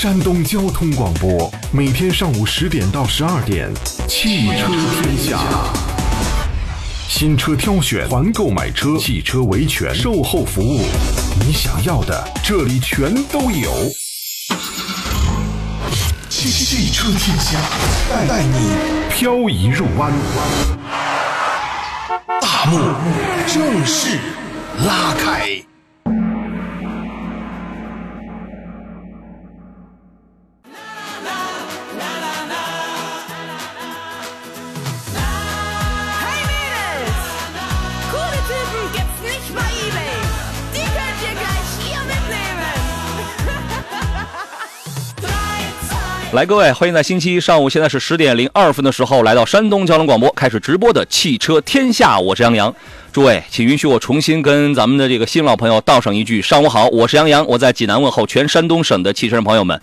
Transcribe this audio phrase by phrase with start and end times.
[0.00, 3.68] 山东交通广播，每天上午十点到十二点，
[4.06, 4.68] 汽车
[5.02, 5.40] 天下。
[7.08, 10.84] 新车挑选、团购买车、汽车维权、售后服务，
[11.44, 13.72] 你想要的这里全都有。
[16.28, 17.58] 汽汽车天下，
[18.08, 18.70] 带带你
[19.10, 20.12] 漂移入弯。
[22.40, 22.78] 大幕
[23.48, 24.16] 正式
[24.86, 25.67] 拉开。
[46.38, 52.72] 来，各位，欢迎在星期一上午，现在是十点零二分的时候，来到山东交通广播开始直播的汽车天下，我是杨洋。
[53.12, 59.80] 诸位，请允许我重新跟咱们的这个新老朋友道上一句上午好，我是杨洋，我在济南问候全山东省的汽车人朋友们。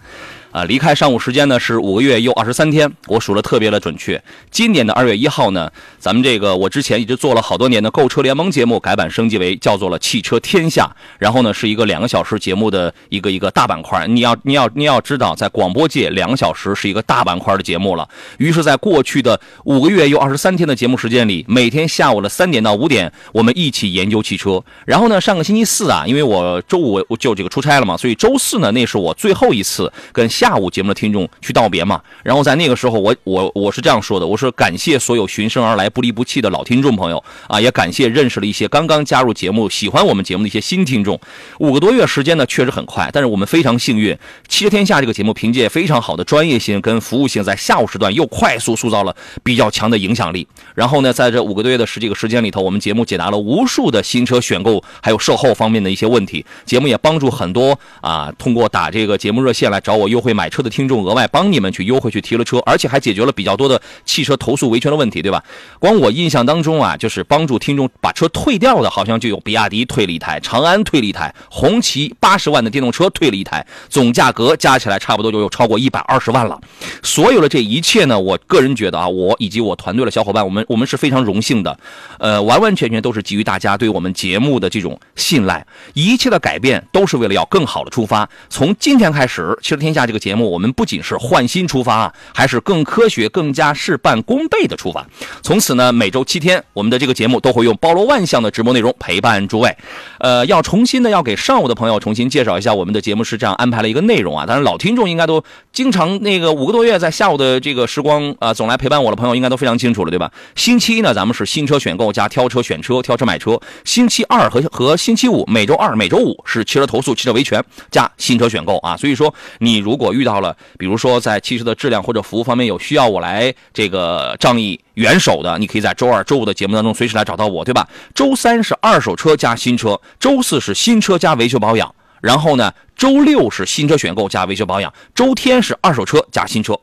[0.56, 4.24] 啊，离开上午时间呢是五个月又二十三天，我数的特别的准确。
[4.50, 14.08] 今年的二月一号呢，咱们这个我之前一直做了好多年的购车联盟节目改版升级为叫做了汽车天下，然后呢是一个两个小时节目的一个一个大板块。
[14.08, 18.08] 你要你要你要知道，在广播界两个小时是一个大板块的节目了。
[18.38, 24.64] 于是，在过去的五个月又二十三天的节目时间里，每天下午的三点到五点，我们一起研究汽车。
[24.86, 32.00] 然后呢，上个星期四啊，因为我周五我就这个出差了嘛，所以周四呢，那是我最后一次跟下下午节目的听众去道别嘛。
[32.22, 41.20] 然后在那个时候，我我我是这样说的，我说感谢所有循声而来、不离不弃的老听众朋友啊，也感谢认识了一些刚刚加入节目、喜欢我们节目的一些新听众。
[41.58, 44.16] 五个多月时间呢，确实很快，但是我们非常幸运，
[44.48, 50.48] 汽车天下这个节目凭借非常好的专业性跟服务性，在下午时段又快速塑造了比较强的影响力。
[50.76, 56.46] 然后呢，在这五个多月的十几个时间里头，我们节目解答了无数的新车选购还有售后方面的一些问题。
[56.66, 65.44] 节目也帮助很多啊，通过打这个节目热线来找我优惠买车的听众，额外帮你们去优惠去提了车，而且还解决了比较多的汽车投诉维权的问题，对吧？
[65.80, 76.60] 光我印象当中啊，就是帮助听众把车退掉的，好像就有比亚迪退了一台，长安退了一台，红旗八十万的电动车退了一台，总价格加起来差不多就有超过一百二十万了。
[77.02, 81.80] 所有的这一切呢，我个人觉得啊，我以及我团队的小伙伴，我们我们是非常荣幸的，
[82.20, 88.28] 呃，完完全全都是基于大家对我们节目的这种信赖，一切的改变都是为了要更好的出发。
[88.50, 95.06] 从今天开始，《汽车天下》这个个节目，我们不仅是换新出发啊，还是更科学、更加事半功倍的出发。
[95.44, 99.76] 从此呢，每周七天，我们的这个节目都会用包罗万象的直播内容陪伴诸位。
[100.20, 104.46] 呃，要重新的要给上午的朋友重新介绍一下我们的节目是这样安排了一个内容啊。
[104.46, 105.44] 当然，老听众应该都
[105.74, 110.32] 经常那个五个多月在下午的这个时光啊、总来陪伴我的朋友应该都非常清楚了，对吧？
[110.56, 118.96] 星期一呢，咱们是新车选购加挑车选车、挑车买车；星期二和和星期五，每周二、每周五是汽车投诉、汽车维权加新车选购啊。
[118.96, 127.88] 所以说，你如果我遇到了，比如说在汽车的质量或者服务方面有需要我来这个仗义援手的，你可以在周二、周五的节目当中随时来找到我，对吧？
[128.14, 136.80] 周三是二手车加新车，周四是新车加维修保养，然后呢，周六是新车选购加维修保养，周天是二手车加新车。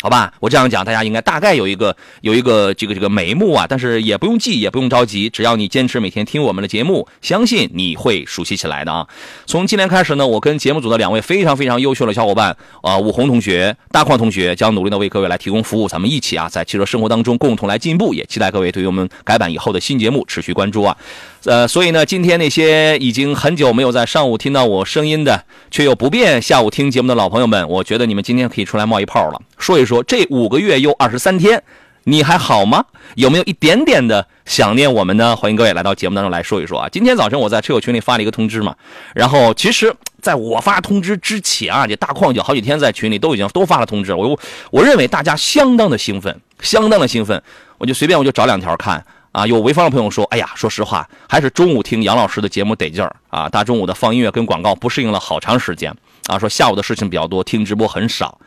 [0.00, 9.08] 好吧，我这样讲，大家应该大概有一个有一个这个这个眉目啊，但是也不用记，也不用着急，只要你坚持每天听我们的节目，相信你会熟悉起来的啊。
[9.44, 20.96] 从今天开始呢，我跟节目组的两位非常非常优秀的小伙伴啊，武红同学、大矿同学，将努力的为各位来提供服务，咱们一起啊，在汽车生活当中共同来进步，也期待各位对于我们改版以后的新节目持续关注啊。
[21.44, 31.62] 呃，所以呢，今天那些已经很久没有在上午听到我声音的，却又不便下午听节目的老朋友们，我觉得你们今天可以出来冒一泡了，说一说这五个月又二十三天，
[32.04, 32.84] 你还好吗？
[33.14, 35.36] 有没有一点点的想念我们呢？
[35.36, 36.88] 欢迎各位来到节目当中来说一说啊。
[36.90, 38.74] 今天早晨我在车友群里发了一个通知嘛，
[39.14, 44.38] 然后其实在我发通知之前啊，这大矿就好几天在群里都已经都发了通知了，我
[44.72, 47.40] 我认为大家相当的兴奋，相当的兴奋，
[47.78, 49.02] 我就随便我就找两条看。
[49.32, 53.48] 啊，有潍坊的朋友说：“哎呀，说实话，还是中午听杨老师的节目得劲儿啊！
[53.48, 55.94] 大中午的放音乐跟广告不适应了好长时间
[56.26, 56.38] 啊。
[56.38, 58.40] 说下午的事情比较多，听直播很少，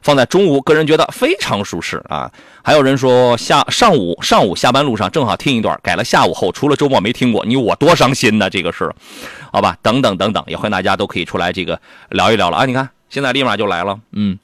[0.00, 2.30] 放在中午，个人觉得非常舒适啊。
[2.62, 8.48] 还有人说下上午上午下班路上正好听一段，改了下午后，除了周末没听过，你我多伤心呢！
[8.48, 8.90] 这个是，
[9.52, 11.78] 好吧，等等等等，也欢迎大家都可以出来这个
[12.10, 12.64] 聊一聊了啊！
[12.64, 14.38] 你看现在立马就来了，嗯。”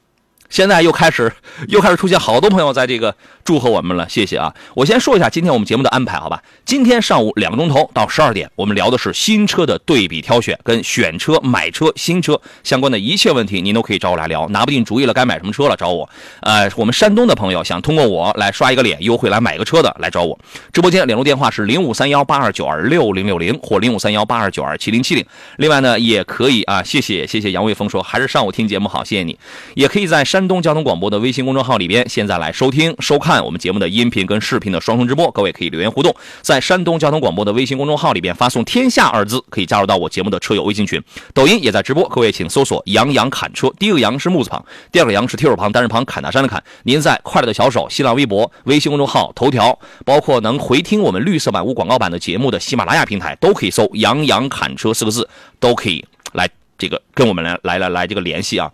[0.49, 1.33] 现在又开始
[1.69, 3.15] 又开始出现好多朋友在这个
[3.45, 4.55] 祝贺我们了，谢谢啊！
[4.75, 6.43] 我先说一下今天我们节目的安排，好吧？
[6.65, 14.49] 今天上午两个钟头到十二点，我们聊的是新车的对比挑选，跟选车、买车、新车相关的一切问题，您都可以找我来聊。
[14.49, 16.09] 拿不定主意了，该买什么车了，找我。
[16.41, 20.39] 呃，我们山东的朋友想通过我来刷一个脸，优惠来买个车的，来找我。
[20.73, 25.25] 直播间联络电话是零五三幺八二九二六零六零或零五三幺八二九二七零七零。
[25.57, 29.39] 另外呢，也可以啊，谢谢谢谢杨卫峰说还是上午听节目好，谢谢你。
[29.75, 35.31] 也可以在山山东交通广播的微信公众号里边，现在来收听收看我们节目的音频跟视频的双重直播。
[35.31, 41.03] 各位可以留言互动，在山东交通广播的微信公众号里边发送“天下”二字，可以加入到我节目的车友微信群。
[41.33, 44.63] 抖音也在直播，各位请搜索“杨洋侃车”，第一个“杨”是木字旁，
[44.93, 46.63] 第二个“杨”是提手旁，单人旁，侃大山的侃。
[46.83, 55.27] 您在快乐的小手、新浪微博、微信公众号、头条，包括能回听我们绿色版无广告版的节目的喜马拉雅平台，都可以搜“杨洋侃车”四个字，
[55.59, 56.05] 都可以
[56.35, 56.47] 来
[56.77, 58.71] 这个跟我们来来来来这个联系啊。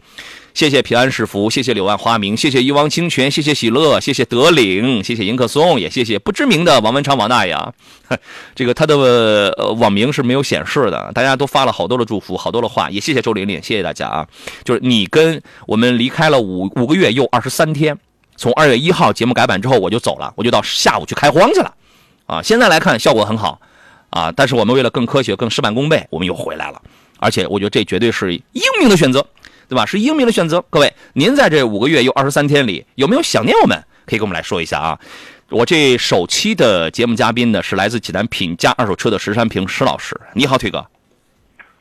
[0.52, 7.72] 谢谢平安是福，谢谢柳暗花明，谢谢一汪清泉，谢谢喜乐，谢谢德领，谢谢迎客松，也谢谢不知名的王文昌王大爷啊。
[8.54, 8.96] 这个他的
[9.56, 14.26] 呃网名是没有显示的，大家都发了好多的祝福，好多的话，也谢谢周玲玲，谢谢大家啊。
[14.64, 17.96] 就是你跟我们离开了五五个月又二十三天，
[18.36, 21.72] 从二月一号节目改版之后我就走了，我就到下午去开荒去了
[22.26, 22.42] 啊。
[22.42, 23.60] 现在来看效果很好
[24.10, 26.82] 啊，但是我们为了更科学、更事半功倍，我们又回来了，
[27.18, 29.24] 而且我觉得这绝对是英明的选择。
[29.70, 29.86] 对吧？
[29.86, 30.60] 是英明的选择。
[30.68, 33.80] 各位，您在这五个月又二十三天里，有没有想念我们？
[34.04, 34.98] 可以跟我们来说一下啊。
[35.48, 40.20] 我这首期的节目嘉宾呢，是来自济南品家二手车的石山平石老师。
[40.32, 40.84] 你好，腿哥。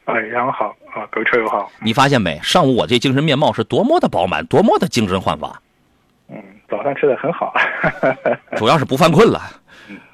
[0.05, 1.71] 哎，杨好啊，各位车友好。
[1.81, 2.39] 你发现没？
[2.43, 5.59] 上午我这精神面貌是多么的饱满，多么的精神焕发。
[6.29, 6.35] 嗯，
[6.69, 7.51] 早上吃的很好。
[8.55, 9.41] 主要是不犯困了。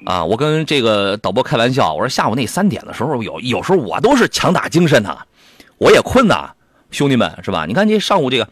[0.06, 5.18] 啊，我跟这个导播开玩笑，我说下午那三点的时候，有有时候我都是强打精神呐，
[5.76, 6.50] 我也困呐。
[6.90, 7.64] 兄弟们，是吧？
[7.66, 8.48] 你看这上午这个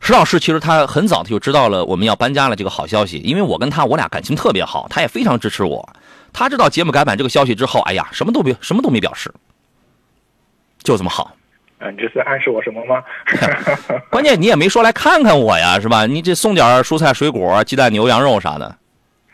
[0.00, 5.88] 石老师，其实他很早他就知道了我们要搬家了这个好消息，因为我跟他我俩感情特别好，他也非常支持我。
[6.32, 9.32] 他知道节目改版这个消息之后，哎呀，什么都别什么都没表示，
[10.82, 11.36] 就这么好。
[11.78, 13.02] 嗯，你这是暗示我什么吗？
[14.10, 16.06] 关键你也没说来看看我呀，是吧？
[16.06, 18.76] 你这送点蔬菜水果、鸡蛋、牛羊肉啥的，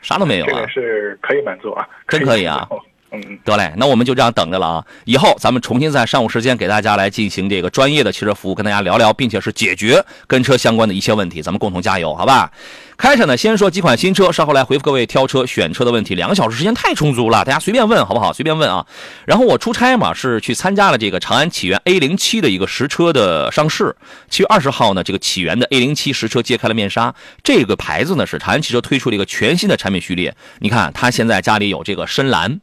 [0.03, 0.49] 啥都没有啊。
[0.49, 2.69] 这个是可以满足啊，真可以啊。
[3.13, 4.85] 嗯，得嘞，那我们就这样等着了啊！
[5.05, 12.53] 以后咱们重新在上午时间给大家来进行这个专业的汽车服务，跟大家聊聊，并且是解决跟车相关的一些问题，咱们共同加油，好吧？
[12.97, 16.15] 开场呢，先说几款新车，稍后来回复各位挑车选车的问题。
[16.15, 18.33] 两个小时时间太充足了，大家随便问好不好？
[18.33, 18.87] 随便问啊！
[19.25, 23.97] 然后我出差嘛，是去参加了这个长安启源 A 零七的一个实车的上市。
[24.29, 27.13] 七月二十号呢，这个启源的 A 零七实车揭开了面纱。
[27.43, 30.33] 这个牌子呢，是长安汽车推出了一个全新的产品序列。
[30.61, 32.61] 你看，它现在家里有这个深蓝。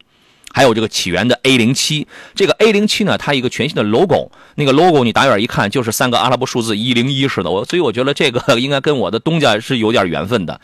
[0.58, 10.60] 还有这个起源的 A 零七，这个 A 零七呢，它一个全新的 logo，那个 logo 你打远一看就是三个阿拉伯数字一零一似的，我所以我觉得这个 应该跟我的东家是有点缘分的。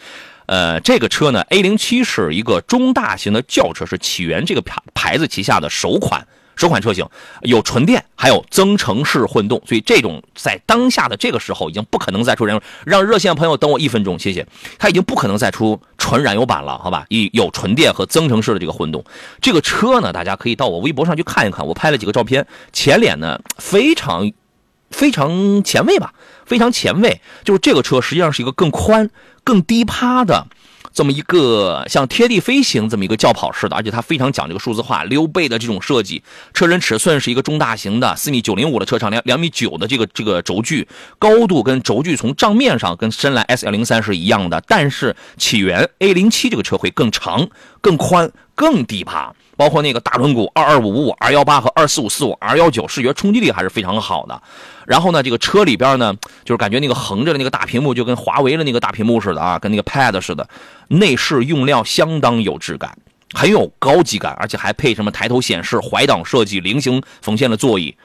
[0.47, 6.25] 呃，这个车呢，A 零七是一个中大型的轿车，是起源这个牌牌子旗下的首款。
[6.55, 7.07] 首款车型
[7.41, 12.61] 有纯电，还有增程式混动，所以这种在当下的这个时候已经不可能再出燃油。
[12.85, 14.45] 让热线朋友等我一分钟，谢谢。
[14.77, 17.05] 它已经不可能再出纯燃油版了，好吧？
[17.09, 19.03] 有有纯电和增程式的这个混动。
[19.41, 22.45] 这个车呢，大家可以到我微博上去看一看，我拍了几个照片。
[22.71, 24.31] 前脸呢，非常
[24.91, 26.13] 非常前卫吧，
[26.45, 27.21] 非常前卫。
[27.43, 29.09] 就是这个车实际上是一个更宽、
[29.43, 30.47] 更低趴的。
[30.93, 36.21] 这么一个像贴地飞行这么一个轿跑式的，而且它非常讲这个数字化溜背的这种设计。
[36.53, 40.87] 车身尺寸是一个中大型的四米九零五的车长，两两米九的这个这个轴距，
[41.17, 47.49] 高度跟轴距从账面上跟深蓝 S 幺零三是一样的，但是起源 A 零七这个车会更长、
[47.81, 49.33] 更宽、更低趴。
[49.55, 54.41] 包括那个大轮毂二二五五五 R 幺八和二四五四五 R 幺九，视觉冲击力还是非常好的。
[54.85, 56.13] 然后呢，这个车里边呢，
[56.43, 60.47] 就是感觉那个横着的那个大屏幕就跟华为的那个大屏幕似的啊，跟那个 Pad 似的。
[60.89, 62.97] 内饰用料相当有质感，
[63.33, 67.95] 很有高级感，而且还配什么抬头显示、怀挡设计、菱形缝线的座椅。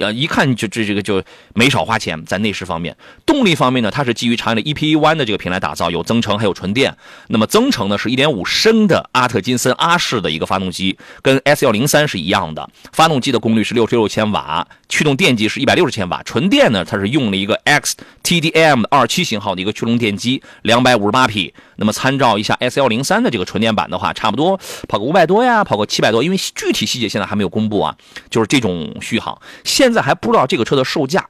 [0.00, 1.22] 呃，一看就这这个就
[1.54, 6.96] 没少花钱在内饰方面，动力方面呢，它是基于长安的 EP1 的这个平台打造，有增程还有纯电。
[7.28, 16.22] 那么增程呢是一点五升的阿特金森阿式的一个发动机，跟 S103 是一样的，发动机的功率是六十六千瓦，驱动电机是160千瓦。
[16.24, 21.54] 纯电呢，它是用了一个 XTDM 27型号的一个驱动电机，258匹。
[21.76, 27.96] 那么参照一下 S103 的这个纯电版的话，差不多跑个500多呀，跑个700多，因为具体细节现在还没有公布啊，
[28.28, 29.40] 就是这种续航。
[29.64, 31.26] 现在还不知道这个车的售价，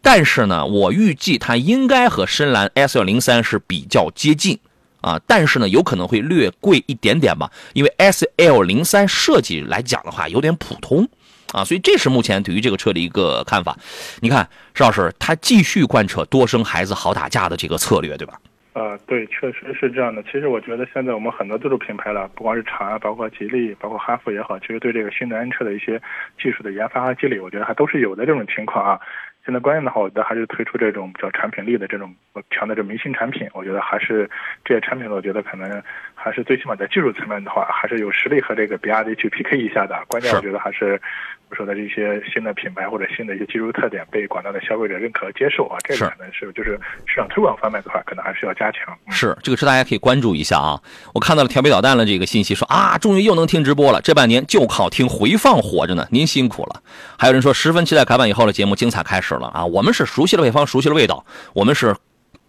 [0.00, 4.58] 但是呢，我预计它应该和深蓝 S 幺零三是比较接近
[5.02, 11.08] 啊，但是呢，有可能会略贵一点点吧，因为 S L 零三设计来讲的话有点普通
[11.52, 13.76] 啊，所以这是目前对于这个车的一个看法。
[14.20, 18.34] 你看，邵老师他继续贯彻多生孩子好打架的这个策略，对吧？
[18.74, 20.22] 呃，对，确实是这样的。
[20.22, 26.00] 其实我觉得现在我们很多自主品牌了，不光是长安，包括吉利，包括哈弗也好，其实对这个新能源车的一些
[26.42, 28.98] 技术的研发和积累，我觉得还都是有的这种情况啊。
[29.44, 32.14] 现在关键的话，我觉得还是推出这种比较产品力的这种
[32.50, 33.46] 强的这明星产品。
[33.52, 34.30] 我觉得还是
[34.64, 35.82] 这些产品，我觉得可能
[36.14, 40.00] 还是最起码在技术层面的话，还是有实力和这个比亚迪去 PK 一下的。
[40.06, 40.98] 关键我觉得还是
[41.41, 48.92] 我说的这些新的品牌或者新的一些技术特点被广大的消费者认可和接受啊，这个可能是就是市场推广方面的话，可能还是要加强。
[49.06, 50.80] 嗯是这个是，大家可以关注一下啊。
[51.14, 56.82] 我看到了调皮捣蛋的这个信息，说啊，终于又能听直播了，这半年就靠听回放活着呢，您辛苦了。
[57.18, 61.94] 还有人说十分期待改版以后的节目精彩开始了啊，我们是熟悉了配方，熟悉了味道，我们是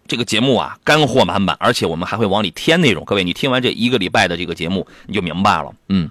[0.08, 3.04] 这个节目啊干货满满，而且我们还会往里添内容。
[3.04, 5.72] 各位，你听完这一个礼拜的这个节目，你就明白了。
[5.88, 6.10] 嗯。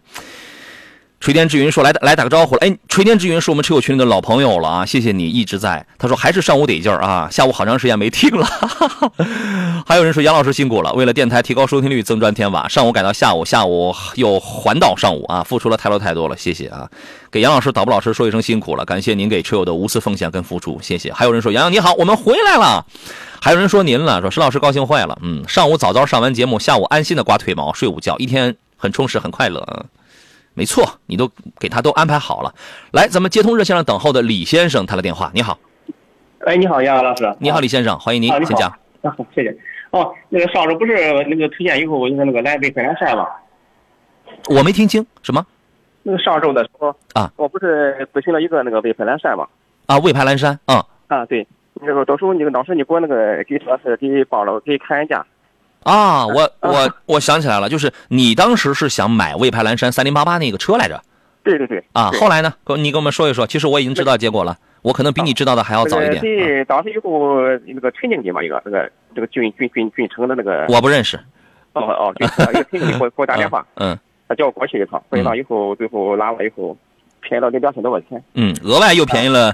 [1.23, 5.85] 垂天之云说来来打个招呼了，哎，垂天之云是我们车友群里的老朋友了啊，谢谢你一直在。
[5.97, 8.45] 他说还是上午得劲儿啊，下午好长时间没听了。
[9.87, 16.89] 还有人说杨老师辛苦了，为了电台提高收听率，增砖添瓦，上午改到下午，下午又还到上午啊，付出了太多太多了，谢谢啊。
[17.31, 21.13] 给杨老师、导播老师说一声辛苦了，感谢您给车友的无私奉献跟付出，谢谢。
[21.13, 22.85] 还有人说杨洋你好，我们回来了。
[23.41, 29.85] 还有人说您了，说石老师高兴坏了，嗯，上午早早上完节目，下午安心的刮腿毛睡午觉，一天很充实很快乐。
[30.55, 31.27] 嗯没错，你都
[31.59, 32.53] 给他都安排好了。
[32.91, 35.31] 来，咱们接通热线上等候的李先生，他的电话。
[35.33, 35.57] 你好，
[36.45, 37.35] 哎，你好，杨老师。
[37.39, 38.69] 你好，李先生，欢迎您啊，请讲。
[39.01, 39.57] 啊，谢谢。
[39.89, 40.93] 哦，那个上周不是
[41.27, 43.25] 那个推荐以后，我就是那个来北海南山吗？
[44.47, 45.43] 我没听清什么
[46.03, 49.47] 那个上周的时候啊，我不是咨询了一个那个魏牌蓝山吗？
[49.87, 49.97] 啊？
[49.97, 51.47] 魏牌蓝山，嗯啊，对，
[51.81, 55.25] 那个到时候你当时你给我那个给车是给报了，给看人家。
[55.83, 61.01] 啊，我我我想起来了，就是你当时是想买魏牌蓝山三零八八那个车来着
[61.43, 61.83] 对对对。
[61.93, 62.09] 啊？
[62.19, 62.53] 后来呢？
[62.77, 63.45] 你给我们说一说。
[63.45, 66.17] 其实我已经知道结果了，我可能比你知道的还要早一点。
[66.17, 70.65] 啊对，当时以后那个陈经理嘛，一个那个这个郡郡郡郡城的那个。
[70.69, 71.17] 我不认识。
[71.73, 73.97] 哦哦，对，一个陈经理给我给我打电话， 嗯
[74.29, 76.77] 他叫我过去一趟，过去一趟以后，最后拉完以后，
[77.19, 78.23] 便宜了得两千多块钱。
[78.35, 79.53] 嗯，额外又便宜了，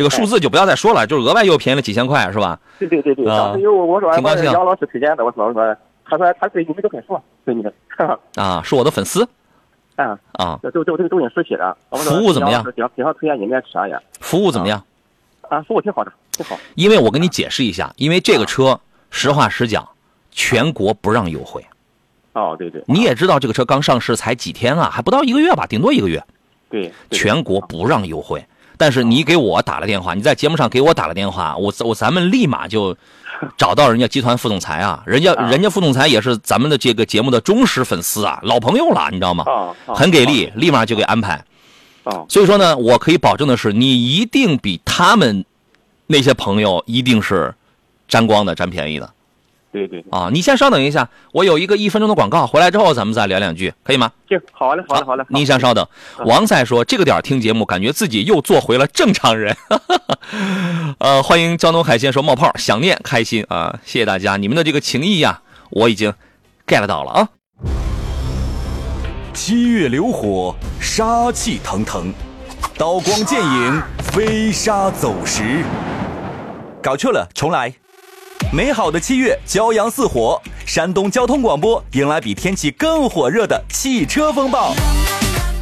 [0.00, 2.58] 这个数字就不要再说了，就是额外又便宜了几千块，是吧？
[2.78, 5.76] 对对对对，啊当时有我说挺高兴我杨老师推荐的，我说我说，
[6.06, 7.70] 他说他对你们都很熟，对你的，
[8.36, 9.28] 啊，是我的粉丝
[9.96, 11.76] 啊，啊，这都都这个都挺熟悉的。
[11.90, 14.82] 服务怎么样杨老师经经常推荐你们的车呀，服务怎么样？
[15.50, 16.58] 啊，服务挺好的，挺好。
[16.76, 18.80] 因为我跟你解释一下，因为这个车，
[19.10, 19.86] 实话实讲，
[20.30, 21.62] 全国不让优惠。
[22.32, 26.24] 哦，对对，你也知道，这个车刚上市才几天啊，还不到一个月吧，顶多一个月，
[26.70, 28.42] 对全国不让优惠。
[28.80, 32.96] 但是你给我打了电话，你在节目上给我打了电话，我我咱们立马就
[33.54, 39.44] 找到人家集团副总裁啊，人家啊人家副总裁也是咱们的这个节目的忠实粉丝啊，老朋友了，你知道吗？
[39.86, 41.34] 很给力，立马就给安排。
[42.04, 45.44] 啊，所以说呢，我可以保证的是，你一定比他们
[46.06, 47.54] 那些朋友一定是
[48.08, 49.12] 沾光的、占便宜的
[49.72, 50.28] 对对，对啊！
[50.32, 54.10] 你先稍等一下，我有一个一分钟的广告，回来之后咱们再聊两句，可以吗？
[54.28, 55.24] 行，好嘞，好嘞，好嘞。
[55.28, 55.86] 您先稍等。
[56.24, 59.56] 王赛说，这个点儿听节目，感觉自己又做回了正常人。
[60.98, 63.78] 呃，欢迎江东海鲜说冒泡，想念开心啊！
[63.84, 66.12] 谢谢大家，你们的这个情谊呀、我已经
[66.66, 67.28] get 到了啊。
[69.32, 72.12] 七月流火，杀气腾腾；
[72.76, 75.64] 刀光剑影，飞沙走石。
[76.82, 77.72] 搞错了，重来。
[78.52, 84.74] 美好的七月，骄阳似火，山东交通广播迎来比天气更火热的汽车风暴。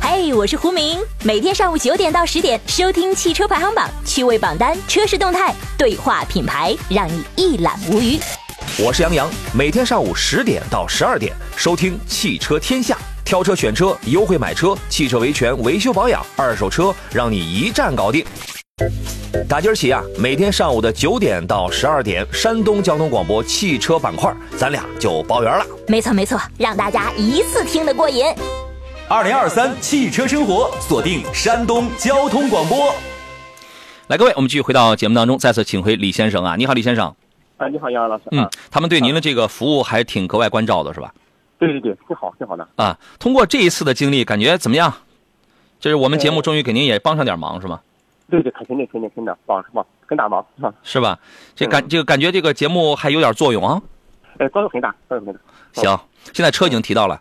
[0.01, 8.19] 嘿，我是胡明，每天上午九点到十点收听汽车排行榜，趣味榜单、车市动态、对话品牌，让你一览无余。
[8.79, 18.25] 我是杨洋，每天上午十点到十二点收听《汽车天下》，挑车选车，优惠买车，汽车维权、维修保养，二手车让你一站搞定。
[19.49, 25.65] 打今儿起啊，每天上午的九点到十二点，山东交通广播汽车板块，咱俩就包圆了。
[25.89, 28.25] 没错没错，让大家一次听得过瘾。
[29.09, 32.95] 二零二三汽车生活，锁定山东交通广播。
[34.07, 36.57] 来，各位，我们继续回到节目当中，再次请回李先生啊！
[36.57, 37.15] 你好，李先生。
[37.57, 38.25] 啊，你好，杨老师。
[38.31, 41.13] 嗯啊，，他们对您的这个服务还挺格外关照的，是吧？
[41.59, 42.69] 对对对，挺好，挺好的。
[42.77, 44.95] 啊，通过这一次的经历，感觉怎么样？
[45.81, 47.81] 这是我们节目终于给您也帮上点忙，是吗？
[48.31, 49.85] 对对，肯定肯定肯定帮是吧？
[50.07, 50.75] 很大忙是吧？
[50.83, 51.19] 是吧？
[51.55, 53.81] 这感这个感觉这个节目还有点作用啊。
[54.39, 55.41] 呃，作用很大，作用很大。
[55.73, 55.99] 行，
[56.33, 57.21] 现在车已经提到了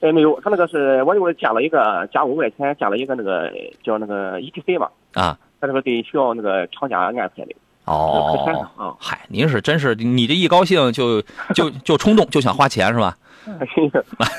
[0.00, 3.52] 呃，没有，他那个是我又加了一个加五块钱，加了一个那个
[3.84, 5.38] 叫那个 ETC 嘛，啊。
[5.60, 7.54] 他这个得需要那个厂家安排的。
[7.84, 11.20] 哦看啊，嗨，您是真是你这一高兴就
[11.54, 13.14] 就就 冲动就想花钱是吧？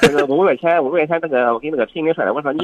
[0.02, 2.60] 那个五块钱，五块钱那个我给那个陈经理说的，我说你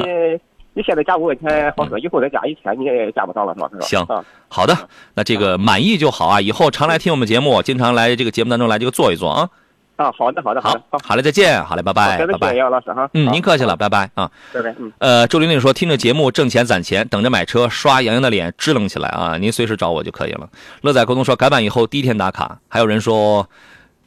[0.78, 3.70] 你现在加五块钱好说，以后再加一千你也加不上了，是吧？
[3.82, 4.78] 行啊，好的，
[5.16, 9.50] 那这个满意就好啊，以后常来听我们节目，经常来这个节目当中来这个坐一坐啊。
[9.96, 12.54] 啊，好的，好的，好的，好，好嘞，再见，好嘞，拜拜，拜拜，。
[12.54, 13.10] 杨老师哈。
[13.16, 14.30] 嗯，您客气了，，拜拜啊。
[14.54, 14.94] 拜拜，嗯。
[15.00, 19.36] 呃，周玲玲说听着节目挣钱攒钱，等着买车，刷杨洋的脸支棱起来啊！
[19.40, 20.48] 您随时找我就可以了。
[20.82, 23.50] 乐仔沟通说改版以后第一天打卡，还有人说，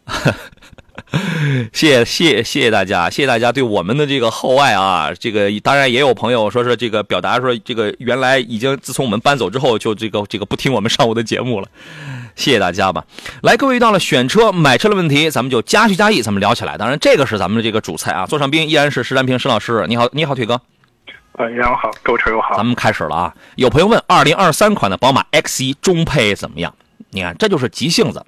[0.06, 0.32] 谢
[1.72, 5.10] 谢谢谢谢大家，谢谢大家对我们的这个厚爱啊！
[5.18, 11.68] 这个当然也有朋友说是这个表达说这个原来已经自从我们搬走之后就这个这个不听我们上午的节目了。
[12.36, 13.04] 谢谢大家吧。
[13.42, 16.78] 来，各位遇到了选车、买车的问题，咱们就加叙加意，咱们聊起来。
[16.78, 18.24] 当然，这个是咱们的这个主菜啊。
[18.24, 20.60] 座上宾依然是石占平石老师，你好，你好，腿哥。
[21.32, 22.56] 呃，杨好，各位车友好。
[22.56, 23.34] 咱们开始了啊！
[23.56, 26.74] 有朋友问，二零二三款的宝马 X 一中配怎么样？
[27.10, 28.24] 你看，这就是急性子，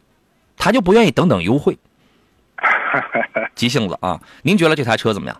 [0.57, 1.79] 他就不愿意等等优惠，
[3.55, 4.21] 急性子啊！
[4.43, 5.37] 您觉得这台车怎么样？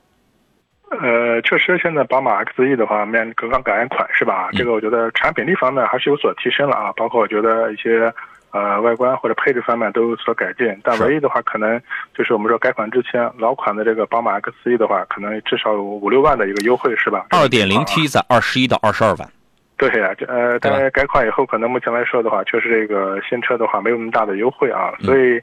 [1.01, 4.51] 呃，确实，现在宝马 X 1的话，面刚刚改完款是吧？
[4.53, 8.13] 这个我觉得产品力方面还是有所提升了啊，包括我觉得一些
[8.51, 10.67] 呃外观或者配置方面都有所改进。
[10.85, 11.81] 但唯一的话，可能
[12.15, 17.25] 就是我们说改款之前，老款的这个宝马 X 1的话，可能至少有五六万的一个优惠是吧？
[17.31, 19.31] 二点零 T 在二十一到二十二万，
[19.89, 25.41] 对呀、这呃，对吧但是改款以后，可能目前来说的话，确实这个新车的话没有那么大的优惠啊，嗯所以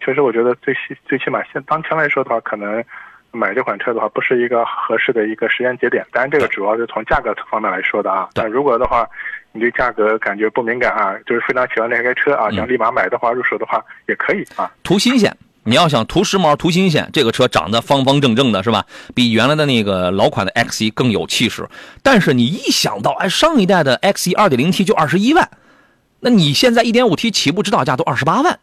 [0.00, 2.82] 确实我觉得最起最起码现当前来说的话，可能
[3.30, 6.04] 买这款车的话不是一个合适的一个时间节点。
[6.12, 8.28] 当然，这个主要是从价格方面来说的啊。
[8.34, 9.08] 但如果的话，
[9.52, 14.70] 你对价格感觉不敏感啊，就是非常喜欢这台车啊，嗯想立马买的话，入手的话也可以啊。
[14.82, 15.30] 图新鲜。
[15.64, 18.86] 你要想图时髦、图新鲜，这个车长得方方正正的，是吧？
[19.14, 21.68] 比原来的那个老款的 X 1更有气势。
[22.02, 25.48] 但是你一想到，哎，上一代的 X 1 2.0T 就二十一万，
[26.20, 28.58] 那你现在 1.5T 起步指导价都二十八万，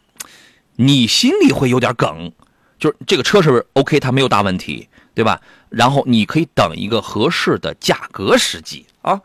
[0.76, 2.32] 你心里会有点梗。
[2.78, 5.40] 就是这个车是不是 OK，它没有大问题，对吧？
[5.68, 9.20] 然后你可以等一个合适的价格时机啊。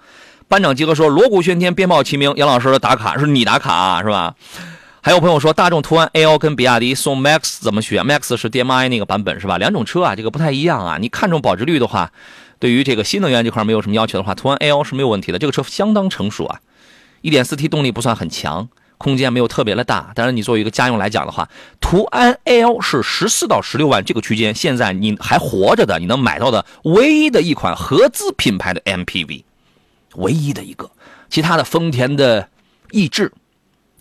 [0.47, 2.33] 班长集合说，锣鼓喧天，鞭炮齐鸣。
[2.35, 4.35] 杨老师的打卡是你打卡、是吧？
[5.05, 9.59] 还有朋友说，大众途安 A1 跟比亚迪宋 MAX 怎么选？MAX 是 DMI 那个版本是吧？
[9.59, 10.97] 两种车啊，这个不太一样啊。
[10.99, 12.11] 你看重保值率的话，
[12.57, 15.37] 对于这个新能源这块没有什么要求的话，途安 A1 是没有问题的。
[15.37, 16.59] 这个车相当成熟啊
[17.21, 20.11] ，1.4T 动力不算很强，空间没有特别的大。
[20.15, 21.47] 当然，你作为一个家用来讲的话，
[21.79, 29.43] 途安 A1 是十四到十六万这个区间，现在你还活着的，你能买到的唯一的一款合资品牌的 MPV，
[30.15, 30.89] 唯一的一个。
[31.29, 32.49] 其他的丰田的
[32.89, 33.31] 逸致、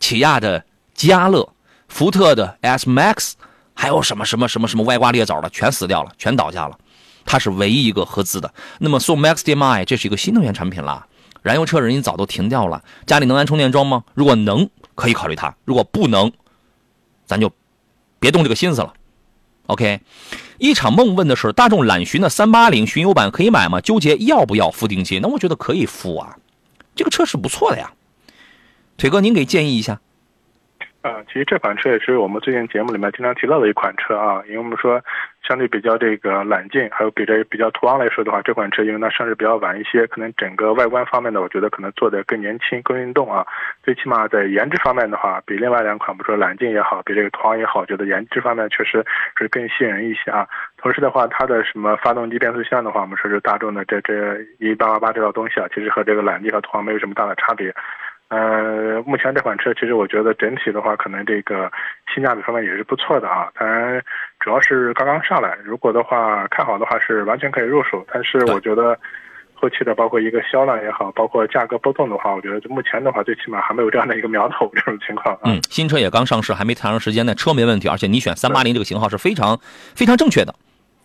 [0.01, 1.47] 起亚的嘉乐、
[1.89, 3.33] 福特的 S Max，
[3.75, 6.79] 还有什么什么什么什么歪瓜裂枣的，全死掉了，全倒下了。
[7.27, 8.53] 它是唯一一个合资的。
[8.79, 11.07] 那么宋 Max DM-i 这是一个新能源产品了，
[11.43, 12.83] 燃油车人家早都停掉了。
[13.07, 14.05] 家里能安充电桩吗？
[14.15, 16.31] 如果能，可以考虑它；如果不能，
[17.27, 17.51] 咱就
[18.21, 18.93] 别动这个心思了。
[19.67, 20.01] OK，
[20.59, 23.81] 一场梦问的是大众揽巡的三八零巡游版可以买吗？
[23.81, 25.21] 纠结要不要付定金？
[25.23, 26.37] 那我觉得可以付啊，
[26.95, 27.91] 这个车是不错的呀。
[28.99, 30.01] 腿哥，您给建议一下。
[31.05, 34.99] 啊，其实这款车也是我们最近节目里面经常提到的一款车啊，因为我们说
[35.47, 43.47] 相对比较这个揽境，还有比这比较途昂来说的话，这款车因为它上市比较晚一些，可能整个外观方面呢，我觉得可能做的更年轻、更运动啊。
[43.83, 49.05] 最起码在颜值方面的话，比另外两款，比如说揽境也好，比这个途昂也好，觉得颜值方面确实
[49.37, 50.49] 是更吸引人一些啊。
[50.79, 57.75] 同时的话，它的什么发动机、变速箱的话，我们说是大众的这这一八八八这套东西啊，其实和这个揽境和途昂没有什么大的差别。
[58.35, 61.71] 呃，目前这款车其实我觉得整体的话，可能这个
[62.13, 63.49] 性价比方面也是不错的啊。
[63.57, 64.03] 当然，
[64.41, 68.05] 主要是刚刚上来，如果的话看好的话是完全可以入手。
[68.13, 68.99] 但是我觉得
[69.53, 75.43] 后期的包括一个销量也好，包括价格波动的话，我觉得目前的话最起码还没有这样的一个苗头这种情况啊。
[75.45, 79.57] 嗯，新车也刚上市，还没太长时间呢，车没问题，而且你选三八零这个型号是非常
[79.95, 80.53] 非常正确的。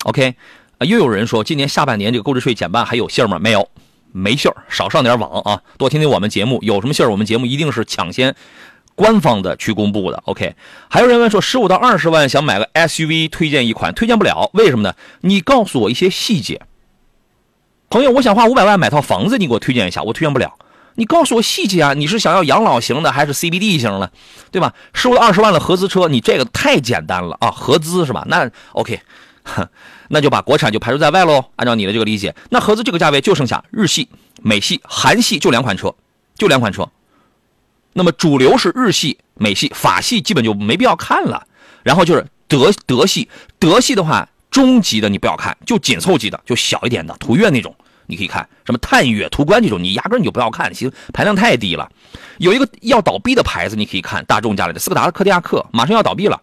[0.05, 0.33] OK，
[0.79, 3.37] 啊，又有人说今年下半年这个购置税减半还有信儿吗？
[3.39, 3.69] 没有，
[4.11, 8.35] 没信儿，少上点网啊，多听听我们节目，有什么信儿，我们节目一定是抢先
[8.95, 10.21] 官方的去公布的。
[10.25, 10.55] OK，
[10.89, 14.95] 还有人问说十五到二十万想买个 SUV，推荐一款，推荐不了，为什么呢？
[15.21, 16.61] 你告诉我一些细节。
[17.89, 20.53] 朋友，我想花五百万买套房子，你给我推荐一下，我推荐不了。
[20.95, 21.93] 你告诉我细节啊！
[21.93, 24.11] 你是想要养老型的还是 CBD 型的，
[24.51, 24.73] 对吧？
[24.93, 27.49] 十五到二十万的合资车，你这个太简单了啊！
[27.49, 28.25] 合资是吧？
[28.27, 28.99] 那 OK，
[30.09, 31.45] 那就把国产就排除在外喽。
[31.55, 34.09] 按照你的这个理解，那合资这个价位就剩下日系、
[34.41, 35.93] 美系、韩系就两款车，
[36.35, 36.89] 就两款车。
[37.93, 41.45] 那么主流是日系、美系，法系基本就没必要看了。
[41.83, 47.75] 然后就是德德系，德系的话中级的你不要看，就紧凑级的，就小一点的途岳那种。
[48.07, 51.87] 你可以看什么探岳、途观这种，你压根你就不要看，其实排量太低了。
[52.39, 56.41] 有一个要倒闭的牌子，你可以看大众家里的斯柯达的柯迪亚克，马上要倒闭了。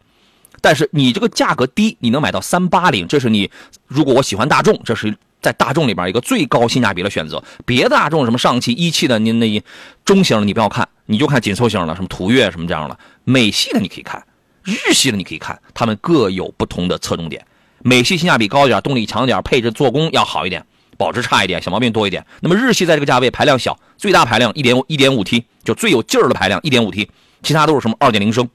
[0.60, 3.50] 但是你这个价格低，你能买到三八零，这是你
[3.86, 7.42] 如果我喜欢大众，这是在大众里边一个最高性价比的选择。
[7.64, 9.62] 别的大众什么上汽、一汽的，您那
[10.04, 12.98] 中型的你不要看，你就看紧凑型的，什么途岳什么这样的。
[13.24, 14.24] 美系的你可以看，
[14.64, 17.44] 日系的你可以看，它们各有不同的侧重点。
[17.82, 20.64] 美系性价比高一点，动力强一点，配置做工要好一点，
[20.96, 22.24] 保值差一点，小毛病多一点。
[22.40, 27.08] 那么日系在这个价位排量小，最大排量一点一点五 T，就最有劲儿的排量一点五 T，
[27.42, 28.48] 其他都是什么二点零升。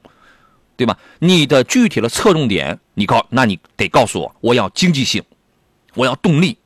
[0.76, 0.98] 对吧？
[1.18, 5.22] 你的具体的侧重点，你告，那你得告诉我，我要经济性，
[5.94, 6.58] 我要动力，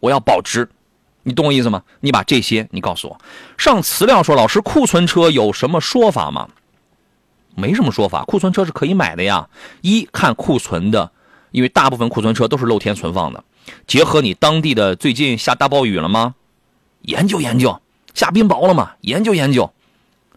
[0.00, 0.68] 我要保值，
[1.22, 1.82] 你懂我意思吗？
[2.00, 3.20] 你把这些你告诉我。
[3.56, 6.48] 上资料说，老师，库存车有什么说法吗？
[7.54, 9.48] 没什么说法，库存车是可以买的呀。
[9.82, 11.12] 一看库存的，
[11.50, 13.44] 因为大部分库存车都是露天存放的，
[13.86, 16.34] 结合你当地的最近下大暴雨了吗？
[17.02, 17.80] 研究研究，
[18.14, 18.92] 下冰雹了吗？
[19.02, 19.70] 研究研究，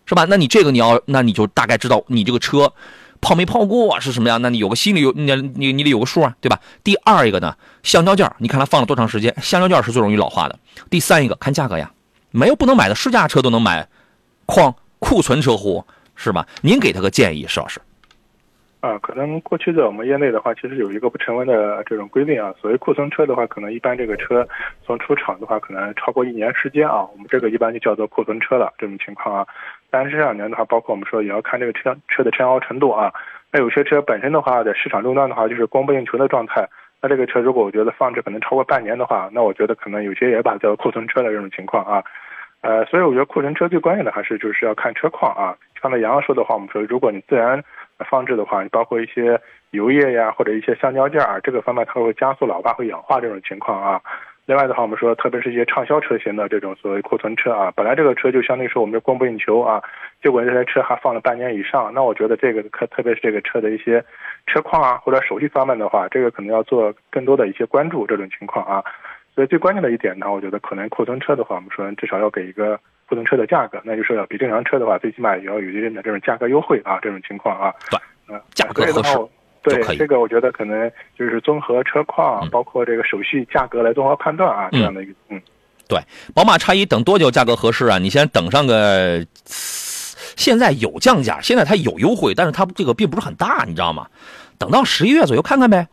[0.05, 0.25] 是吧？
[0.27, 2.73] 那你这个你要，那你就大概知道你这个车。
[3.23, 4.37] 泡没泡过是什么呀？
[4.37, 6.59] 那你有个心里有你你你得有个数啊，对吧？
[6.83, 9.33] 第二一个呢，橡胶件你看它放了多长时间？
[9.41, 10.59] 橡胶件是最容易老化的。
[10.89, 11.89] 第三一个看价格呀，
[12.31, 13.87] 没有不能买的，试驾车都能买，
[14.45, 15.83] 况库存车乎
[16.15, 16.45] 是吧？
[16.61, 17.81] 您给他个建议，石老师。
[18.83, 22.53] 啊，可能过去在我们业内的话，其实有一个不成文的这种规定啊。
[22.59, 24.45] 所谓库存车的话，可能一般这个车
[24.85, 28.73] 从出厂的话，可能超过一年时间啊，我们这个一般就叫做库存车了。
[28.77, 29.47] 这种情况啊。
[29.89, 33.09] 但是这两年的话，包括我们说也要看这个车车的承摇程度啊。
[33.53, 36.67] 那有些车本身的话，在市场终端的话，就是供不应求的状态。
[37.01, 42.03] 那这个车如果我觉得放置可能超过半年的话，那我觉得可能有些也把它叫做库存车的这种情况啊。
[42.59, 45.55] 呃，所以我觉得库存车最关键的还是就是要看车况啊。
[45.81, 47.61] 刚才杨洋说的话，我们说如果你自然
[48.03, 49.39] 放置的话，包括一些
[49.71, 54.01] 油液呀或者一些橡胶件儿，这个方面它会加速老化会氧化这种情况啊。
[54.45, 59.81] 另外的话，我们说，特别是一些畅销车型的这种所谓库存车啊，本来这个车就相当于说我们供不应求啊，
[60.21, 64.03] 结果这台车还放了半年以上，那我觉得这个特特别是这个车的一些
[64.45, 68.83] 车况啊或者手续方面的话，这个可能要做更多的一些关注这种情况啊。
[69.33, 77.73] 所以最关键的一点呢，我觉得可能库存车的话，我们说至少要给一个库存车的价格，那就是要比正常车的话，最起码也要有一定的这种价格优惠啊，这种情况啊。
[77.89, 79.17] 对，嗯，价格合适。
[79.63, 85.41] 对这个，我觉得可能就是综合车况，包括这个手续价格来综合判断啊，这样的一个嗯。
[85.87, 85.99] 对，
[86.33, 87.97] 宝马叉一等多久价格合适啊？
[87.97, 94.07] 你先等上个，现在有降价，现在它有优惠，但是它这个并不是很大，你知道吗？
[94.57, 95.87] 等到十一月左右看看呗。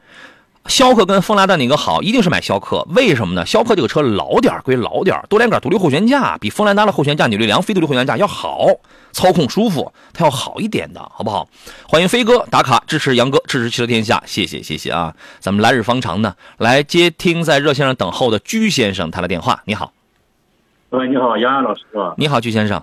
[0.67, 2.03] 逍客跟锋拉弹哪个好？
[2.03, 3.45] 一定是买逍客，为什么呢？
[3.47, 8.67] 逍客这个车老点归老点多连杆独立后悬架比锋兰达的后悬架扭力梁非独立后悬架要好，
[9.11, 11.49] 操控舒服，它要好一点的，好不好？
[11.89, 15.15] 欢迎飞哥打卡支持杨哥，支持汽车天下，谢谢谢谢啊！
[15.39, 19.63] 咱们来日方长呢，来接听在热线上等候的居先生他的电话。
[19.65, 19.93] 你好，
[20.91, 21.83] 喂，你好，杨洋老师？
[22.17, 22.83] 你好，居先生，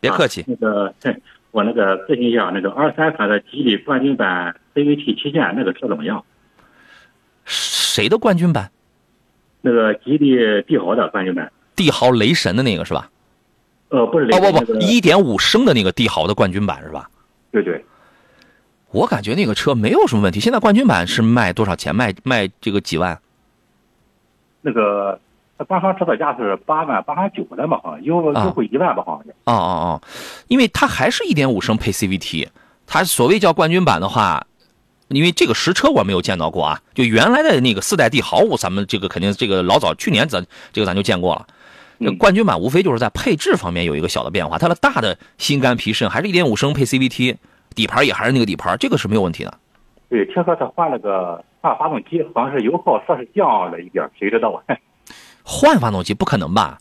[0.00, 0.44] 别客气。
[0.46, 0.94] 那个，
[1.50, 6.24] 我那个咨询一下，那个二三款的吉利冠军版 CVT 旗舰那个车怎么样？
[7.46, 8.70] 谁的冠军版？
[9.62, 13.10] 那个吉利帝豪的冠军版，帝豪雷神的那个是吧？
[13.88, 17.08] 呃，不是，哦不不，一点五升的那个帝豪的冠军版是吧？
[17.50, 17.84] 对对。
[18.92, 20.38] 我感觉那个车没有什么问题。
[20.38, 21.94] 现在冠军版是卖多少钱？
[21.94, 23.18] 卖卖这个几万？
[24.60, 25.18] 那个
[25.66, 27.80] 官方指导价是八万八万九的嘛？
[27.82, 29.02] 好像优优惠一万吧？
[29.04, 29.32] 好像。
[29.44, 30.02] 哦哦哦，
[30.46, 32.48] 因为它还是一点五升配 CVT，
[32.86, 34.46] 它所谓叫冠军版的话。
[35.08, 41.46] 因为这个实车我没有见到过啊，就原来的那个四代帝豪，咱们这个肯定这个老早去年咱这个咱就见过了。
[41.98, 47.36] 那冠军版无非就是在配置方面有一个小的变化，它的大的心肝脾肾还是一点五升配 CVT，
[47.74, 49.58] 底盘也还是那个底盘，这个是没有问题的。
[50.08, 54.76] 对，听说他换了个换发动机，好像是油耗算是降了一点，谁知道啊？
[55.42, 56.78] 换发动机不可能吧？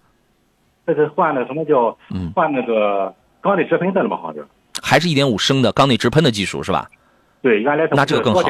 [0.86, 1.98] 这是换的什么叫
[2.36, 4.18] 换那个缸内直喷的了吗？
[4.18, 4.44] 好像
[4.82, 6.90] 还是一点五升的缸内直喷的技术是吧？
[7.46, 8.42] 对，原来那这个更好。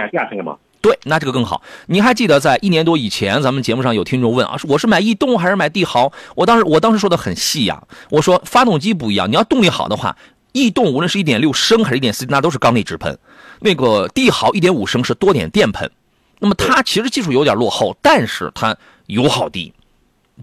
[0.80, 1.62] 对，那这个更好。
[1.88, 6.14] 你还记得在一年多以前，咱们节目上有听众问啊，我是买逸动还是买帝豪？
[6.34, 10.16] 我当时我当时说的很细呀，我说发动机不一样，你要动力好的话，
[10.54, 13.20] 逸动无论是一点六升还是一点四，那都是缸内直喷。
[13.60, 15.92] 那个帝豪一点五升是多点电喷，
[16.40, 18.74] 那么它其实技术有点落后，但是它
[19.08, 19.74] 油耗低，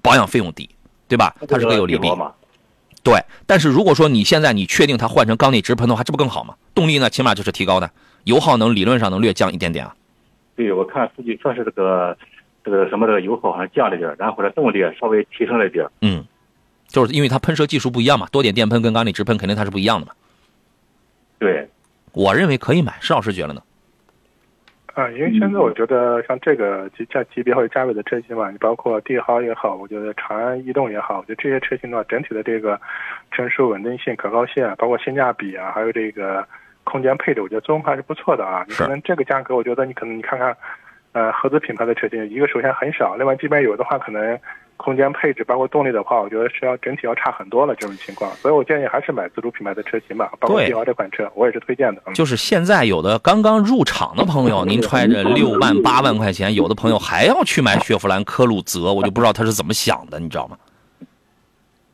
[0.02, 0.68] 保养费用低，
[1.08, 1.34] 对吧？
[1.48, 2.06] 它是个有利弊。
[3.02, 6.54] 对，但是如果说你现在你确定它换成缸内直喷的话，这不更好吗？
[6.74, 7.90] 动力呢，起码就是提高的。
[8.24, 9.94] 油耗能理论上能略降一点点啊。
[10.54, 12.16] 对，我看数据确实这个
[12.62, 15.86] 这个什么这个油耗好像降了点，然后呢动力稍微提升了一点。
[16.02, 16.22] 嗯，
[16.86, 20.12] 就是因为它喷射技术不一样嘛，多点电喷跟缸内直喷肯定它是不一样的嘛。
[21.38, 21.66] 对，
[22.12, 23.62] 我认为可以买，施老师觉得呢？
[24.92, 32.78] 啊，因为现在我觉得像这个级价级别或者价位的车型嘛，你包括帝豪也好，我觉得长安逸动也好，我觉得这些车型的话，整体的这个
[33.30, 36.46] 成熟稳定性、可靠性啊，包括性价比啊，还有这个。
[36.84, 38.64] 空间配置，我觉得综合还是不错的啊。
[38.68, 40.56] 你可能这个价格，我觉得你可能你看看，
[41.12, 44.38] 呃，合资品牌的车型，一个首先很少，另外这边有的话，可能
[44.76, 48.30] 空间配置包括动力的话，我觉得是要整体要差很多了这种情况。
[48.32, 52.02] 所以我建议还是买自主品牌的车型吧，包括帝豪这款车，我也是推荐的。
[52.06, 60.56] 嗯就是现在有的刚刚入场的朋友，您揣着六万八万块钱，有的朋友还要去买雪佛兰科鲁泽，我就不知道他是怎么想的，你知道吗？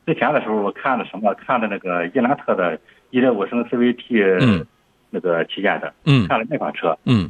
[0.07, 1.31] 之前的时候我看的什么？
[1.35, 2.79] 看的那个伊兰特的
[3.11, 4.65] 一点五升 CVT，嗯，
[5.09, 7.29] 那个旗舰的，嗯看了那款车，嗯，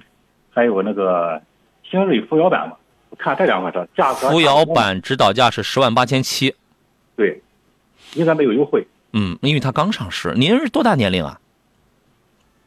[0.50, 1.42] 还有那个
[1.84, 2.76] 星瑞扶摇版嘛，
[3.10, 6.56] 我看这两款车价格扶摇版指导价是十万八千七，
[7.16, 7.42] 对，
[8.16, 8.86] 应该没有优惠。
[9.14, 10.34] 嗯，因为它刚上市。
[10.36, 11.40] 您是多大年龄啊？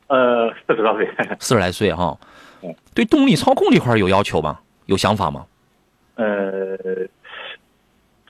[0.09, 2.18] 呃，四十多岁， 四十来岁哈
[2.62, 2.75] 嗯。
[2.94, 4.59] 对动力操控这块有要求吗？
[4.87, 5.46] 有想法吗？
[6.16, 6.77] 呃，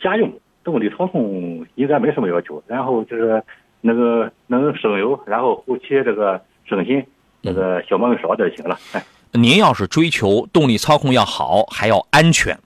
[0.01, 3.43] 家用动力操控应该没什么要求，然后就是
[3.81, 7.05] 那个能省油，然后后期这个省心，
[7.41, 8.79] 那个小毛病少点就行了。
[8.93, 12.59] 哎，您要是追求动力操控要好，还要安全，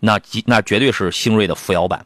[0.00, 2.04] 那那绝对是星瑞的扶摇版。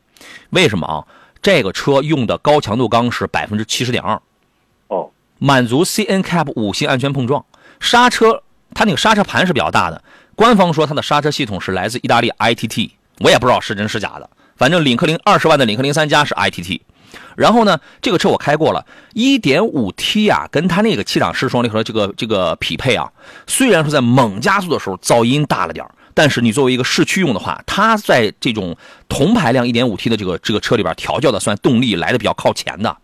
[0.50, 1.04] 为什么啊？
[1.40, 4.20] 这个车用的高强度钢是百分之七十点二，
[4.88, 7.44] 哦，满足 CN Cap 五星安全碰撞。
[7.78, 8.42] 刹车，
[8.74, 10.02] 它那个刹车盘是比较大的。
[10.34, 14.28] 官方说它的刹车系统是来自意大利 ITT，我也不知道是真是假的。
[14.56, 16.80] 反正领克零二十万的领克零三加是 ITT。
[17.36, 23.12] 然后呢，这个车我开过了，1.5T 啊，跟它那个七档式双离合这个这个匹配啊，
[23.46, 28.76] 虽然说在猛加速的时候噪音大了点但是你作为一个市区用的话，它在这种
[29.08, 32.96] 同排量 1.5T 的这个这个车里边调教的算动力来的比较靠前的。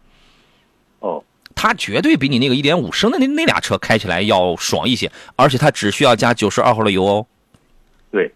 [0.99, 1.23] 哦，
[1.55, 7.27] 它绝对比你那个1.5升的那那俩车开起来要爽一些，而且它只需要加92号的油哦，
[8.11, 8.35] 对，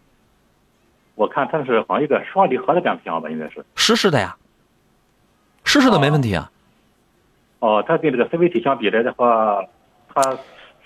[1.17, 3.65] 我看它是好像一个双离合的变速箱吧，应该是。
[3.75, 4.37] 湿式的呀，
[5.69, 6.51] 湿式的没问题啊。
[7.59, 9.63] 哦，它跟这个 CVT 相比来的话，
[10.15, 10.23] 它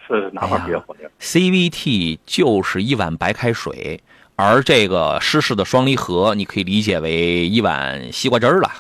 [0.08, 4.00] 是哪块比较好点？CVT 就是一碗白开水，
[4.34, 8.70] 而这个湿式的双离合，你可以理解为一碗西瓜汁儿了。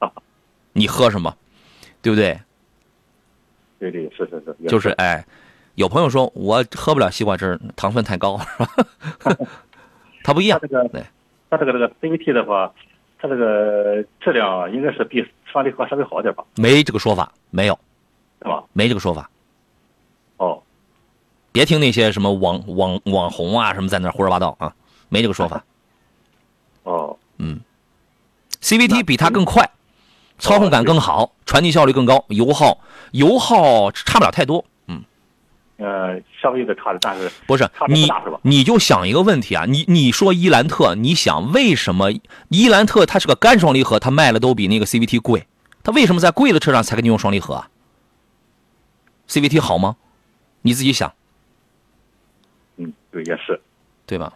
[0.74, 1.36] 你喝什么，
[2.02, 2.36] 对不对？
[3.78, 5.24] 对对，是是是，就是哎，
[5.76, 9.36] 有朋友说我喝不了西瓜汁儿，糖分太高，是吧？
[10.24, 11.04] 它不一样它，这个对，
[11.48, 12.72] 它这个这个 CVT 的话，
[13.18, 17.78] 它这个质量应该是比双离合稍微好点吧，没这个说法，没有，
[18.42, 18.62] 是吧？
[18.72, 19.30] 没这个说法。
[20.36, 20.62] 哦，
[21.52, 24.74] 别听那些什么网网网红啊什么在那胡说八道啊，
[25.08, 25.64] 没这个说法。
[26.82, 27.60] 哦，嗯
[28.60, 29.70] CVT 比它更快，
[30.38, 32.78] 操控感更好，传递效率更高，油耗
[33.12, 34.64] 油耗差不了太多。
[35.76, 38.08] 嗯，呃，稍微有点差的，但是不是你？
[38.42, 42.12] 你就想一个问题啊，你你说伊兰特，你想为什么
[42.48, 45.46] 伊兰特它是个干双离合，它卖了都比那个 CVT 贵？
[45.82, 47.68] 它为什么在贵的车上才给你用双离合啊
[49.28, 49.96] ？CVT 好吗？
[50.62, 51.12] 你自己想，
[52.76, 53.60] 嗯，对，也是，
[54.06, 54.32] 对吧？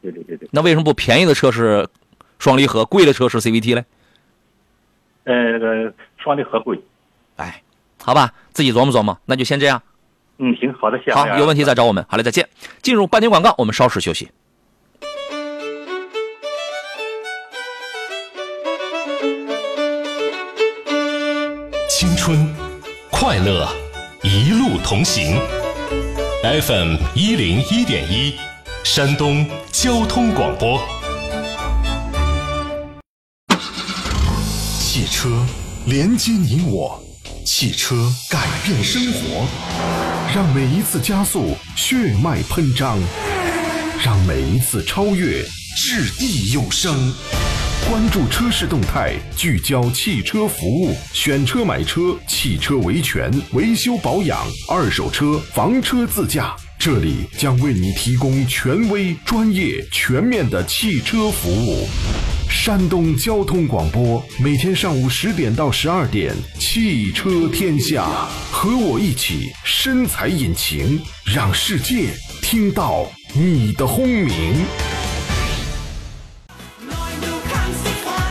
[0.00, 0.48] 对对对对。
[0.52, 1.88] 那为什么不便宜的车是
[2.38, 3.84] 双离合，贵的车是 CVT 嘞？
[5.24, 6.80] 呃，那个双离合贵。
[7.36, 7.62] 哎，
[8.02, 9.82] 好吧，自己琢磨琢磨，那就先这样。
[10.38, 11.14] 嗯，行，好的，谢谢。
[11.14, 12.04] 好，有问题再找我们。
[12.08, 12.48] 好嘞，再见。
[12.82, 14.28] 进入半天广告，我们稍事休息。
[21.88, 22.54] 青春，
[23.10, 23.66] 快乐，
[24.22, 25.40] 一路同行。
[26.42, 28.34] FM 一零一点一，
[28.84, 30.80] 山东交通广播。
[34.78, 35.28] 汽车
[35.86, 37.02] 连接你我，
[37.44, 37.94] 汽车
[38.30, 39.46] 改变生活，
[40.36, 42.98] 让每一次加速血脉喷张，
[44.04, 45.42] 让每一次超越
[45.74, 47.10] 掷地有声。
[47.88, 61.88] 关注车市动态，聚焦汽车服务，选车买车，汽车维权、维修保养、二手车、房车自驾，这里将为你提供权威、专业、全面的汽车服务。
[62.48, 68.04] 山东交通广播每天上午十点到十二点，汽车天下，
[68.52, 72.10] 和我一起深踩引擎，让世界
[72.42, 74.54] 听到你的轰鸣。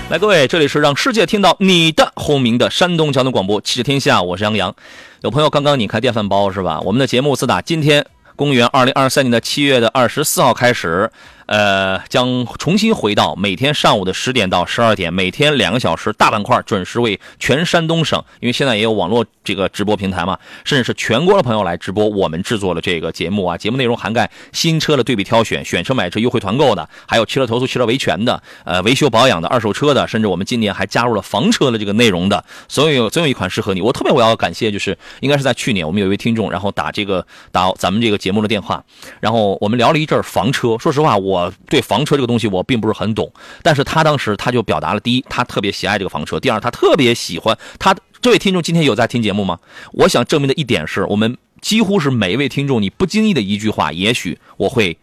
[0.09, 4.73] 来，各位，这里是让世界听到你的轰鸣的山东交通广播，汽车天下，我是杨洋。
[5.21, 6.79] 有朋友刚刚拧开电饭煲是吧？
[6.81, 8.05] 我们的节目自打今天
[8.35, 11.09] 公元二零二三年的七月的二十四号开始，
[11.45, 23.57] 呃，将重新回到每天上午的十点到十二点，每天两个小时大板块，准时为全山东省，因为现在也有网络这个直播平台嘛，甚至是全国的朋友来直播我们制作的这个节目啊。
[23.57, 33.81] 节目内容涵盖新车的对比挑选、选车买车优惠团购的，还有汽车投诉、汽车维权的，呃，维修保养的、二手车的，甚至我们今年还加入了房车的这个内容的，总有总有一款适合你。
[33.81, 38.83] 我特别我要感谢，就是应该是在去年，我们有一位听众，然后打这个打咱们这个节目的电话，
[39.19, 40.77] 然后我们聊了一阵房车。
[40.79, 47.95] 说实话，我我对房车这个东西我并不是很懂，但是他当时他就表达了：第一，他特别喜爱这个房车；第二，他特别喜欢他。
[48.21, 49.59] 这位听众今天有在听节目吗？
[49.91, 54.97] 我想证明的一点是我们几乎是每一位听众，你不经意的一句话，也许我会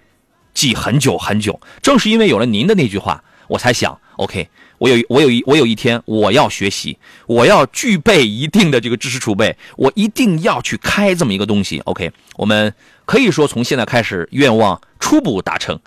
[0.54, 1.60] 记很久很久。
[1.82, 11.78] 正是因为有了您的那句话，我才想，OK，我有我有一我有一天我要学习，我要具备一定的这个知识储备，我一定要去开这么一个东西。
[11.84, 15.78] OK，我们可以说从现在开始愿望初步达成。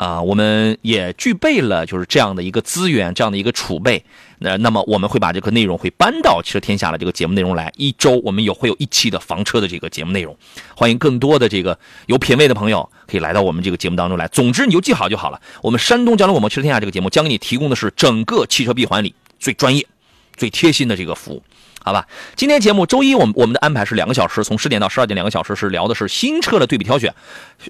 [0.00, 4.02] 啊，我们也具备了就是这样的一个资源，这样的一个储备。
[4.38, 7.70] 那那么我们会把这个内容会搬到汽车天下的这个节目内容来。
[7.76, 10.34] 一周我们有会有一期的房车的这个节目内容，
[10.74, 14.26] 欢迎更多的这个有品位的朋友可以来到我们这个节目当中来。
[14.28, 15.38] 总之你就记好就好了。
[15.60, 19.86] 我们山东交通广播汽车天下这个节目将给你提供的是整个汽车闭环里最专业、
[20.34, 21.42] 最贴心的这个服务。
[21.82, 27.12] 好吧，今天节目周一我们我们的安排是两个小时，从十点到十二点两个小时是聊的是新车的对比挑选，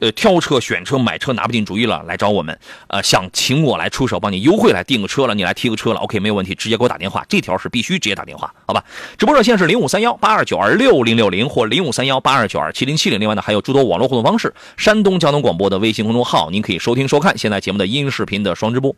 [0.00, 8.84] 呃，挑车选车买车拿不定主意了，来找我们，呃，想请我来出手帮你优惠来订个车了，你来提个车了，OK 没有问题，直接给我打电话，这条是必须直接打电话，好吧？
[9.16, 18.94] 直播热线是零五三幺八二九二六零六零或零五三幺八二九二七零七零，另外呢还有诸多网络互动方式，山东交通广播的微信公众号，您可以收听收看现在节目的音视频的双直播，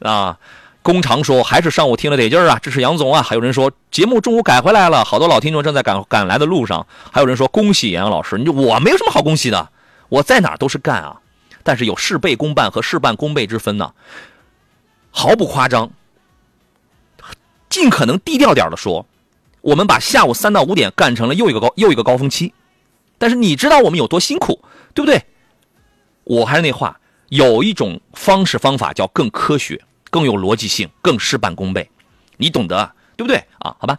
[0.00, 0.36] 啊。
[0.82, 6.86] 工长说：“还是上午听了得劲儿啊，支持杨总啊！”还有人说节目中午改回来了，好多老听众正在赶赶来的路上。
[7.12, 9.70] 还有人说恭喜杨老师，你就我没有什么好恭喜的，
[10.08, 11.20] 我在哪儿都是干啊，
[11.62, 13.92] 但是有事倍功半和事半功倍之分呢，
[15.10, 15.90] 毫不夸张。
[17.68, 19.06] 尽可能低调点的说，
[19.60, 22.52] 我们把下午三到五点干成了又一个高又一个高峰期，
[23.18, 24.60] 但是你知道我们有多辛苦，
[24.92, 25.22] 对不对？
[26.24, 29.80] 我还是那话，有一种方式方法叫更科学。
[30.12, 31.88] 更有逻辑性，更事半功倍，
[32.36, 33.74] 你懂得对不对啊？
[33.78, 33.98] 好吧，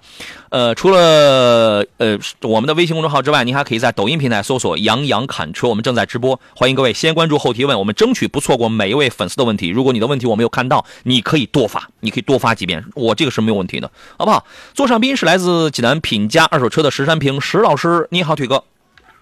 [0.49, 9.69] 呃，除了呃我们的微信公众号之外，您还可以在抖音平台搜索“杨洋侃车”，我们正在直播，欢迎各位先关注后提问，我们争取不错过每一位粉丝的问题。
[9.69, 14.45] 如果你的问题我没有看到，你可以多发，你可以多发几遍，我这个是没有问题的，好不好？
[14.76, 18.63] 座上宾是来自济南品家二手车的石山平石老师，你好，腿哥。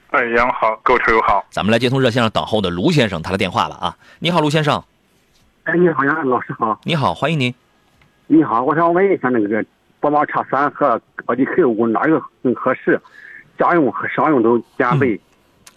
[0.10, 3.96] 哎，杨好，各位车友好，咱们来接通热线上等候的卢先生他的电话了啊！
[4.20, 4.84] 你好，卢先生。
[5.72, 6.78] 哎，你好，杨老师好。
[6.84, 7.54] 你好，欢迎您。
[8.28, 9.64] 你好，我想问一下，那个
[10.02, 13.00] 宝马叉三和奥迪 Q 五哪一个更合适？
[13.58, 15.18] 家用和商用都兼备。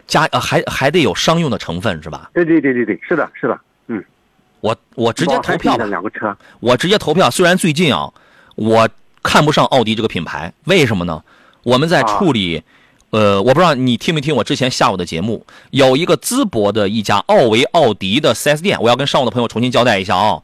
[0.08, 2.28] 家呃还还得有商用的成分是吧？
[2.34, 4.04] 对对对对对，是的，是的，嗯。
[4.62, 5.84] 我我直接投票吧。
[5.84, 6.36] 两个车。
[6.58, 7.30] 我直接投票。
[7.30, 8.12] 虽然最近啊，
[8.56, 8.88] 我
[9.22, 11.22] 看不上奥迪这个品牌，为什么呢？
[11.62, 12.60] 我们在处理。
[13.14, 20.42] 呃，我不知道你听没听我之前下午的节目，有一个淄博的一家奥维奥迪的 4S 店，我要跟上午的朋友重新交代一下啊。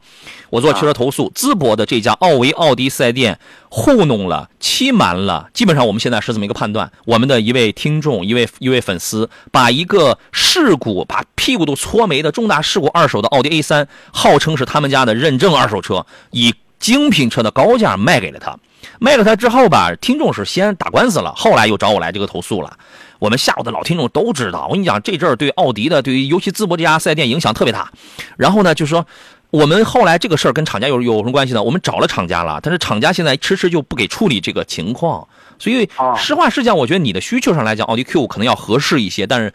[0.49, 6.89] 我做汽车投诉，淄博的这家奥维奥迪 4S 店糊弄了、欺瞒了，基本上我们现在是这么一个判断。
[7.03, 18.57] 我们的一位听众、一位一位粉丝，把一个事故、把屁股都搓没的重大事故二手的奥迪 A3，号称是他们家的认证二手车，以精品车的高价卖给了他。
[18.99, 22.77] 卖了它之后吧，听众是先打官司了，后来又找我来这个投诉了。
[23.19, 27.91] 我们下午的老听众都知道，我跟你讲，这阵儿对奥迪的，对于尤其淄博这家四 S 店影响特别大。
[28.37, 29.05] 然后呢，就是说，
[29.51, 31.61] 我们后来这个事儿跟厂家有有什么关系呢？
[31.61, 35.27] 我们找了厂家了，但是厂家现在迟迟就不给处理这个情况。
[35.59, 39.53] 所以实话实讲，我觉得你的需求上来讲，奥迪 Q 可能要合适一些，但是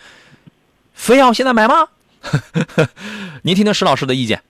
[0.95, 1.89] 非要现在买吗？
[3.43, 4.41] 您听听石老师的意见。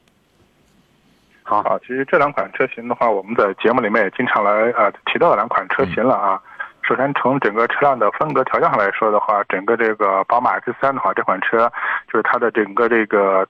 [1.49, 6.43] 好，好，其实这两款车型的话，我们在节目里面也经常来呃提到两款车型了啊。
[6.83, 11.73] 首先从整个车辆的风格调教上来说的话，整个这个宝马 X3 的话，这款车
[12.13, 13.47] 就是它的整个这个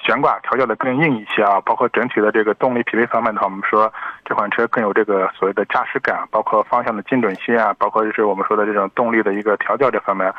[0.00, 3.92] 悬挂调教的更硬一些啊，包括整体的这个动力匹配方面的话，我们说
[4.24, 10.34] 这款车更有这个所谓的驾驶感，包括方向的精准性啊，包括就是我们说的这种动力的一个调教这方面。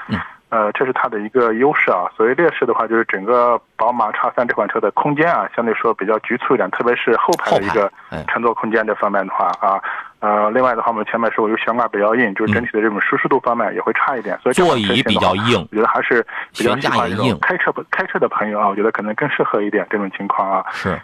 [0.51, 2.11] 呃，这是它的一个优势啊。
[2.15, 7.89] 所谓劣势的话，就是整个宝马叉三这款车的空间啊，相对说比较局促一点，特别是后排的一个
[8.27, 9.81] 乘坐空间这方面的话啊，
[10.19, 14.37] 呃，另外的话，我们前面说有悬挂比较硬，就是整体的这种舒适度方面也会差一点。
[14.43, 20.65] 所以座椅比较硬，我觉得还是比较喜欢这种开车开车的朋友啊，我觉得可能更适合一点这种情况啊。
[20.71, 20.99] 是，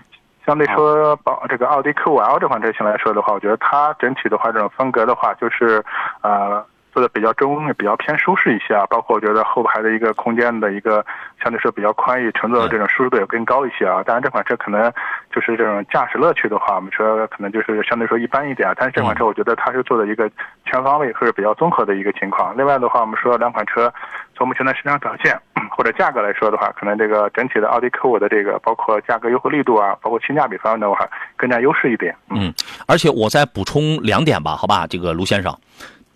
[0.45, 5.81] 相对说宝这个奥迪 Q5L 这款车型来说的话，我觉得它整体的话这种风格的话，就是
[6.21, 6.65] 呃。
[6.97, 8.83] 做的比较中，比较偏舒适一些啊。
[8.89, 11.05] 包括我觉得后排的一个空间的一个
[11.43, 14.01] 相对说比较宽裕，乘坐的这种舒适度也更高一些啊。
[14.01, 14.91] 当然这款车可能
[15.31, 18.73] 就是这种驾驶乐趣的话，我们说可能就是相对说一般一点啊。
[18.75, 20.27] 但是这款车我觉得它是做的一个
[20.65, 22.57] 全方位或者比较综合的一个情况。
[22.57, 23.93] 另外的话，我们说两款车
[24.35, 32.15] 从目前的市场表现或者价格来说的话，可能这个整体的奥迪 Q 五的这个包括价格优惠力度啊，包括性价比方面的话更加优势一点。
[32.31, 32.51] 嗯，
[32.87, 35.55] 而且我再补充两点吧，好吧，这个卢先生，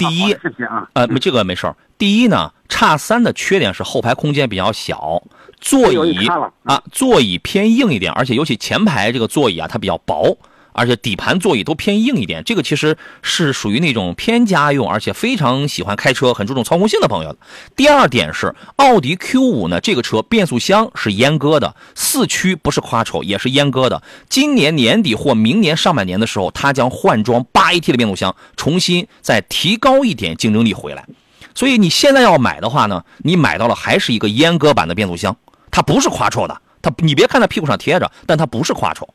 [0.10, 0.88] 第一，谢谢啊。
[0.94, 1.76] 呃，没这个没事儿。
[1.98, 5.22] 第一呢，叉三的缺点是后排空间比较小，
[5.60, 6.28] 座椅
[6.64, 10.36] 啊，座椅偏硬一点，而且尤其前排这个座椅啊，它比较薄。
[10.82, 17.38] 而且底盘座椅都偏硬一点，这个其实是属于那种偏家用，而且非常喜欢开车、很注重操控性的朋友。
[17.76, 24.02] 第二点是，奥迪 Q 五呢，这个车变速箱是阉割的，四驱不是夸丑也是阉割的。
[24.28, 31.06] 今年年底或明年上半年的时候，它将换装八 AT 的变速箱，重新再提高一点竞争力回来。
[31.54, 35.38] 所以你现在要买的话呢，你买到了还是一个阉割版的变速箱，
[35.70, 39.08] 它不是夸丑的，它你别看它屁股上贴着，但它不是夸丑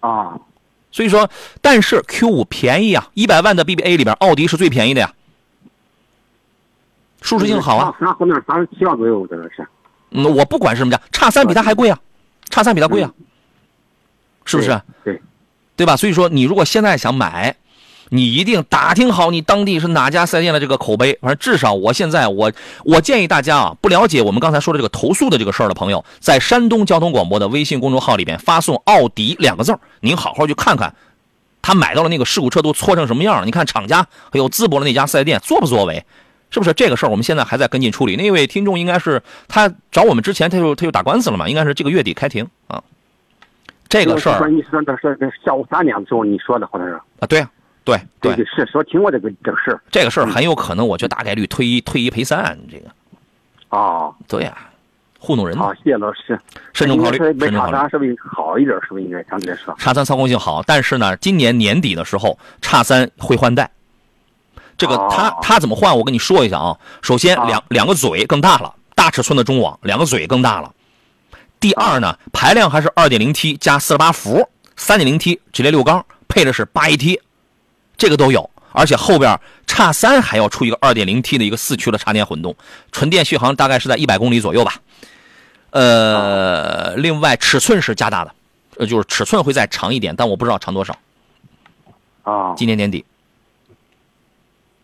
[0.00, 0.38] 啊。
[0.90, 1.28] 所以说，
[1.60, 5.12] 但是 Q 五便宜啊，一百万的 BBA 里边，奥迪是最便宜的呀，
[7.20, 7.94] 舒适性好啊。
[8.00, 9.66] 那后面三十七万左右，这个是。
[10.10, 11.98] 嗯，我不管是什么价，叉三比它还贵啊，
[12.48, 13.12] 叉三比它贵啊，
[14.44, 14.80] 是不是？
[15.04, 15.20] 对，
[15.76, 15.96] 对吧？
[15.96, 17.56] 所以说，你如果现在想买。
[18.10, 22.52] 你一定打听好你当地是哪家四 S 店的这个口碑，反正至少我现在我
[22.84, 30.94] 我建议大家啊，不了解我们刚才说的这个投诉的这个事儿的朋友，在山东交通广播的微信公众号里边发送“奥迪”两个字儿，您好好去看看，
[31.60, 33.44] 他买到了那个事故车都搓成什么样了？
[33.44, 36.04] 你看厂家还有淄博的那家四 S 店作不作为？
[36.50, 37.10] 是不是这个事儿？
[37.10, 38.16] 我们现在还在跟进处理。
[38.16, 41.46] 那位听众应该是他找我们之前他就他就打官司了嘛？
[41.46, 42.82] 应该是这个月底开庭啊。
[43.86, 47.50] 这个事儿，你说那是下午三点的时候你说的，好像是啊，对呀。
[48.20, 52.90] 对对是说听过这个这个事儿，这个事儿很有可能，我觉得大概率退一退一赔三，这个。
[53.70, 54.56] 哦，对呀，
[55.18, 55.56] 糊弄人。
[55.56, 56.38] 好，谢谢老师。
[56.72, 57.90] 慎重考虑，慎重考虑。
[57.90, 58.74] 是不是好一点？
[58.82, 59.74] 是不是应该相对来说？
[59.78, 63.70] 叉三操控性好，但是呢，今年年底的时候，叉三会换代。
[64.76, 65.96] 这个它它怎么换？
[65.96, 66.78] 我跟你说一下啊。
[67.02, 70.72] 首先，两两个嘴更大了，大尺寸的中网，两个嘴更大了。
[71.58, 77.18] 第二呢，排量还是二点零 T 加四十八伏，三点零 T 直列六缸，配的是八 AT。
[77.98, 82.54] 这个都有，而且后边叉三还要出一个 2.0T 的一个四驱的插电混动，
[82.92, 84.76] 纯电续航大概是在一百公里左右吧。
[85.70, 88.32] 呃，另外尺寸是加大的，
[88.78, 90.96] 呃，就是尺寸会再长一点，但我不知道长多少。
[92.22, 93.04] 啊，今年年底。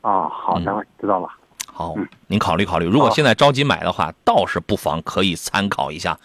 [0.03, 1.29] 啊，好的，知道了。
[1.73, 1.95] 好，
[2.27, 6.19] 您考虑考虑，如果现在着急买的话，倒是不妨可以参考一下。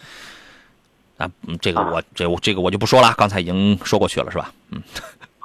[1.18, 1.30] 啊，
[1.62, 4.52] 这个我这我这个我就不说了，刚才已经说过去了，是吧？
[4.72, 4.82] 嗯。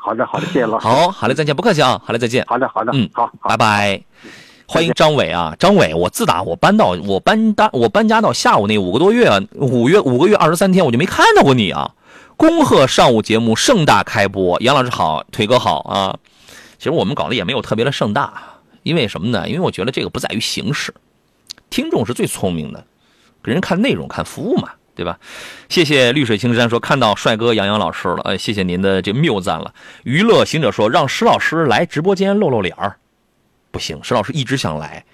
[0.04, 0.86] 好的，好的，谢谢老师。
[0.86, 2.44] 好，好嘞，再见，不客气啊，好嘞，再见。
[2.46, 4.02] 好的，好的，嗯，好，拜拜。
[4.66, 11.92] 欢迎张伟啊，张伟，我自打我搬到我搬单我搬家到下午那五个多月，五月五个月二十三天，我就没看到过你啊。
[12.36, 16.18] 恭贺上午节目盛大开播，杨老师好，腿哥好啊。
[16.76, 18.34] 其实我们搞的也没有特别的盛大，
[18.82, 19.48] 因为什么呢？
[19.48, 20.92] 因为我觉得这个不在于形式，
[21.70, 22.84] 听众是最聪明的，
[23.42, 24.68] 给人看内容，看服务嘛。
[24.94, 25.18] 对吧？
[25.68, 29.74] 谢谢绿水青山说看到帅哥杨洋老师了，呃，谢谢您的这谬赞了。
[30.04, 32.96] 娱乐行者说让石老师来直播间露露脸儿，
[33.70, 35.04] 不行，石老师一直想来，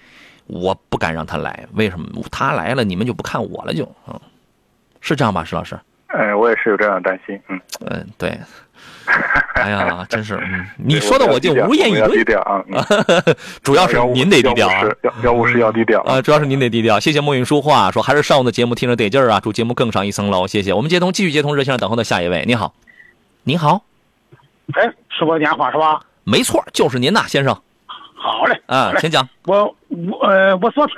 [0.47, 2.07] 我不敢让他来，为什么？
[2.31, 4.19] 他来了，你们就不看我了，就嗯，
[4.99, 5.79] 是这样吧，石老师？
[6.07, 8.37] 哎，我也是有这样的担心，嗯嗯，对。
[9.55, 10.39] 哎呀， 真是，
[10.77, 12.17] 你说的我就无言以对。
[12.17, 12.63] 低调啊，
[13.63, 16.99] 主要是您得低调啊，要要务实要低调啊，主要是您得低调。
[16.99, 20.47] 谢谢莫云书画说还是上午的节目听着得劲儿啊，祝节目更上一层楼。
[20.47, 22.73] 谢谢，我们接通继续接通热线上等候的下一位，你好，
[23.43, 23.83] 你好，
[24.73, 26.01] 哎，是我电话是吧？
[26.23, 27.55] 没错，就是您呐，先生。
[28.15, 29.27] 好嘞，啊，请讲。
[29.45, 30.95] 我我呃，我昨天。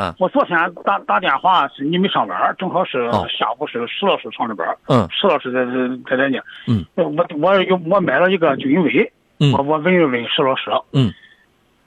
[0.00, 4.66] 嗯，我昨天打打电话是你没上班，正好是下午是石老师上的班。
[4.88, 5.66] 嗯，石老师在
[6.08, 6.38] 在在呢。
[6.66, 9.12] 嗯，我我有我买了一个君威。
[9.38, 10.70] 嗯，我我问一问石老师。
[10.92, 11.12] 嗯，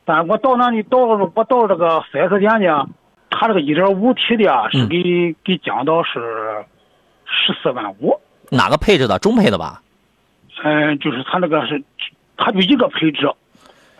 [0.06, 2.88] 但我到那里到我到这个四 S 店呢，
[3.32, 6.66] 他这个一点五 T 的是给给降到是
[7.26, 8.20] 十四万五。
[8.52, 9.18] 哪个配置的？
[9.18, 9.82] 中配的吧？
[10.64, 11.84] 嗯，就是他那个是，
[12.38, 13.28] 他就一个配置。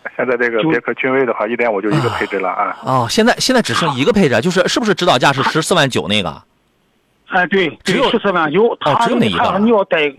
[0.16, 2.76] 现在这个别克君威的话，一点五就一个配置了啊。
[2.84, 6.42] 哦，现在现在只剩一个配置，就是是不是指导价是十四万九那个？
[7.28, 8.76] 哎，对，只有十四万九。
[8.80, 9.58] 他，只有那一个。
[9.58, 10.14] 你要带，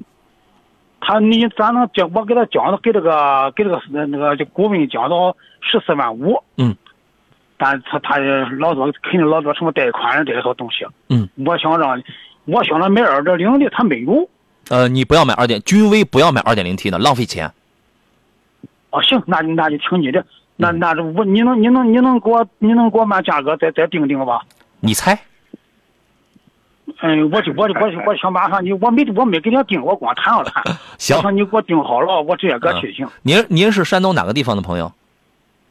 [0.99, 2.09] 他你咱能讲？
[2.13, 6.43] 我给他降，给这个给这个那个就顾问讲到十四万五。
[6.57, 6.75] 嗯。
[7.57, 8.17] 但他他
[8.59, 10.85] 老多肯定老多什么贷款这一套东西。
[11.09, 11.29] 嗯。
[11.45, 12.01] 我想让，
[12.45, 14.27] 我想着买二点零的，他没有。
[14.69, 17.51] 呃，你不要买二点君威，不要买二点零 T 的，浪费钱。
[18.95, 20.25] 哦，行，那那就听你的。
[20.55, 24.41] 那那我你能你能你能给我你能给我把价格再再定定吧？
[24.79, 25.19] 你猜？
[27.01, 30.63] 嗯，我就我就我就我想马上你我没我没给人家定，我光谈了谈。
[30.97, 33.05] 行你给我定好了，我直接搁去行。
[33.23, 34.89] 您您是山东哪个地方的朋友？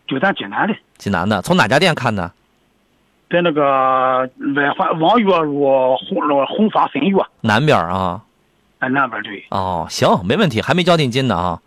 [0.07, 2.31] 就咱济南的，济南的，从哪家店看的？
[3.31, 8.21] 在那个外环望月路红那个红发分院，南边啊。
[8.81, 9.43] 哎，南边对。
[9.49, 11.61] 哦，行，没问题，还没交定金呢啊。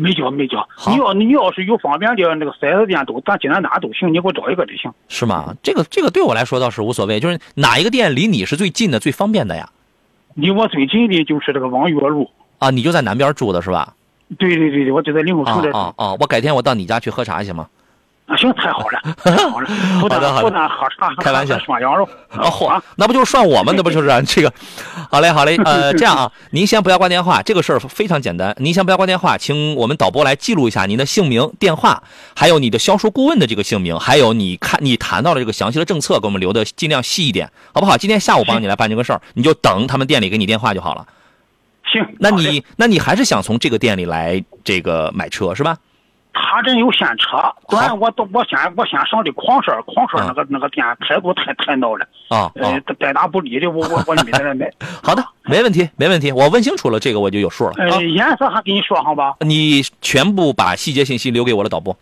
[0.00, 4.90] 没交没交，你要你要是有方便的那个四 S 店都，咱济南哪都行，你给我找一个就行。
[5.08, 5.54] 是吗？
[5.62, 9.68] 这个这个对我来说倒是无所谓，就是哪一个店离你是最近的、最方便的呀？
[10.34, 12.30] 离我最近的就是这个望月路。
[12.58, 13.94] 啊，你就在南边住的是吧？
[14.38, 15.76] 对对对对，我就在灵口住的。
[15.76, 17.68] 啊啊，我改天我到你家去喝茶行吗？
[18.30, 19.68] 啊，行，太好了， 太好了，
[20.00, 23.74] 不但不但喝茶，开玩笑，涮羊肉啊，嚯，那不就是涮我们？
[23.76, 24.52] 那不就是 这个？
[25.10, 32.04] 好嘞，好嘞，呃，这样啊， 您先不要挂电话，这个事儿非常简单，您先不要挂电话，请我们导播来记录一下您的姓名、电话，
[32.36, 37.96] 还有你的销售顾问的这个姓名，还有你看你谈到的这个详细的政策，给我们留的尽量细一点，好不好？
[37.96, 41.04] 今天下午帮你来办这个事儿，你就等他们店里给你电话就好了。
[41.92, 45.76] 行，那你那你还是想从这个店里来这个买车是吧？
[46.32, 47.36] 他这有现车，
[47.68, 54.70] 不然我都我先我先上的矿车，矿车那个那个店态度太太孬了啊，呃，带打不理的，我我我没在那买。
[55.02, 57.74] 好的，没问题，没问题，我问清楚了，这个我就有数了。
[57.78, 59.34] 呃，颜色还给你说上吧？
[59.40, 61.96] 你全部把细节信息留给我的导播。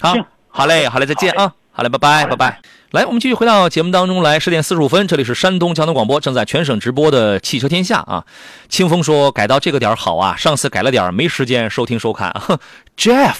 [0.00, 0.14] 好，
[0.48, 2.60] 好嘞，好嘞，再见啊，好嘞，拜拜，拜拜。
[2.90, 8.26] 来，我们继续回到节目当中来，十点四十五分，这里是山东交通广播，正在全省直播的汽车天下啊。
[8.68, 12.30] 清风说改到这个点好啊，上次改了点没时间收听收看。
[12.98, 13.36] Jeff。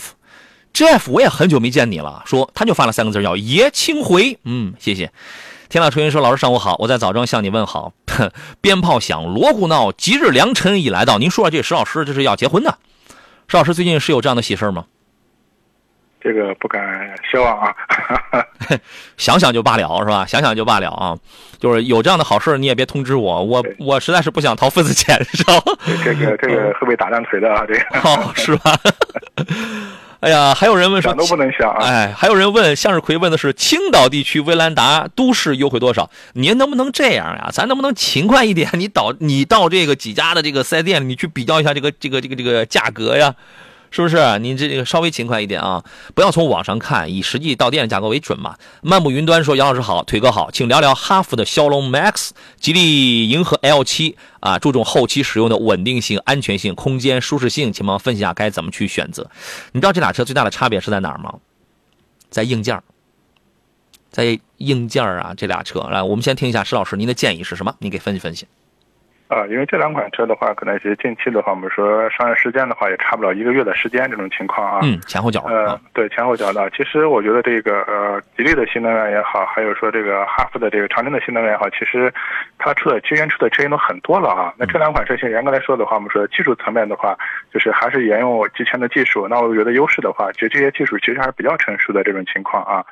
[0.72, 2.22] Jeff，我也很久没见你了。
[2.24, 4.38] 说他就发了三个字叫“爷青回”。
[4.44, 5.12] 嗯，谢谢。
[5.68, 7.92] 天老春云说：“老师上午好，我在枣庄向你问好。
[8.62, 11.18] 鞭炮响，锣鼓闹，吉日良辰已来到。
[11.18, 12.78] 您说这石老师这是要结婚的？
[13.48, 14.86] 石老师最近是有这样的喜事吗？
[16.22, 17.74] 这个不敢奢望啊，
[19.18, 20.24] 想想就罢了是吧？
[20.26, 21.16] 想想就罢了啊。
[21.58, 25.72] 就是有这样的好事，你也别通知我，我我实在是不想掏份子钱，知道吗？
[26.04, 27.80] 这个这个 会被打断腿的啊，这个。
[28.08, 28.76] 哦，是吧？
[30.20, 31.84] 哎呀，还有人问说想都不能想啊！
[31.84, 36.10] 哎，还有人问向日葵问的是青岛地区威兰达都市优惠多少？
[36.34, 37.48] 您能不能这样呀？
[37.52, 38.70] 咱能不能勤快一点？
[38.74, 43.34] 你到你到这个几家的这个四 S 店，你去比较一下这个这个这个这个价格呀？
[43.92, 44.38] 是不是？
[44.38, 45.84] 您这个稍微勤快一点啊，
[46.14, 48.56] 不要从网上看，以实际到店的价格为准嘛。
[48.80, 59.30] 漫步云端说：“杨老师好，腿哥好，请聊聊哈弗的骁龙 Max、吉利银河 L 七啊，注重后期使用的稳定性、安全性、空间舒适性，请帮分析下该怎么去选择。
[59.72, 61.34] 你知道这俩车最大的差别是在哪儿吗？
[62.30, 62.82] 在硬件
[64.10, 67.74] 在硬件啊，这俩车来，我们先听一下石老师您的建议是什么？
[67.78, 68.46] 你给分析分析。
[69.32, 74.80] 啊，因为这两款车的话，可能其实近期的话，我们说上市时间的话，也差不了一个月的时间，这种情况啊。
[74.82, 75.40] 嗯，前后脚。
[75.48, 76.68] 呃，对，前后脚的。
[76.68, 82.12] 其实我觉得这个呃，吉利的新能源也好，还有说这个哈弗的这个长城的新能源也好，其实
[82.58, 84.52] 它出的今年出的车型都很多了啊。
[84.58, 87.16] 那这两款车型严格来说的话，我们说技术层面的话，
[87.50, 89.26] 就是还是沿用之前的技术。
[89.26, 92.84] 那我觉得优势的话，其实这些技术其实还是比较成熟的这种情况啊。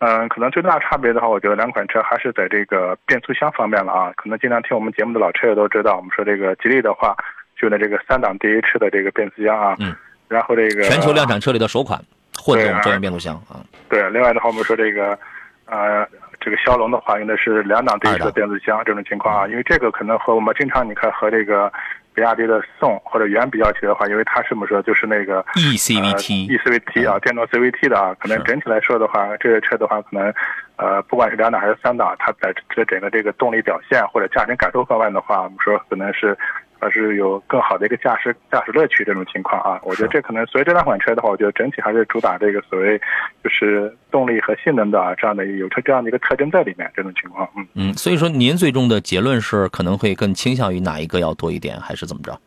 [0.00, 4.10] 嗯，可能最大差别的话，我觉得两款车还是在这个变速箱方面了啊。
[4.16, 7.14] 可能经常听我们节目的老车友都知道，我们说这个吉利的话，
[7.54, 9.76] 就的这个三档 DH 的这个变速箱啊。
[9.78, 9.94] 嗯。
[10.26, 12.00] 然后这个全球量产车里的首款
[12.38, 13.60] 混动专用变速箱啊。
[13.88, 15.18] 对，另外的话，我们说这个，
[15.66, 16.06] 呃，
[16.40, 21.70] 这个骁龙的话用的是两档 DH 的变速箱这种情况啊，因为这个可能和我们经常你看和这个。
[22.14, 30.32] 比亚迪的宋或者元比较起来的话，因为它是么说就是那个 eCVT，eCVT 啊，电动 CVT 的啊，可能整体来说的话，这个车的话可能，
[30.76, 36.36] 呃，不管是两档还是三档，它在这整个这个动力表现或者驾驶感受方面的话，我们说可能是。
[36.80, 42.98] 而是有更好的一个驾驶驾驶乐趣这种情况啊，我觉得这可能所以这两款车的话，我觉得整体还是主打这个所谓
[43.44, 52.38] 就是动力和性能的啊这样的有车这样的一个特征在里面这种情况，嗯嗯，所以说您最终的结论是可能会更倾向于哪一个要多一点，还是怎么着？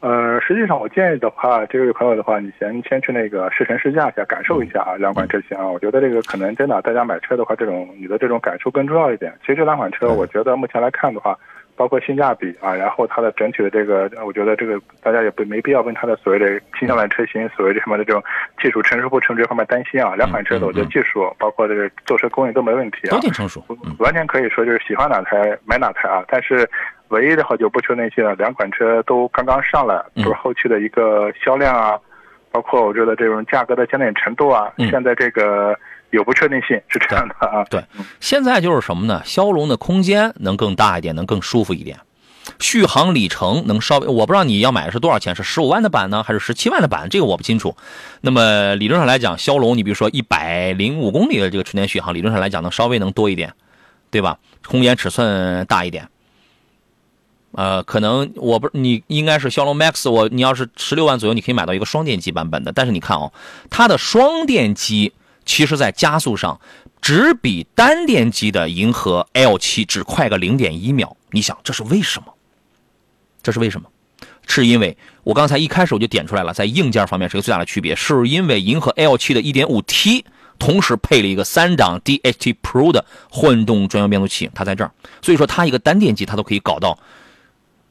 [0.00, 9.32] 呃，实际上我建议的话，这位朋友的话，你先先去那个试乘试驾一下，感受一下啊两款车型啊，我觉得这个可能真的大家买车的话，这种你的这种感受更重要一点。
[9.42, 11.38] 其实这两款车，我觉得目前来看的话。
[11.74, 18.22] 包括性价比啊，然后它的整体的这个，我觉得这个大家也不没必要问它的所谓的新能源车型，所谓这什么的这种
[18.60, 20.14] 技术成熟不成熟这方面担心啊。
[20.14, 23.64] 两款车的我觉得技术包括这个做车工艺都没问题啊，都挺成熟，
[23.98, 26.22] 完全可以说就是喜欢哪台买哪台啊。
[26.28, 26.68] 但是
[27.08, 31.98] 唯一的话就不求那些了，两款车都刚刚上来，就是后期的一个销量啊，
[32.50, 35.76] 包括我觉得这种价格的坚定程度啊，现在这个。
[36.12, 37.84] 有不确定性是这样的啊，对，
[38.20, 39.22] 现在就是什么呢？
[39.24, 41.98] 骁龙的空间能更大一点，能更舒服一点。
[42.60, 47.08] 续航里程能稍微，我不知道你要买的是多少钱，是十五万的版呢，还是十七万的版？
[47.08, 47.76] 这个我不清楚。
[48.20, 53.54] 那么理论上来讲，骁龙你比如说一百零五公里的这个纯电续航，理论上来讲能稍微能多一点，
[54.10, 54.38] 对吧？
[54.66, 56.08] 空间尺寸大一点。
[57.52, 62.72] 呃，可能我不，你应该是骁龙 Max，我你要是十六万左右，你可以买到一个双电机版本的。
[62.72, 63.32] 但是你看哦，
[63.70, 65.12] 它的双电机
[65.44, 66.60] 其实在加速上
[67.00, 71.16] 只比单电机的银河 L 七只快个零点一秒。
[71.30, 72.32] 你想这是为什么？
[73.42, 73.88] 这是为什么？
[74.46, 80.24] 是因为我刚才一开始我就点出来了，在硬件方面是个最大的区别，是因为银河 L 七的 1.5T
[80.58, 86.98] 同时配了一个三档 DHT Pro 的混动专用变速器，它在这儿，所以说它一个单电机它都可以搞到。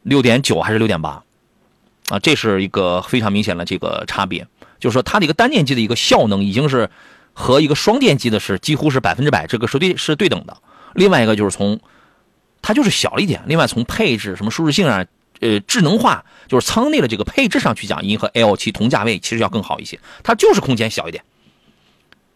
[0.03, 1.23] 六点九还是六点八，
[2.09, 4.47] 啊，这是一个非常明显的这个差别，
[4.79, 6.89] 就是说它的一个单电机的一个效能已经是
[7.33, 10.57] 和一个双电机的是几乎是百分之百这个是对是对等的。
[10.93, 11.79] 另外一个就是从
[12.61, 15.05] 它就是小了一点，另外从配置什么舒适性啊，
[15.39, 21.23] 呃，智能化就是舱内的这个配置上去讲，银河 L 七同价位其实要更好一些，它就是空间小一点。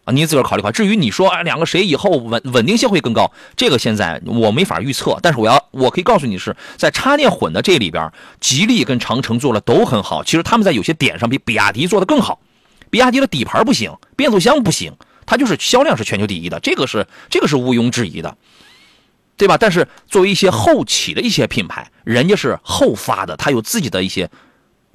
[0.06, 0.74] 啊，您自个儿考虑考虑。
[0.74, 5.18] 至于你说啊，两个谁以后稳稳定性会更高，这个现在我没法预测。
[5.22, 10.24] 但是我要，我可以告诉你是在插电混的这里边，吉利跟长城做的都很好。
[10.24, 12.40] 其实他们在有些点上比比亚迪做的更好。
[12.96, 14.94] 比亚迪的底盘不行，变速箱不行，
[15.26, 18.38] 它就是销量是全球第一的，这个是这个是毋庸置疑的，
[19.36, 19.58] 对吧？
[19.58, 24.30] 但是作为一些后起的一些品牌，人家是后发的，它有自己的一些。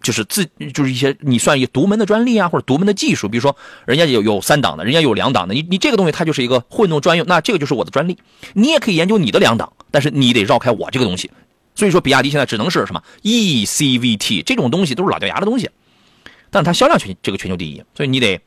[0.03, 8.17] 就是自就是一些你算一独门的专利啊，或者独门的技术，比如说人家有有三档的，人家有两档的，你你这个东西它就是一个混动专用，那这个就是我的专利，
[8.55, 11.31] 你也可以研究你的两档，但是你得绕开我这个东西。
[11.75, 15.69] 所以说，比亚迪现在只能是什么 eCVT 这种东西都是老掉牙的东西，
[16.51, 18.41] 但是它销量全这个全球第一，所以你得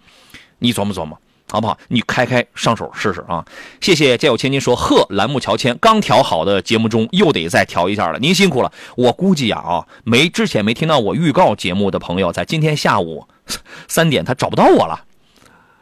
[0.60, 1.18] 你琢磨琢磨。
[1.51, 1.78] 好不好？
[1.89, 3.45] 你开开上手试试啊！
[3.80, 8.72] 谢谢家有千金说贺栏目乔迁刚调好的节目中又得再调一下了，您辛苦了。
[8.95, 13.28] 我估计呀啊，没之前没听到我预告节目的朋友，在今天下午
[13.88, 15.04] 三点他找不到我了，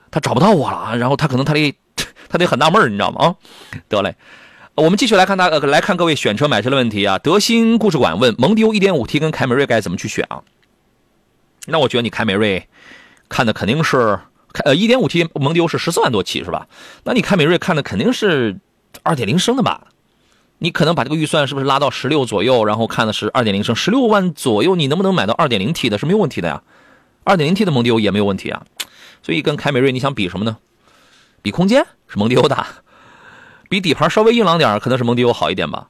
[0.10, 1.74] 他找不到我了，然后他可能他得
[2.28, 3.28] 他得很纳闷你知道吗？
[3.28, 3.36] 啊，
[3.88, 4.16] 得嘞，
[4.76, 7.18] 我们继续来看他来看各位选车买车的问题啊。
[7.18, 10.42] 德新故事馆问蒙迪欧 1.5T 跟凯美瑞该怎么去选啊？
[11.68, 12.68] 那我觉得你凯美瑞
[13.30, 14.20] 看的肯定是。
[14.66, 16.68] 呃，一点五 T 蒙迪欧是十四万多起是吧？
[17.06, 18.60] 那你凯美瑞看的肯定是
[19.02, 19.88] 二点零升的吧？
[20.58, 26.64] 你可能把这个预算是不是拉到十六左右，然后看的是二点零升，十六万左右，你能不能买到二点零 T 的是没有问题的呀？
[27.24, 28.66] 二点零 T 的蒙迪欧也没有问题啊。
[29.24, 30.58] 所以跟凯美瑞你想比什么呢？
[31.42, 32.68] 比空间是蒙迪欧大，
[33.70, 35.88] 比底盘稍微硬朗点可能是蒙迪欧好一点吧？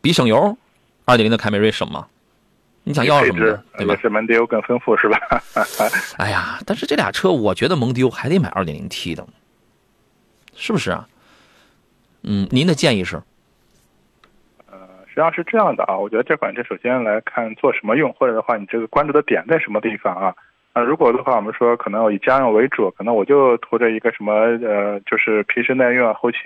[0.00, 0.58] 比省油，
[1.04, 2.08] 二点零的凯美瑞省吗？
[2.84, 3.38] 你想要什么？
[3.78, 3.96] 对吧？
[4.00, 5.18] 是蒙迪欧更丰富是吧？
[6.18, 9.24] 哎呀，但是这俩车，我觉得蒙迪欧还得买 2.0T 的，
[10.56, 11.06] 是不是啊？
[12.24, 13.22] 嗯，您的建议是？
[14.70, 14.76] 呃，
[15.06, 20.34] 实际上是这样的啊，我觉得这款车首先来看做什么用，或者的话，你这个关注的点在什么地方啊？
[20.72, 26.38] 啊，如果的话，我们说可能我以家用为主，可能我就图着一个什么呃，就是皮实耐用，后期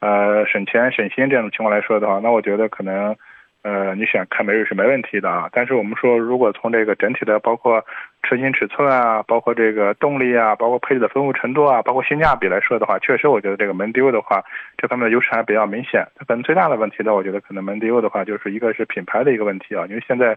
[0.00, 3.14] 呃省钱省心这样的情况来说的话，那我觉得可能。
[3.62, 7.84] 呃，你选凯美瑞是没问题的啊，但是我们说，如果从这个整体的，包括
[8.22, 14.42] 车型尺寸啊，包括这个动力啊，包括配置的丰富程度啊，包括性价比来说的话，确实我觉得这个门迪欧的话，
[14.76, 16.06] 这方面的优势还比较明显。
[16.16, 20.36] 它可能最大的问题呢，我觉得可能门迪欧的话，就是一个是品牌的一个问题啊，因为现在。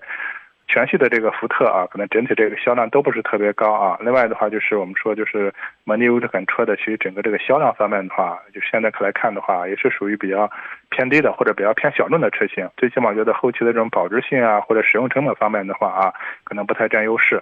[0.68, 3.97] 全系的这个福特啊，可能整体这个销量都不是特别高啊。
[4.01, 5.53] 另外的话，就是我们说，就是
[5.84, 10.49] 蒙迪欧这款车的，其实整个这个销量方面的话，就现在看来看的话，也是属于比较
[10.89, 12.68] 偏低的，或者比较偏小众的车型。
[12.78, 16.13] 最起码觉得后期的这种保值性啊，或者使用成本方面的话啊，
[16.43, 17.41] 可能不太占优势。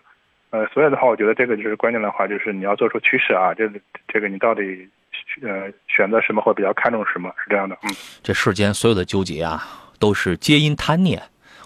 [0.50, 3.68] 呃，所以的话，我觉得这个就是关键的话，就是你要做出趋势啊，这
[4.08, 4.88] 这个你到底
[5.42, 7.76] 呃选择什么或比较看重什么，是这样的。
[7.84, 7.90] 嗯，
[8.22, 9.64] 这世间所有的纠结啊，
[9.98, 11.22] 都是皆因贪念。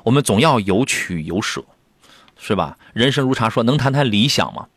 [0.08, 1.62] 我们总要有取有舍，
[2.40, 2.78] 是吧？
[2.94, 4.68] 人生如茶，说能谈谈理想吗？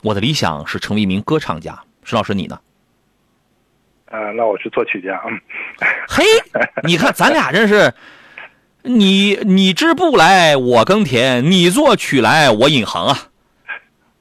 [0.00, 1.78] 我的理想是成为一名歌唱家。
[2.02, 2.58] 石老师，你呢？
[4.06, 5.20] 呃，那我是作曲家。
[5.28, 5.38] 嗯。
[6.08, 6.24] 嘿，
[6.82, 7.92] 你看咱俩真是，
[8.84, 13.28] 你你织布来，我耕田；你作曲来，我引吭啊。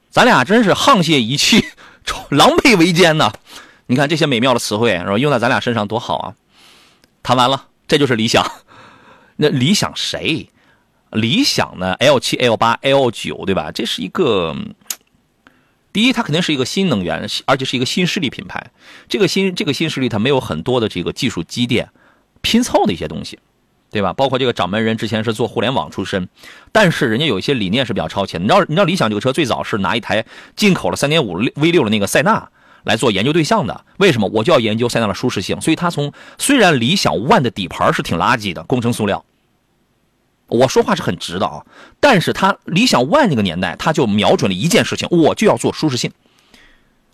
[0.10, 1.64] 咱俩真是沆瀣一气，
[2.32, 3.32] 狼狈为奸呐！
[3.86, 5.18] 你看这些美妙的词汇，是吧？
[5.18, 6.36] 用在咱俩身上多好啊！
[7.24, 8.46] 谈完了，这就是理想。
[9.38, 10.50] 那理想谁？
[11.12, 13.72] 理想呢？L 七、L 八、L 九，对吧？
[13.72, 14.54] 这是一个，
[15.94, 18.72] 第一，它肯定是一个新能源，而且是一个新势力品牌。
[19.08, 21.90] 这个新这个新势力，它没有很多的这个技术积淀，
[22.42, 23.40] 拼凑的一些东西，
[23.90, 24.12] 对吧？
[24.12, 26.28] 包括这个掌门人之前是做互联网出身，
[26.74, 28.42] 但是人家有一些理念是比较超前。
[28.44, 30.26] 你知道，你知道理想这个车最早是拿一台
[30.58, 32.50] 进口了三点五 V 六的那个塞纳
[32.88, 33.86] 来做研究对象的。
[33.98, 34.28] 为什么？
[34.34, 35.62] 我就要研究塞纳的舒适性。
[35.62, 39.24] 所以它从虽然理想 ONE 的底盘是挺垃圾的工程塑料。
[40.48, 41.64] 我说话是很直的啊。
[42.00, 46.12] 但是它理想 ONE 那个年代，它就瞄准了一件事情，我就要做舒适性。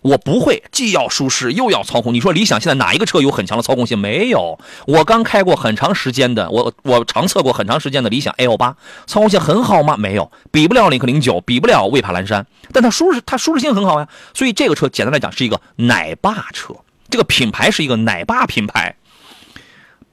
[0.04, 2.12] 我不会既要舒适又要操控。
[2.12, 3.98] 你说理想现在哪一个车有很强的操控性？
[3.98, 4.58] 没有。
[4.86, 8.76] 我刚开过很长时间的，我我长测过很长时间的理想 L 八，
[9.06, 9.96] 操控性很好吗？
[9.96, 14.06] 没有，比不了领克零九，比不了魏帕蓝山，但它舒适，它舒适性很好呀。
[14.34, 16.74] 所以这个车简单来讲是一个奶爸车，
[17.08, 18.94] 这个品牌是一个奶爸品牌。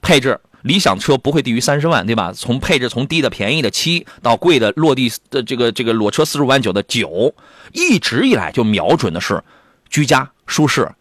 [0.01, 2.31] 配置，理想车不会低于三十万，对吧？
[2.33, 7.35] 从配置从低的便宜的七到贵的落地的这个这个裸车四十五万九的九，
[7.73, 9.43] 一直以来就瞄准的是。
[9.91, 10.91] 居家舒适，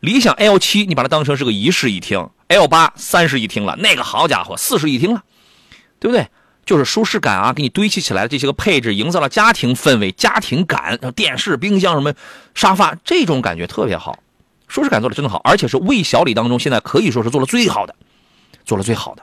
[0.00, 5.22] 理想 L 七你把它当成是个一室一厅，L 八三室一厅了，那个好家伙四室一厅了，
[6.00, 6.26] 对不对？
[6.64, 12.12] 就是舒适感啊，给你堆砌起来的这些个配置，营造了家庭氛围、家庭感，电视、冰箱什么
[12.54, 14.18] 沙发，这种感觉特别好，
[14.66, 17.94] 舒适感做的真的好，而且是魏小李当中现在可以说是做的最好的，
[18.64, 19.22] 做了最好的。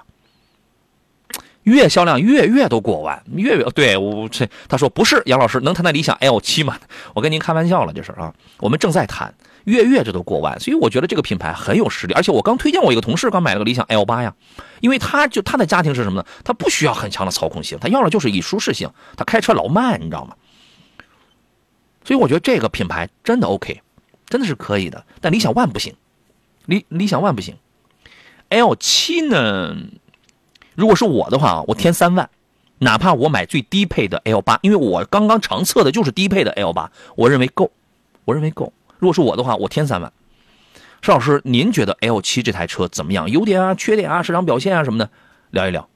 [1.63, 6.77] 月销量月月都过万，月月对我这他说不是杨老师能谈谈理想 L 七吗？
[7.13, 9.33] 我跟您开玩笑了，这是啊，我们正在谈
[9.63, 12.13] 月月这都过万，所以我觉得这个品牌很有实力。
[12.13, 14.33] 而且我刚推荐我一个同事刚买了个理想 L 八呀，
[14.81, 16.25] 因为他就他的家庭是什么呢？
[16.43, 20.35] 他不需要很强的操控性，他要的就是以舒适性，他开车老慢，你知道吗？
[22.03, 23.81] 所以我觉得这个品牌真的 OK，
[24.27, 25.05] 真的是可以的。
[25.21, 25.95] 但理想 ONE 不行，
[26.65, 27.55] 理理想 ONE 不行
[28.49, 29.77] ，L 七呢？
[30.75, 32.29] 如果是我的话啊我添三万，
[32.79, 37.71] 哪怕我买最低配的 L 八，因为我刚刚长测的就是低配的 L 八，我认为够，
[38.25, 38.73] 我认为够。
[38.99, 40.11] 如果是我的话，我添三万。
[41.01, 43.29] 邵老师，您觉得 L 七这台车怎么样？
[43.29, 45.09] 优点啊、缺点啊、市场表现啊什么的，
[45.51, 45.87] 聊一聊。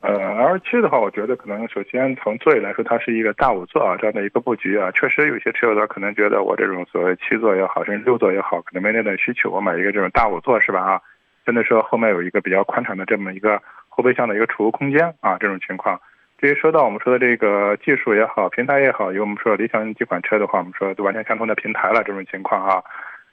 [0.00, 11.00] 呃，L 七的话，我觉得可能首先从座椅来说，它是一个大五座啊这样的一个布局啊，确实有些车友的可能觉得我这种所谓七座也好，甚至六座也好，可能没那点需求，我买一个这种大五座是吧啊？
[11.44, 16.00] 真的说后面有一个比较宽敞的这么一个后备箱的一个储物空间啊，这种情况。
[16.38, 22.82] 至于说到我们说的这个技术也好，平台也好，有我们说理想几款车的话，我们说都完全相同的平台了，这种情况啊。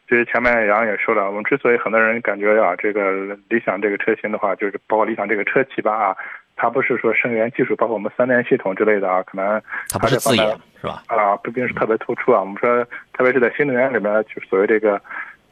[0.08, 6.16] 至于前面杨也说了，我们之所以很多人感觉啊，这个理想这个车型的话，就是包括理想这个车企吧啊，
[6.58, 10.46] 它不是说声源技术，包括我们三电系统之类的啊，可能它不是自研
[10.82, 11.02] 是吧？
[11.08, 12.42] 啊，不并是特别突出啊。
[12.42, 12.84] 我们说，
[13.14, 15.02] 特别是在新能源里面，就所谓这个。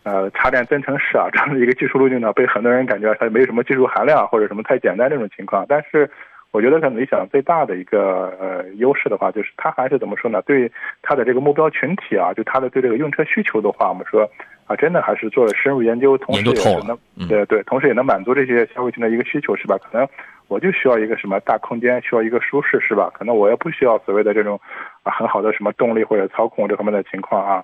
[0.05, 5.65] 呃，插电增程式啊，这样的一个技术路径呢，被很多人感觉它没有什么技术含量，或者什么太简单这种情况。
[5.67, 6.07] 但是，
[6.51, 10.43] 我觉得像理想最大的一个呃优势的话，就是它还是怎么说呢？
[10.43, 14.29] 对它的这个目标群体啊，就它的对这个用车需求的话，我们说
[14.67, 16.95] 啊，真的还是做了深入研究，同时也能
[17.27, 19.75] 对对，同时也能满足这些消费群的一个需求，是吧？
[19.79, 20.07] 可能
[20.47, 23.09] 我就需要一个什么大空间，需要一个舒适，是吧？
[23.11, 24.61] 可能我也不需要所谓的这种
[25.01, 27.63] 啊很好的什么动力或者操控这方面的情况啊。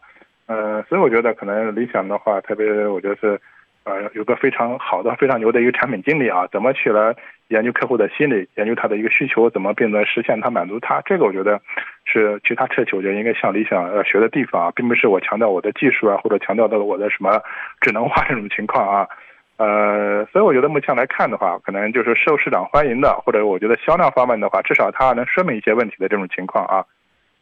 [0.51, 3.39] 呃，所以我觉得可能理想的话，特别我觉得是，
[3.85, 7.15] 呃，有个非常好的、非常牛的一个产品经理啊，怎么去来
[7.47, 11.61] 研究客户的心理，研究他的一个需求，怎么并能实现他满足他，这个我觉得
[12.03, 17.41] 是其他车企我觉得应该向理想要学的地方啊，并不是我强调我的技术啊，或者强调的我的什么
[17.79, 19.07] 智能化这种情况啊，
[19.55, 26.83] 呃，所以我觉得目前来看的话，可能就是受市场欢迎的，或者我觉得销量方面的话，至少它能说明一些问题的这种情况啊。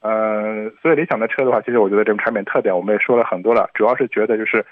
[0.01, 4.65] 呃，所以理想的车的话，其实我觉得这种产品特点我们也说了很多了，主要是觉得就是，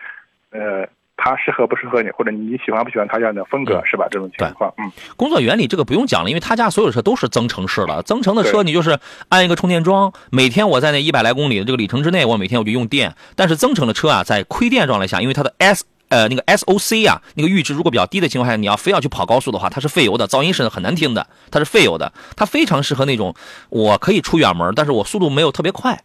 [0.51, 4.07] 呃，它适合不适合你，或者你喜欢不喜欢它这样的风格，是吧？
[4.09, 4.89] 这种情况，嗯。
[5.17, 8.97] 工作原理这个不用讲了，因为他家所有车都是增程式的，增程的车你就是
[9.27, 13.13] 安一个充电桩，每天我在那一百来公里的这个里程之内，我每天我就用电。
[13.35, 15.83] 但是增程的车啊，在亏电状态下，因为它的 S。
[16.09, 23.35] 呃，那个 S O C 啊，那个阈值如果比较低的情况下，你要非要去跑高速的话，它是费油的，噪音是很难听的，它是费油的，它非常适合那种
[23.69, 25.99] 我可以出远门，但是我速度没有特别快，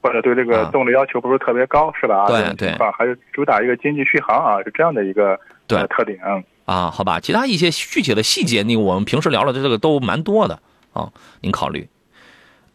[0.00, 2.26] 或者对这个动力要求不是特别高，是吧？
[2.26, 6.18] 对对，还是主打一个经济续航啊，是这样的一个对特点
[6.64, 6.90] 啊。
[6.90, 10.58] 好吧，其他一些具体的细节，那我们平时聊了的这个都蛮多的
[10.92, 11.10] 啊，
[11.40, 11.88] 您考虑。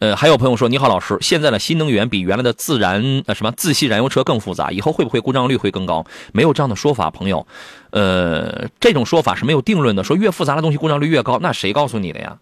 [0.00, 6.04] 呃，还有朋友说，你好，老师，现在的新能源比原来的自燃呃什么自吸燃油车更复杂，以后会不会故障率会更高？
[6.32, 7.46] 没有这样的说法，朋友。
[7.90, 12.38] 呃，这种说法是没有定论的，说越复杂的东西故障率越高，那谁告诉你的呀？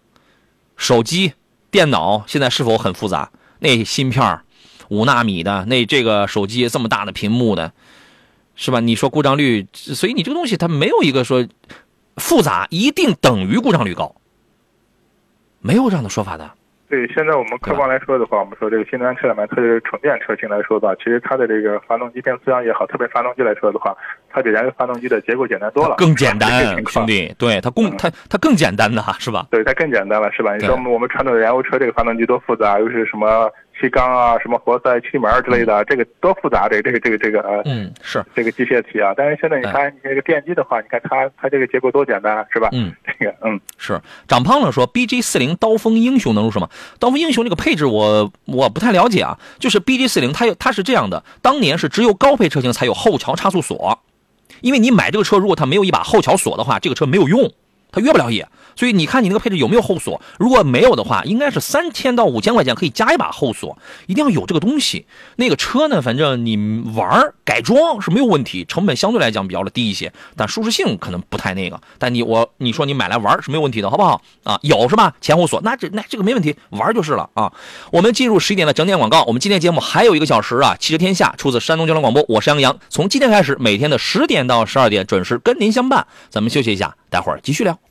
[0.75, 1.33] 手机、
[1.69, 3.31] 电脑现在是否很复杂？
[3.59, 4.39] 那芯片
[4.89, 7.71] 五纳米的，那这个手机这么大的屏幕的，
[8.55, 8.79] 是吧？
[8.79, 11.47] 你说故障率，所以你这个东西它没有一个说
[12.17, 14.15] 复杂一定等于故障率高，
[15.61, 16.51] 没有这样的说法的。
[16.93, 23.97] 对，现在我们客观来说的话，我们说这个新能源车里面，特别是纯电车型来说吧，其实它的这个发动机变速箱也好，特别发动机来说的话，
[24.29, 26.51] 它比燃油发动机的结构简单多了，更简单，
[26.85, 29.47] 兄弟，对它更它它更简单的是吧？
[29.49, 30.55] 对，它更简单了是吧？
[30.55, 33.51] 你说我们传统的燃油车这个发动机多复杂，又是什么
[33.83, 39.13] 气缸啊，什么活塞、气门之类的，这个多复杂，这个这个这个这个呃，嗯，是这个机械体啊。
[39.17, 42.69] 但是现在你看你这个电机的话，你看它它这个结构多简单，是吧？
[42.71, 43.99] 嗯， 这个嗯是。
[44.25, 46.69] 长胖了说，BG 四零刀锋英雄能入什么？
[46.97, 49.37] 刀锋英雄这个配置我我不太了解啊。
[49.59, 53.99] 就是 BG 四零它有它是这样的，当年是只有高配车型才有后桥差速锁，
[54.61, 57.51] 因为你买这个车，如果它没有一把后桥锁的话，这个车没有用，
[57.91, 58.47] 它越不了野。
[58.75, 60.21] 所以你看你那个配置有没有后锁？
[60.37, 65.05] 如果没有的话，应该是三千到五千块钱可以加一把后锁，一定要有这个东西。
[65.35, 71.79] 那个车呢，反正你玩改装是没有问题，成本相对来讲比较的低一些，但舒适性可能不太那个。
[71.97, 74.21] 但你我你说你买来玩是没有问题的，好不好？
[74.43, 75.13] 啊，有是吧？
[75.21, 77.51] 前后锁，那这那这个没问题，玩就是了啊。
[77.91, 80.75] 我们进入十一点的整点广告，我们今天节目还有一个小时啊。
[80.79, 86.05] 汽车天下出自山东交通广播，我是杨洋，从今天开始每天的十点到十二点准时跟您相伴。
[86.29, 87.82] 咱们休息一下，待会儿继续聊。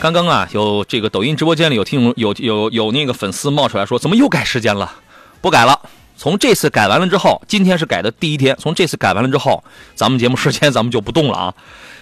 [0.00, 4.90] 刚刚啊，有这个抖音直播间里有听有有有那个粉丝冒出来说，怎么又改时间了？
[5.42, 5.78] 不改了。
[6.16, 8.56] 从这次改完了之后，今天是改的第一天。
[8.58, 9.62] 从这次改完了之后，
[9.94, 11.54] 咱们节目时间咱们就不动了啊。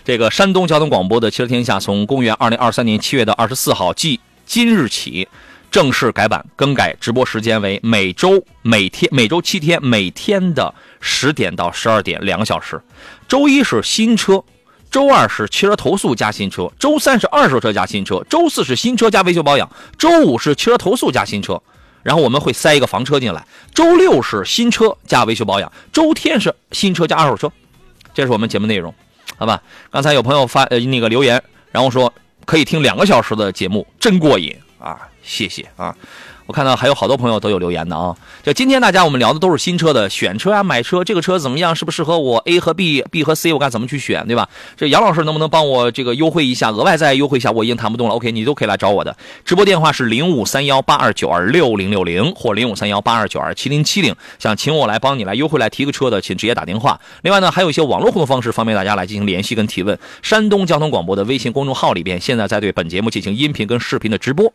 [0.05, 5.27] 这个山东交通广播的《汽车天下》从公元二零二三年七月的二十四号，即今日起
[5.69, 12.81] 正式改版，更改直播时间为每周每天每周七天，每天的十点到十二点两个小时。
[13.27, 14.45] 周一是新车。
[14.91, 21.61] 周二是汽车投诉加新车，周三是二手车加新车，周四是新车加维修保养，周五是汽车投诉加新车，
[22.03, 23.47] 然后我们会塞一个房车进来。
[23.75, 27.53] 周六是新车加维修保养，周天是新车加二手车，
[28.15, 28.95] 这是我们节目内容，
[29.37, 29.63] 好吧？
[29.91, 32.13] 刚才有朋友发呃那个留言，然后说
[32.45, 35.09] 可以听两个小时的节目，真过瘾啊！
[35.23, 35.95] 谢谢啊。
[36.49, 38.17] 我看到还有好多朋友都有留言的啊。
[38.43, 44.49] 就今天大家我们聊的都是新车的选车啊，买车这个车怎么样，适不适合我？A 和 B，B 和 C 我该怎么去选，对吧？
[44.75, 47.51] 这杨老师能不能帮我这个优惠一下，额外再优惠一下？
[47.51, 48.15] 我已经谈不动了。
[48.15, 49.15] OK，你都可以来找我的。
[49.45, 54.17] 直播电话是零五三幺八二九二六零六零或零五三幺八二九二七零七零。
[54.39, 56.99] 想请我来帮你来优惠来提个车的，请直接打电话。
[57.21, 59.99] 另外呢，还有一些网络互动方式，方便大家来进行联系跟提问。
[60.23, 64.51] 山东交通广播的微信公众号里边，现在在对本节目进行音频跟视频的直播。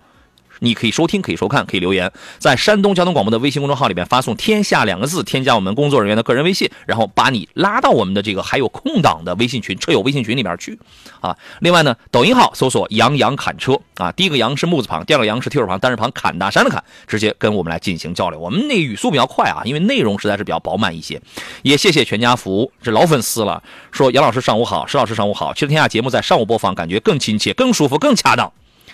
[0.64, 2.10] 你可以收听，可以收看，可以留言，
[2.40, 10.80] 在山东交通广播的微信公众号里面发送“天下”两个字，添加我们工作人员的个人微信，然后把你拉到我们的这个还有空档的微信群、车友微信群里面去
[11.20, 11.38] 啊。
[11.60, 18.40] 另外呢，抖音号搜索“杨洋侃车”啊，第一个“杨”是木字旁，第二个“杨”是提手旁，单人旁，侃大山的侃，直接跟我们来进行交流。
[18.40, 21.22] 我们那语速比较快啊，因为内容实在是比较饱满一些。
[21.64, 23.62] 也谢谢全家福这老粉丝了，
[23.92, 25.54] 说杨老师上午好，石老师上午好。
[25.54, 28.52] 其实天下节目在上午播放，感觉更亲切、更舒服、更恰当。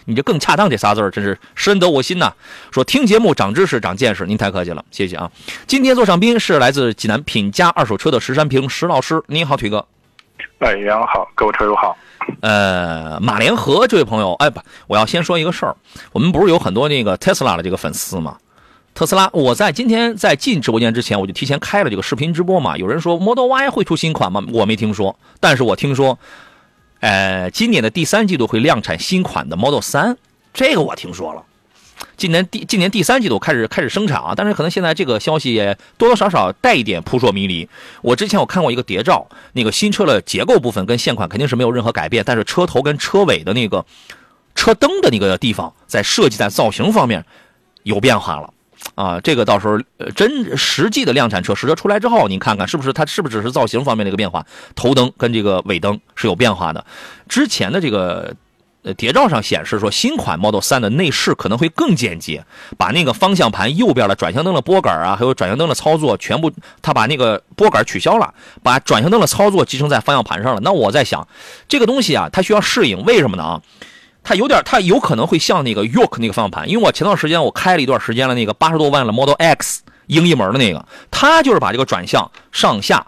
[0.10, 2.34] 你这更恰当这仨字儿真是深得我心呐！
[2.72, 5.30] 说听节目长知识长见识，您太客气了，谢谢啊！
[5.68, 9.86] 今天座上宾是来自济南品佳二手车的石山平石老师，您好，腿哥。
[10.58, 11.96] 哎，杨好，各位车友好。
[12.42, 15.76] 呃，马连河这位朋友，哎不，我要先说一个事儿，
[16.12, 18.38] 我们不是有很多那个特斯拉的这个粉丝吗？
[18.96, 22.76] 特斯拉，我在今天在进直播间之前，我就提前开了这个视频直播嘛。
[22.76, 24.44] 有人说 Model Y 会出新款吗？
[24.52, 26.18] 我没听说，但是我听说。
[27.00, 30.18] 呃，今年的第三季度会量产新款的 Model 3，
[30.54, 31.44] 这个我听说了。
[32.16, 37.68] 今年第今年第三季度开始开始生产啊，但是可能现在这个消息也多多少少带一点扑朔迷离。
[38.02, 43.86] 我之前我看过一个谍照，那个新车的结构部分跟现款肯定是没有任何改变，但是车头跟车尾的那个
[44.56, 47.26] 车灯的那个地方，在设计在造型方面
[47.84, 48.54] 有变化了。
[48.96, 54.46] 啊，这个到时候呃真实际的量产车实车出来之后，您看看是不是它是不是只是造型方面的一个变化？
[54.76, 56.86] 头灯跟这个尾灯是有变化的。
[57.28, 58.34] 之前的这个
[58.84, 62.46] 呃谍照上显示说，新款 Model 3的内饰可能会更简洁，
[62.78, 66.52] 把那个方向盘右边的转向灯的拨杆啊，还有转向灯的操作全部，
[66.82, 70.62] 它把那个拨杆取消了，把转向灯的操作集成在方向盘上了。
[70.62, 71.28] 那我在想，
[71.68, 73.62] 这个东西啊，它需要适应，为什么呢啊？
[74.30, 83.08] 它有点，它有可能会像那个 York 那个方向盘，因为我前段时间我开了一段时间了，那个八十多万的 Model X 英译门的那个，它就是把这个转向上下，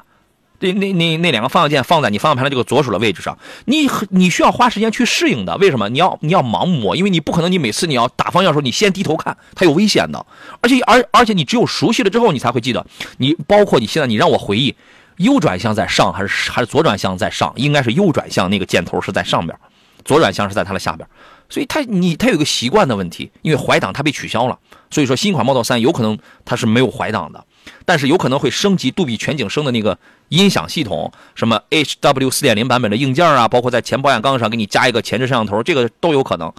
[0.62, 5.56] 那那那那两个方向键放在你方向盘的这个左手的位置上，你你需要花时间去适应的。
[5.58, 5.90] 为什么？
[5.90, 10.26] 你要你要盲摸，因为你不可能你每次你要打方向的时候你先低头看，它有危险的。
[10.62, 12.84] 而且而而且你只有熟悉了之后，你才会记得。
[13.18, 14.76] 你包括你现在你让我回忆，
[15.18, 17.54] 右转向在上还是还是左转向在上？
[17.58, 19.56] 应该是右转向那个箭头是在上边。
[20.04, 21.08] 左转向是在它的下边，
[21.50, 24.58] 所以它你它有一个习惯的问题，因为怀档它被取消了，
[24.90, 27.46] 所以说新款 Model 3有可能它是没有怀档的，
[27.86, 29.98] 但是有可能会升级杜比全景声的那个
[30.30, 36.54] 音响系统，什么 HW 4.0版本的硬件啊，包括在前保险杠上给你加一个前置摄像头，这个都有可能，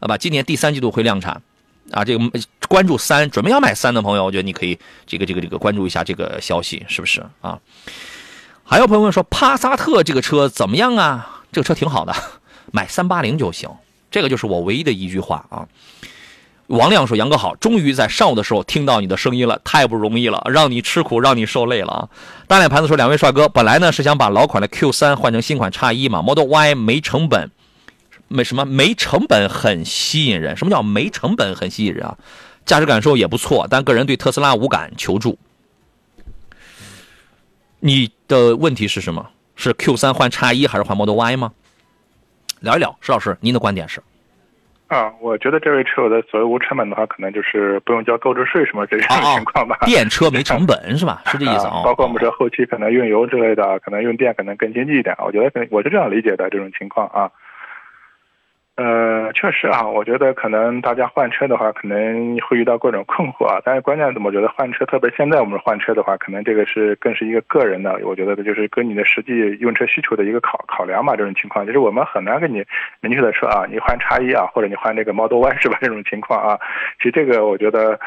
[0.00, 0.16] 好吧？
[0.16, 1.40] 今年第三季度会量产。
[1.90, 2.30] 啊，这个
[2.68, 7.58] 关注三，准备要买三的朋友，我觉得你可以这个这个这个关注一下这个消息，是不是啊？
[8.62, 11.44] 还有朋友们说帕萨特这个车怎么样啊？
[11.50, 12.14] 这个车挺好的，
[12.72, 13.68] 买三八零就行。
[14.10, 15.68] 这个就是我唯一的一句话啊。
[16.68, 22.08] 王亮说：“杨哥好，终于在上午的时候听到你的声音了，太不容易了，让你吃苦，让你受累了啊。”
[22.46, 27.50] 大脸盘子说：“两位帅哥，本来呢是想把老款的 Q 三换成新款叉一嘛，Model Y 没成本。”
[28.30, 32.18] 没什么没成本很吸引人，什么叫没成本很吸引人啊？
[32.66, 35.38] 驾驶感受也不错，但个人对特斯拉无感，求助。
[37.80, 39.30] 你的问题是什么？
[39.56, 41.52] 是 Q 三换叉一还是换 Model Y 吗？
[42.60, 44.00] 聊一聊，石老师，您的观点是？
[44.88, 49.76] 啊，我觉得这位车友的所谓无成本的话，可能就是不用交购置税什么这种情况吧。
[49.84, 51.20] 电车没成本是吧？
[51.28, 51.82] 是这意思啊？
[51.84, 55.14] 包括我们说后期可能用油之类的，可能用电可能更经济一点。
[55.18, 57.30] 我觉得可能我是这样理解的这种情况啊。
[58.78, 63.60] 呃，确实啊，我觉得可能大家换车的话，可能会遇到各种困惑啊。
[63.64, 71.16] 但是关键，怎么觉得换车，特别现在我们换车的话，可能这个是更是一个个人的，我觉得就是跟你的实际用车需求的一个考考量吧。
[71.16, 72.64] 这种情况，就是我们很难给你
[73.00, 75.76] 明确的说啊，你换叉一啊，或者你换这个 Model Y 是吧？
[75.80, 76.56] 这种情况啊，
[76.98, 77.98] 其实这个我觉得。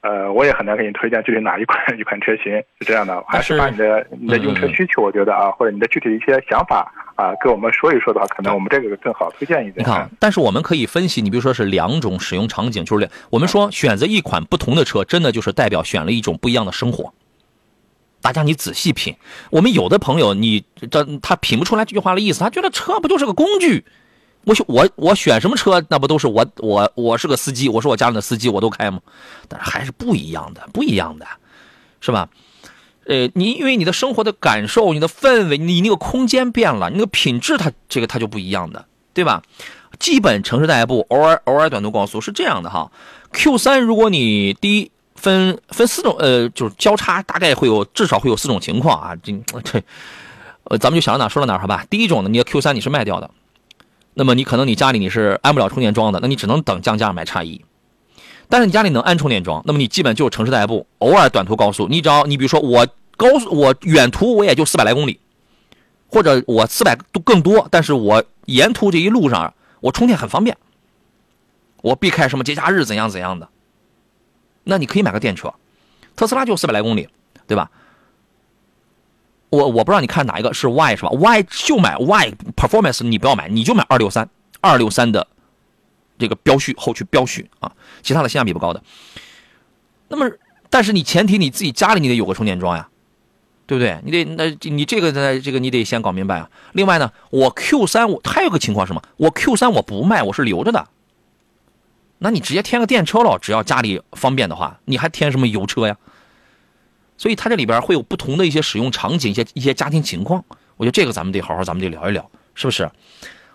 [0.00, 9.78] 呃，我也很难给你推荐具体哪一款一款车型是这样的，还是把你的你的用车需求，我觉得啊，或者你的具体的一些想法啊，跟我们说一说的话，可能我们这个更好推荐一点。
[9.78, 17.12] 你看，但是我们可以分析，你比如说是两种使用场景，就是我们说选择一款不同的车，真的就是代表选了一种不一样的生活。
[18.20, 19.16] 大家你仔细品，
[19.50, 23.84] 我们有的朋友你这他品不出来这句话的意思，他觉得车不就是个工具。
[24.48, 28.98] 我我我选什么车，那不都是我我我是个司机，我是我家里的司机，我都开吗？
[29.46, 31.26] 但是还是不一样的，不一样的，
[32.00, 32.30] 是吧？
[33.04, 39.42] 呃，你因为你的生活的感受、你的氛围、你那个空间变了，你那个品质它这个它就不一样的，对吧？
[39.98, 42.90] 基本城市代步，偶尔偶尔短途高速是这样的哈。
[43.32, 49.16] Q 三如果你第一分分四种，呃，就是交叉，大概会有至少会有四种情况啊。
[49.22, 49.32] 这
[49.64, 49.82] 这，
[50.64, 51.84] 呃，咱们就想到哪说到哪好吧。
[51.90, 53.30] 第一种呢，你的 Q 三你是卖掉的。
[54.18, 57.64] 那么你可能你家里你是安不了充电桩的，那你只能等降价买叉一。
[58.48, 61.86] 但是你家里能安充电桩，那么你基本就是城市代步，偶尔短途高速。
[61.86, 62.84] 你只要你比如说我
[63.16, 65.20] 高速我远途我也就四百来公里，
[66.08, 70.56] 或者我四百都更多，但是我沿途这一路上我充电很方便，
[71.82, 73.48] 我避开什么节假日怎样怎样的，
[74.64, 75.54] 那你可以买个电车，
[76.16, 77.08] 特斯拉就四百来公里，
[77.46, 77.70] 对吧？
[79.50, 84.28] 我我不知道你看哪一个是 Y 是吧？Y 就买 Y Performance，你不要买，你就买二六三
[84.60, 85.26] 二六三的
[86.18, 87.72] 这个标序后驱标序啊，
[88.02, 88.82] 其他的性价比不高的。
[90.08, 90.30] 那么，
[90.68, 92.88] 但是你前提你自己家里你得有个充电桩呀，
[93.66, 93.98] 对不对？
[94.04, 96.50] 你得那你这个呢，这个你得先搞明白啊。
[96.72, 99.02] 另外呢，我 Q 三我还有个情况什么？
[99.16, 100.88] 我 Q 三我不卖，我是留着的。
[102.18, 105.96] 那你直接添个电车了，只要家里方便的话，你还添什么油车呀？
[107.18, 110.42] 所以它这里边会有不同的一些使用场景，一些一些家庭情况。
[110.78, 112.90] 我觉得这个咱们得好好，咱们得聊一聊，是不是？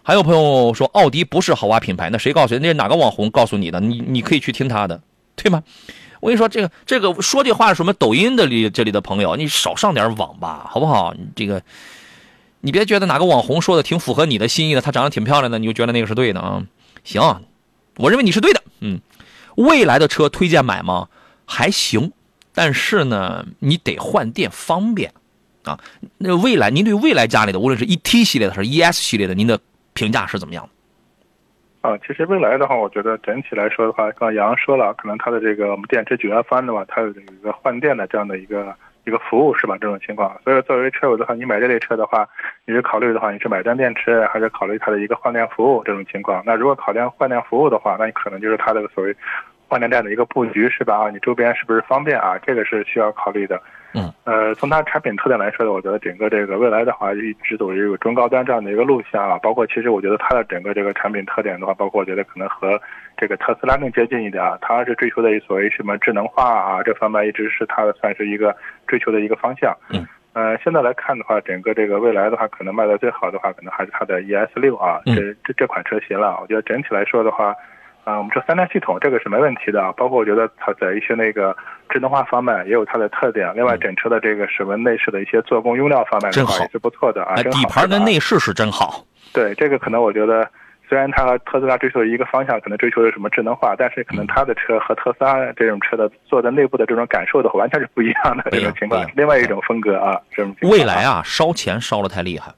[0.04, 2.60] 还有朋友说奥迪不是豪华品牌，那谁告诉你？
[2.60, 3.80] 那是哪个网红告诉你的？
[3.80, 5.02] 你你可以去听他的，
[5.36, 5.64] 对吗？
[6.20, 7.94] 我跟你说，这个这个说这话是什么？
[7.94, 11.14] 抖音的里这里的朋友，你少上点网吧，好不好？
[11.34, 11.64] 这个
[12.60, 16.64] 你别觉得哪个网红说的挺符合你的心意的，她长得挺漂亮的，你就觉得那个是对的啊？
[17.06, 17.22] 行，
[17.96, 18.62] 我认为你是对的。
[18.82, 19.00] 嗯，
[19.56, 21.08] 未来的车推荐买吗？
[21.46, 22.12] 还行。
[22.54, 25.12] 但是呢，你得换电方便，
[25.64, 25.80] 啊，
[26.18, 29.60] 那未来您对未来家里的，无论是 E T 系列的还是 E S 系列的，您的
[29.94, 30.70] 评价是怎么样的？
[31.90, 38.74] 啊，其实未来的话，我觉得整体来说的话，刚刚杨说了，可能它的这个我们电池九幺方的话，它有一个换电的这样的一个
[39.06, 39.76] 一个服务是吧？
[39.82, 42.26] 这种情况，所以作为车友的话，你买这类车的话，
[42.66, 46.42] 你是考虑的话，你是买单电池，还是考虑它的一个换电服务这种情况？
[46.46, 49.16] 那如果考量换电服务的话，那你可能就是它的所谓。
[49.74, 50.96] 换电站的一个布局是吧？
[50.98, 52.38] 啊，你周边是不是方便啊？
[52.46, 53.60] 这个是需要考虑的。
[53.96, 59.40] 嗯，呃，从它产品特点来说呢，我觉得整个这个未来的话，一直走一个中高端这样的一个路线啊。
[59.42, 62.80] 包括其实我觉得它的整个这个产品特点的话，包括我觉得可能和
[63.18, 64.56] 这个特斯拉更接近一点啊。
[64.62, 68.56] 它是追求的所谓什么智能化啊，这方面一直是它的算是一个
[68.86, 69.76] 追求的一个方向。
[69.90, 76.38] 嗯，呃，现在来看的话，整个这个未来的话，可能卖的最好的话，可能还是它的 ES 六啊，这这这款车型了。
[76.40, 77.56] 我觉得整体来说的话。
[78.04, 81.56] 啊，我们说三电系统这个是没问题的，包括我觉得它在一些那个
[81.90, 83.50] 智能化方面也有它的特点。
[83.56, 87.36] 另外，整车的这个什么内饰的一些做工用料方面的话也是不错的啊。
[87.36, 89.06] 底盘跟内饰是真好。
[89.32, 90.48] 对这个可能我觉得，
[90.90, 102.52] 虽然它和特斯拉追求的一个方向，可能追求的什么智能化，但是可能它的车和特斯拉这种车的坐在内部的这种感受的话，完全是不一样的这种情况，另外一种风格啊，这种未来啊，烧钱烧的太厉害。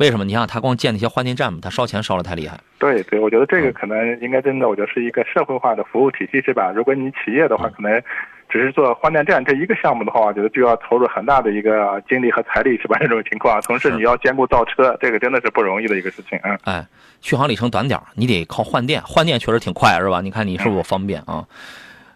[0.00, 0.24] 为什么？
[0.24, 2.58] 你看，他光建那些换电站嘛，他烧钱烧的太厉害。
[2.78, 6.72] 对对，我觉得这个可能应该真的，我觉得是一个社会化的服务体系，是吧？
[6.74, 8.02] 如果你企业的话，可能
[8.48, 12.96] 只是做换电站这一个项目的话，我觉得就要投入很大的一个精力和财力，是吧？
[12.98, 16.56] 这种情况，同时你要兼顾造车，这个真的是不容易的一个事情啊。
[16.64, 16.86] 哎，
[17.20, 20.22] 续航里程短点儿你得靠换电，换电确实挺快，是吧？
[20.22, 21.44] 你看你是不是方便啊？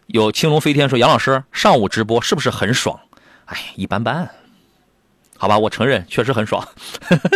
[0.07, 2.99] 有青龙飞天说，杨老师上午直播是不是很爽？
[3.45, 4.31] 哎，一般般。
[5.37, 6.67] 好吧，我承认确实很爽，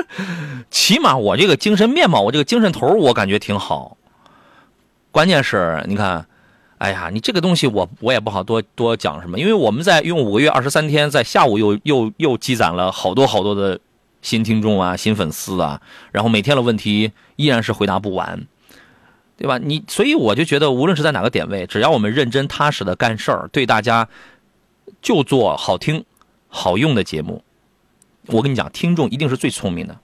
[0.71, 3.97] 起码我这个精神面貌，我这个精神头，我感觉挺好。
[5.11, 6.27] 关键是，你看，
[6.79, 13.79] 哎呀，你这个东西我我也不好多多讲什么，因为我们在用五个月二十三天，在下午又又又积攒了好多好多的
[14.23, 15.81] 新听众啊、新粉丝啊，
[16.13, 18.47] 然后每天的问题依然是回答不完，
[19.37, 19.59] 对吧？
[19.59, 24.09] 你所以我就觉得，无论是在哪个点位，只要我们认真踏实的干事儿，对大家
[25.03, 26.05] 就做好听、
[26.49, 27.43] 好用的节目。
[28.29, 29.99] 我跟你讲，听众一定是最聪明的。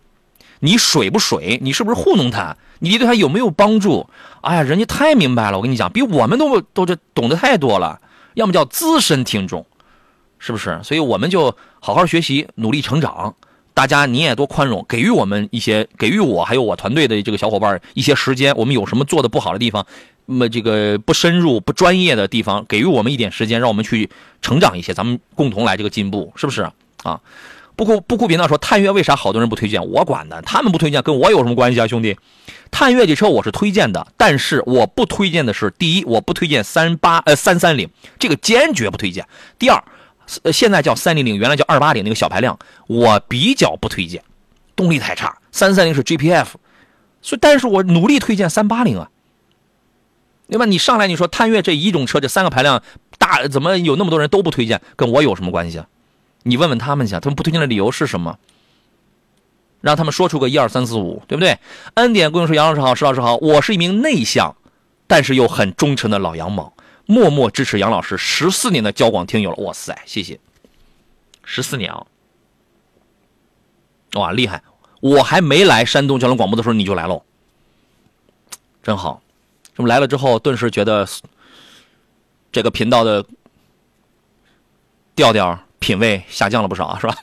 [0.61, 1.59] 你水不水？
[1.63, 2.57] 你是不是糊弄他？
[2.79, 4.09] 你对他有没有帮助？
[4.41, 5.59] 哎呀，人家太明白了。
[5.59, 8.01] 我跟你讲，比我们都都这懂得太多了。
[8.35, 9.67] 要么叫资深听众，
[10.39, 10.81] 是不是？
[10.83, 13.35] 所以我们就好好学习，努力成长。
[13.75, 18.55] 大家你也多宽容，给予我们一些，给予我还有我团队的这个小伙伴一些时间。
[18.57, 19.85] 我们有什么做的不好的地方，
[20.27, 24.09] 那么这个不深入、不专业的地方，给予我们一点时间，让我们去
[24.41, 26.63] 成长一些，咱们共同来这个进步，是不是
[27.03, 27.21] 啊？
[27.77, 29.85] 不哭不哭频道说探岳为啥好多人不推荐？
[29.91, 32.17] 我管呢，他们不推荐跟我有什么关系啊，兄弟？
[32.71, 39.27] 探岳这车我是推荐的，但是我不推荐的是，第一，我不推荐三八呃三三零，这个坚决不推荐。
[39.59, 39.83] 第二，
[40.43, 44.23] 呃现在叫三零零，原来叫二八零那个小排量，我比较不推荐，
[44.77, 45.37] 动力太差。
[45.51, 46.47] 三三零是 GPF，
[47.23, 49.11] 所以但是我努力推荐三八零啊，
[50.49, 50.65] 对吧？
[50.65, 52.83] 你上来你说探岳这一种车这三个排量
[53.19, 54.81] 大，怎么有那么多人都不推荐？
[54.95, 55.87] 跟我有什么关系啊？
[56.45, 58.39] 你问问他们去，他们不推荐的理由是什么？
[59.81, 61.59] 让他们说出个一二三四五，对不对？
[61.95, 64.57] 恩典姑娘说：“杨老师好，石老师好，我是一名内向，
[65.07, 66.73] 但是又很忠诚的老杨某，
[67.05, 69.57] 默默支持杨老师十四年的交广听友了。
[69.63, 70.41] 哇塞，谢谢，
[71.45, 72.07] 十四年啊，
[74.15, 74.63] 哇，厉害！
[75.01, 77.23] 我还没来山东交通广播的时候你就来喽，
[78.83, 79.21] 真好。
[79.77, 81.07] 这么来了之后，顿时觉得
[82.51, 83.27] 这个频道的
[85.15, 87.15] 调调。”品味下降了不少啊，是吧？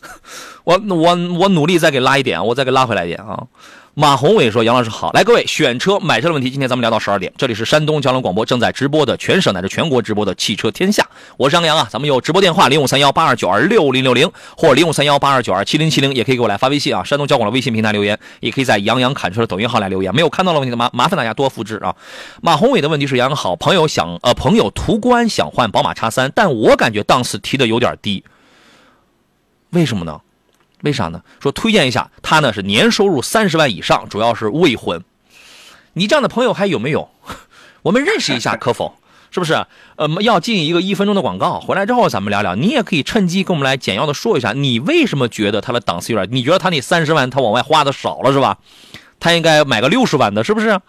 [0.64, 3.46] 我我我努力再给拉一点，我再给拉回来一点啊。
[3.94, 7.32] 马宏伟说：“杨老师好，来各位选车买车的问题，今天咱们聊到十二点。
[7.36, 11.04] 这里是山东交通广播正在直播的全省乃至全国直播的汽车天下，
[11.36, 11.88] 我是张扬啊。
[11.90, 17.02] 咱们有直播电话零五三幺八二九二六零六零或零五三幺八二九二七零七零，也可以给我来发微信啊。
[17.02, 20.14] 山东交广的微信平台留言，也可以在杨洋侃车的抖音号来留言。
[20.14, 21.96] 没有看到的问题的，麻麻烦大家多复制啊。
[22.40, 28.22] 马宏伟的问题是：杨洋好朋友想呃朋友途观想换宝马叉三，但我感觉档次提的有点低，
[29.70, 30.20] 为什么呢？
[30.82, 31.22] 为啥呢？
[31.40, 35.02] 说推荐一下，他呢是年收入三十万以上，主要是未婚。
[35.94, 37.10] 你这样的朋友还有没有？
[37.82, 38.94] 我们认识一下可否？
[39.30, 39.66] 是不是？
[39.96, 42.54] 呃，要进一个一分钟的广告，回来之后咱们聊聊。
[42.54, 46.26] 你也可以趁机跟我们来简要的说一下，你为什么觉得他的档次有点？
[46.34, 48.56] 你觉得他那三十万他往外花的少了是吧？
[49.20, 50.80] 他应该买个六十万的，是不是？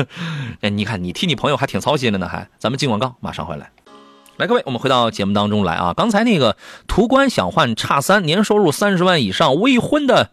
[0.60, 2.46] 哎，你看你替你朋友还挺操心的呢，还。
[2.58, 3.70] 咱们进广告，马上回来。
[4.38, 5.94] 来，各位，我们回到节目当中来啊！
[5.96, 10.28] 刚才那个途观想换叉三，年收入三十万以上，未婚的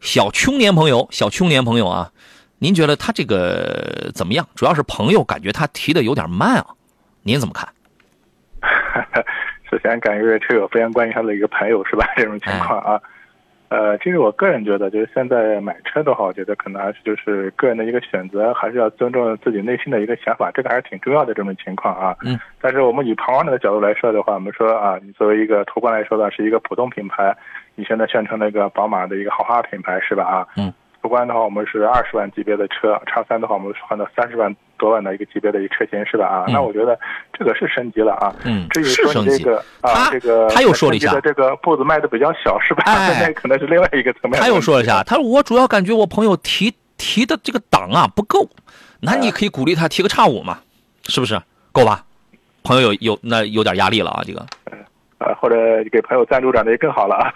[0.00, 2.12] 小青年朋友，小青年朋友啊，
[2.60, 4.46] 您觉得他这个怎么样？
[4.54, 6.66] 主要是朋友感觉他提的有点慢啊，
[7.24, 7.68] 您怎么看？
[9.68, 12.06] 首先，感谢车友非常关心他的一个朋友是吧？
[12.16, 13.02] 这种情况啊。
[13.68, 22.16] 呃，其实我个人觉得，就是现在买车的话，我觉得可能还是就是个人的一个选择，还是要尊重自己内心的一个想法，这个还是挺重要的这种情况啊。
[22.24, 22.38] 嗯。
[22.60, 27.36] 但是我们以旁观者的角度来说的话，我们说啊，你作为一个途观来说的，是一个普通品牌，
[27.74, 30.24] 你现在宣称那个宝马的一个豪华品牌是吧？
[30.24, 30.46] 啊。
[30.56, 30.72] 嗯。
[31.06, 36.26] 途观的话，我们是二十万级别的车，叉三的话，我们是换到三十万多万的一个级别的一个车型是吧？
[36.26, 36.44] 啊。
[36.48, 36.98] 那我觉得
[37.32, 38.34] 这个是升级了啊。
[38.44, 38.66] 嗯。
[38.70, 42.82] 至于说你这个啊，这个他又说了一下，这个步子迈的比较小是吧？
[42.86, 43.22] 哎。
[43.22, 44.40] 那可能是另外一个层面。
[44.40, 48.48] 他又说了一下，他说我主要感觉我朋友提提的这个档啊不够，
[49.00, 50.58] 那你可以鼓励他提个叉五嘛，
[51.04, 51.40] 是不是？
[51.70, 52.04] 够吧？
[52.64, 54.44] 朋友有有那有点压力了啊，这个。
[55.18, 55.56] 呃，或者
[55.90, 57.32] 给朋友赞助点那就更好了啊。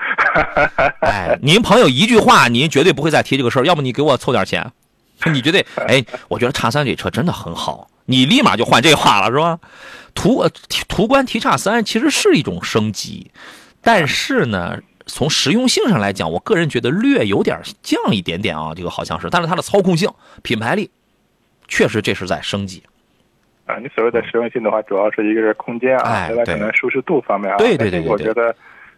[1.01, 3.65] 哎， 您朋友一句话，您绝对不会再提这个事儿。
[3.65, 4.71] 要不你给我凑点钱，
[5.33, 9.59] 你绝对哎，我觉得叉三这车真的很好，你立马就换这话了是吧？
[10.15, 10.47] 途
[10.89, 13.31] 途观提叉三其实是一种升级，
[13.81, 14.77] 但是呢，
[15.07, 20.11] 从实用性上来讲，我个人觉得略有点降一点点啊，这个好像是，但是它的操控性、
[20.43, 20.91] 品牌力，
[21.69, 22.83] 确实这是在升级。
[23.71, 27.57] 啊，你所谓的实用性的话，主要是一个是空间啊，哎另外可能舒适度方面啊。
[27.57, 28.55] 对对对我觉得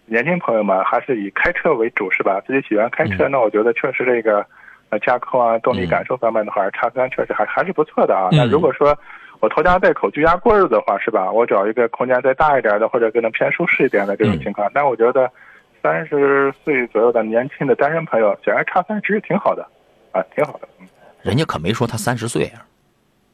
[0.06, 2.40] 年轻朋友们还是以开车为主，是吧？
[2.46, 4.44] 自己喜欢开嗯车，那我觉得确实这个
[4.90, 8.28] 呃驾控啊、动力感受方面的话，叉三确实还还是不错的啊。
[8.32, 8.96] 嗯那如果说
[9.40, 11.30] 我拖家带口居家过日子的话，是吧？
[11.30, 15.30] 我找一个空间再大一点的，或者可能偏舒适一点的这种情况，但我觉得
[15.82, 19.66] 三十岁左右的年轻的单身朋友，显然叉三其实挺好的，
[20.12, 20.68] 啊，挺好的。
[20.80, 20.86] 嗯
[21.22, 22.66] 人家可没说他三十岁啊，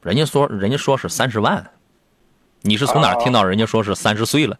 [0.01, 1.71] 人家说人家说是三十万，
[2.61, 4.57] 你是从哪儿听到人家说是三十岁了？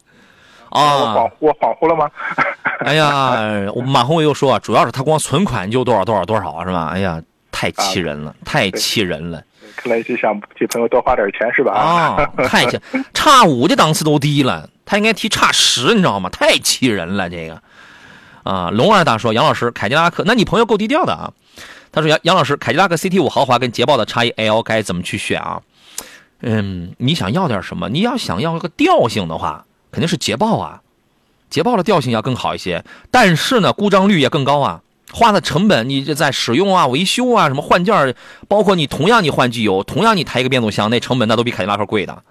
[0.72, 2.10] 我啊恍，我恍惚了吗？
[2.86, 6.90] 哎呀，我马宏伟又说啊，主要是他光存款就多少多少多少是吧？
[6.94, 7.22] 哎呀，
[7.52, 9.41] 太气人了，太气人了
[9.76, 11.72] 看来是想替朋友多花点钱是吧？
[11.74, 12.26] 啊！
[12.44, 12.78] 太气，
[13.14, 16.30] 差五的档次都低了，他应该提差十，你知道吗？
[16.30, 17.61] 太气人了，这个
[18.44, 18.70] 啊！
[18.72, 21.32] 龙二大说，杨老师，凯迪拉克，那你朋友够低调的啊。
[21.91, 25.61] 他说杨杨老师，凯迪拉克 CT 五豪华跟捷豹的 x 1 L 该怎么去选啊？
[26.41, 27.90] 嗯，你想要点什么？
[27.90, 30.82] 你要想要个调性的话，肯定是捷豹啊，
[31.49, 34.82] 捷豹的调性要更好一些，但是呢，故障率也更高啊。
[35.11, 38.14] 花的成本，你这在使用啊、维修啊、什么换件，
[38.48, 42.24] 包括你同样你换机油，同样你抬一个变速箱，那成本那都比凯迪拉克贵的，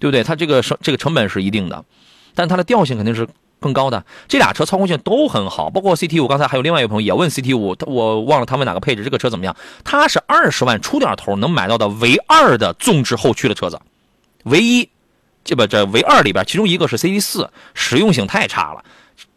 [0.00, 0.24] 对不对？
[0.24, 1.84] 它这个成这个成本是一定的，
[2.34, 3.28] 但它的调性肯定是
[3.64, 4.04] 更高的。
[4.28, 6.28] 这俩车操控性都很好，包括 CT 五。
[6.28, 9.56] 刚才还有另外一个朋友也问 CT 五，我忘了他问哪个配置，这个车怎么样？
[9.82, 13.80] 它是二十万出点头能买到的唯二的纵置后驱的车子，
[14.44, 14.90] 唯一。
[15.42, 18.84] 这不这唯二里边，其中一个是 CT 四，实用性太差了，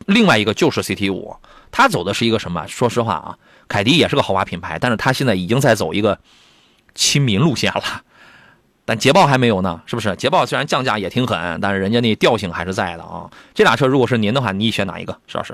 [0.05, 1.35] 另外一个就是 CT 五。
[1.69, 2.65] 它走的是一个什么？
[2.67, 3.37] 说实话啊，
[3.67, 6.17] 凯迪也是个豪华品牌，但是它现在已经在走一个
[6.95, 8.03] 亲民路线了。
[8.87, 10.15] 但捷豹还没有呢，是不是？
[10.15, 13.29] 捷豹虽然降价也挺狠，但是人家那调性还是在的啊。
[13.53, 15.11] 这俩车如果是您的话，你选哪一个？
[15.27, 15.53] 石老师？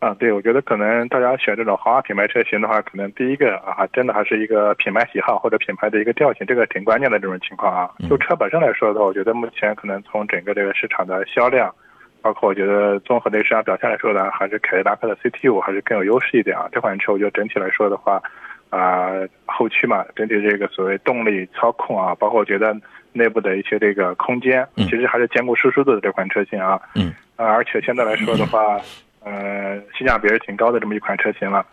[0.00, 7.90] 啊，对，我觉得可能大家选这种豪华品牌车型的话，可能第一个啊，真的还是一个品牌喜好或者品牌的一个调性，这个挺关键的这种情况啊。
[8.06, 11.74] 就车本身来说的话，我觉得目前可能从整个这个市场的销量，
[12.20, 16.68] 包括我觉得综合这个市场表现来说呢，还是凯迪拉克的 CT 五还是更有优势一点啊。
[16.70, 18.22] 这款车我觉得整体来说的话，
[18.70, 19.10] 啊、
[19.46, 22.76] 后驱嘛，整体这个所谓动力操控啊，包括我觉得
[23.12, 26.80] 内部的一些这个空间，嗯其实还是兼顾舒适度的这款车型啊。
[26.94, 27.12] 嗯。
[27.36, 28.80] 呃，而且现在来说的话，
[29.24, 31.64] 呃，性价比是挺高的这么一款车型了。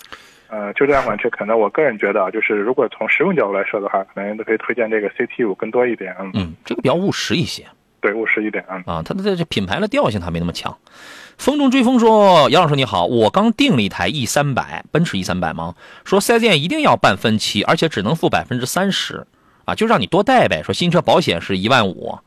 [0.47, 6.15] 呃，就这两款车，可能我个人觉得啊，就是如果从实用角度来说的话，可能都可以推荐这个 CT 五更多一点。
[6.19, 7.65] 嗯，嗯，这个比较务实一些。
[7.99, 8.63] 对，务实一点。
[8.69, 8.77] 嗯。
[8.85, 10.77] 啊，它的这这品牌的调性它没那么强。
[11.37, 15.75] 风中追风说：“杨老师你好，我刚订了一台 E 三百，奔驰 E 三百吗？
[16.03, 19.27] 说四 S 店一定要办分期，而且只能付百分之三十，
[19.65, 20.63] 啊，就让你多带呗。
[20.63, 22.17] 说新车保险是一万五，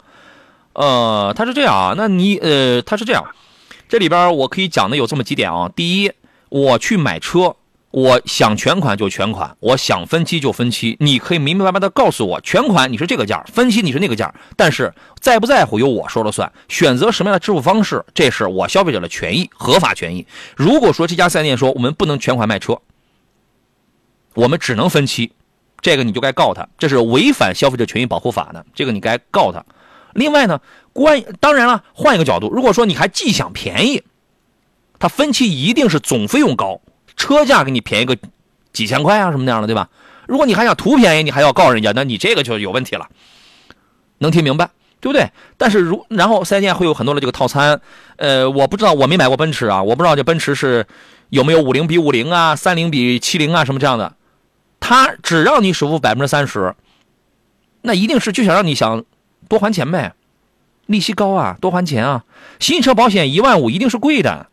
[0.74, 3.24] 呃，他是这样啊，那你呃，他是这样，
[3.88, 5.70] 这里边我可以讲的有这么几点啊。
[5.74, 6.12] 第一，
[6.50, 7.56] 我去买车，
[7.90, 20.26] 我想全款就全款，我想分期就分期，你可以明明白白的告诉我，全款你是这个价，分期你是那个价，但是在不在乎由我说了算，选择什么样的支付方式，这是我消费者的权益，合法权益。
[20.54, 22.78] 如果说这家四 S 店说我们不能全款卖车，
[24.34, 25.32] 我们只能分期，
[25.80, 29.64] 这个你就该告他，这是违反消费者权益保护法的，这个你该告他。
[30.12, 30.60] 另外呢，
[30.92, 34.02] 关当然了，换一个角度，如果说你还既想便宜，
[34.98, 36.80] 他分期一定是总费用高，
[37.18, 38.16] 车价给你便宜个
[38.72, 39.90] 几千块啊什么那样的，对吧？
[40.26, 43.08] 如果你还想图便宜，你还要告人家，那你这个就有问题了。
[44.18, 44.70] 能听明白，
[45.00, 45.30] 对不对？
[45.56, 47.80] 但是如然后四 S 店会有很多的这个套餐，
[48.16, 50.86] 呃，我不知道，我没买过奔驰啊，我不知道这奔驰是
[51.30, 54.14] 有没有五零比五零啊，三零比七零啊什么这样的，
[54.80, 56.74] 他只让你首付百分之三十，
[57.82, 59.04] 那一定是就想让你想
[59.48, 60.14] 多还钱呗，
[60.86, 62.24] 利息高啊，多还钱啊。
[62.58, 64.48] 新车保险一万五一定是贵的，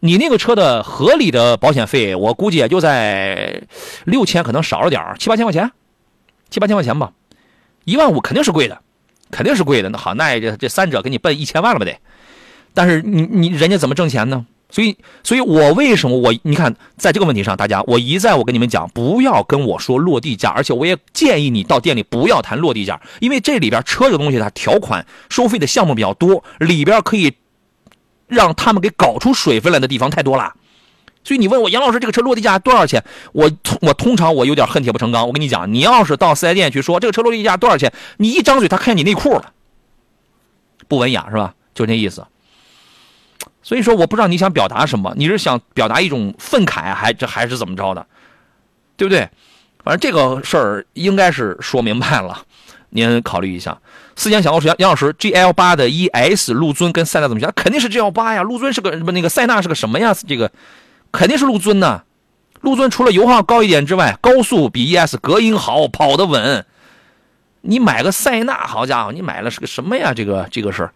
[0.00, 3.62] 你那个车的合理的保险费，我估计也就在
[4.04, 5.70] 六千，可能少了点七八千块钱，
[6.50, 7.12] 七八千块钱吧。
[7.84, 8.80] 一万五肯定是贵的，
[9.30, 9.88] 肯定是贵的。
[9.88, 11.98] 那好，那这这三者给你奔一千万了吧得？
[12.74, 14.46] 但是你你人家怎么挣钱呢？
[14.70, 27.32] 所以，所以我为什么我你看，在这个问题上，大家我一再我跟你们讲，不要跟我说落地价，而且我也建议你到店里不要谈落地价，因为这里边车这个东西它条款收费的项目比较多，里边可以
[28.28, 30.54] 让他们给搞出水分来的地方太多了。
[31.24, 33.04] 所以你问我杨老师这个车落地价多少钱？
[33.32, 33.50] 我
[33.82, 35.26] 我通常我有点恨铁不成钢。
[35.26, 39.52] 我跟你讲，你要是到四 S 店去说这个车落地价多少钱，你一张嘴他看见你内裤了，
[40.86, 41.54] 不文雅是吧？
[41.74, 42.26] 就那意思。
[43.62, 48.06] 所以说，我不知道你想表达什么，你是想表达一种愤慨，还这还是怎么着的，
[48.96, 49.28] 对不对？
[49.84, 52.44] 反正这个事儿应该是说明白了。
[52.90, 53.78] 您考虑一下。
[54.18, 57.52] 思前小老师杨杨老师，GL 八的 ES 陆尊跟塞纳怎么样？
[57.54, 60.12] 肯定是 GL 八呀，陆尊是个不那个塞纳是个什么呀？
[60.26, 60.50] 这个
[61.12, 62.02] 肯定是陆尊呐。
[62.62, 66.66] 陆尊除了油耗高一点之外，高速比 ES 隔音好，跑得稳。
[67.60, 70.12] 你买个塞纳，好家伙，你买了是个什么呀？
[70.12, 70.90] 这个这个是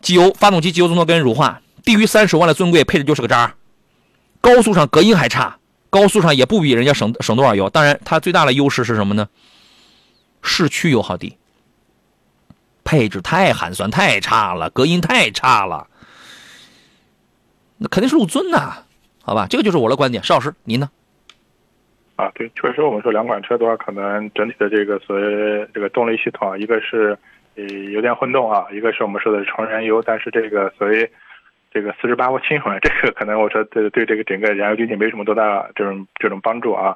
[0.00, 3.54] 机油、发动机机油增多跟乳化，低于三十万的尊贵配置就是个渣。
[4.40, 5.56] 高速上隔音还差，
[5.88, 7.70] 高速上也不比人家省省多少油。
[7.70, 9.28] 当然，它最大的优势是什么呢？
[10.42, 11.36] 市区油耗低，
[12.92, 15.86] 配置太寒酸太差了，隔音太差了。
[17.78, 18.84] 那肯定是陆尊呐，
[19.24, 19.46] 好吧？
[19.48, 20.22] 这个就是我的观点。
[20.22, 20.90] 邵老师，您呢？
[22.16, 27.16] 啊，对，确实我们说两款车的话，可能整体的这个所谓这个动力系统，一个是
[27.56, 31.10] 呃油电混动啊，一个是我们说的纯燃油，但是这个所谓
[31.72, 36.94] 这个四十八伏轻混，这个可能我说对对这个整个燃油经济没什么多大这种这种帮助啊。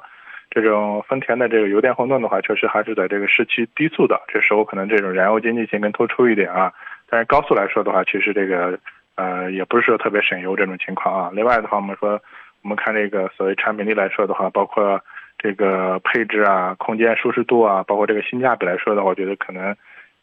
[0.61, 6.73] 这种丰田的这个油电混动的话，确实还是在这个市区低速的，这时候可能这种燃油经济性更突出一点啊。
[7.07, 8.79] 但是高速来说的话，其实这个
[9.15, 11.29] 呃也不是说特别省油这种情况啊。
[11.31, 12.19] 另外的话，我们说
[12.63, 14.99] 我们看这个所谓产品力来说的话，包括
[15.37, 19.75] 这个配置啊、空间舒适度啊，包括这个性价比来说的话，我觉得可能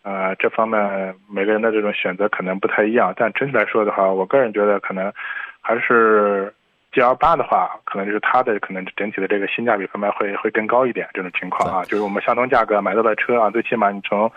[0.03, 3.15] 呃这方面每个人的这种选择可能不太一样。
[3.17, 5.13] 但整体来说的话，我个人觉得可能
[5.61, 6.53] 还是。
[6.95, 14.31] G L 八的话，可能就是它的可能整体的这个性价比方面会会更高一点，这种情况啊，就是我们相同价格买到的车啊，最起码你从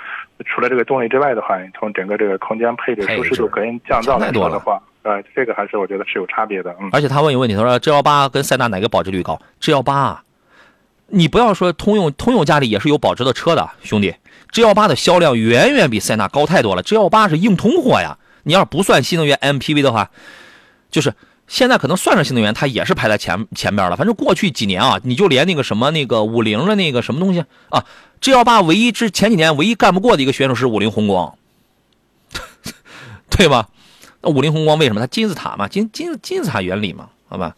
[0.44, 6.76] 除了这个动力之外的话，你从整个这个空间配置、舒适度、隔音降噪来说的话，呃，这个还是我觉得是有差别的。
[6.82, 6.90] 嗯。
[6.94, 10.24] 而且他问一个问题，他说 G L 八跟塞纳哪个保值率高？G L 八，
[11.10, 14.16] 你不要说通用，通用家里也是有保值的车的，兄弟
[14.52, 16.82] ，G L 八的销量远远比塞纳高太多了。
[16.82, 20.10] G L 八是硬通货呀，你要是不算新能源 M P V 的话，
[20.90, 21.14] 就是。
[21.48, 23.96] 现在可能算上新能源，它也是排在前前边了。
[23.96, 27.86] 反正过去几年啊，你就连那个什么那个五菱的那个什么东西啊
[28.20, 31.38] ，G 幺八唯一之前几年唯一干不过的一个选手是五菱宏光，
[33.30, 33.70] 对吧？
[34.22, 35.00] 那五菱宏光为什么？
[35.00, 37.56] 它金字塔嘛，金金金字塔原理嘛，好吧？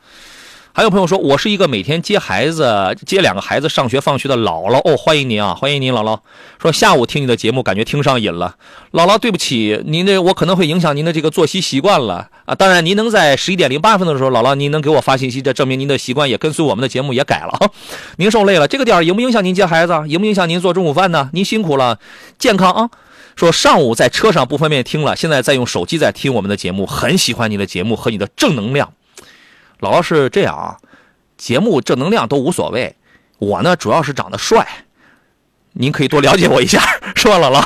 [0.79, 6.17] 还有朋友说，我是一个每天接孩子、接两个孩子上学放学的姥姥哦，欢迎您啊，欢迎您，姥姥。
[6.57, 8.55] 说下午听你的节目，感觉听上瘾了。
[8.93, 12.55] 姥姥，对不起，您这我可能会影响您的这个作息习惯了啊。
[12.55, 17.59] 当然，您能在十一点零八分的时候，姥姥您能给我发信息，这证明您的习惯也跟随我们的节目也改了。
[18.15, 19.91] 您受累了，这个点儿影不影响您接孩子？
[20.07, 21.29] 影不影响您做中午饭呢？
[21.33, 21.99] 您辛苦了，
[22.37, 22.89] 健康啊。
[23.35, 28.93] 说上午在车上不方便听了，现在在用手机在听我们的节目，很喜欢你的节目和你的正能量。
[29.79, 30.77] 姥姥是这样啊，
[31.37, 32.95] 节目正能量都无所谓，
[33.37, 34.67] 我呢主要是长得帅，
[35.73, 36.81] 您可以多了解我一下，
[37.15, 37.63] 是吧，姥姥？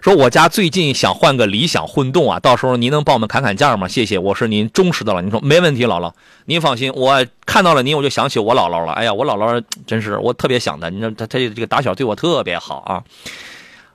[0.00, 3.88] 说我家最近想换个理想混动啊，到时候您能帮我们砍砍价吗？
[3.88, 5.20] 谢谢，我是您忠实的了。
[5.20, 6.12] 您说没问题，姥姥，
[6.44, 8.92] 您放心，我看到了您，我就想起我姥姥了。
[8.92, 13.02] 哎呀，我姥姥真是我特别想的，你说他他这个打小对我特别好啊，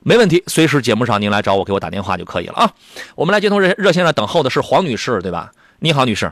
[0.00, 2.72] 没问题，随时节目上您来找我，给我打电话就可以了啊。
[3.14, 5.52] 我们来接通热热线上等候的是黄女士，对吧？
[5.78, 6.30] 你好，女士。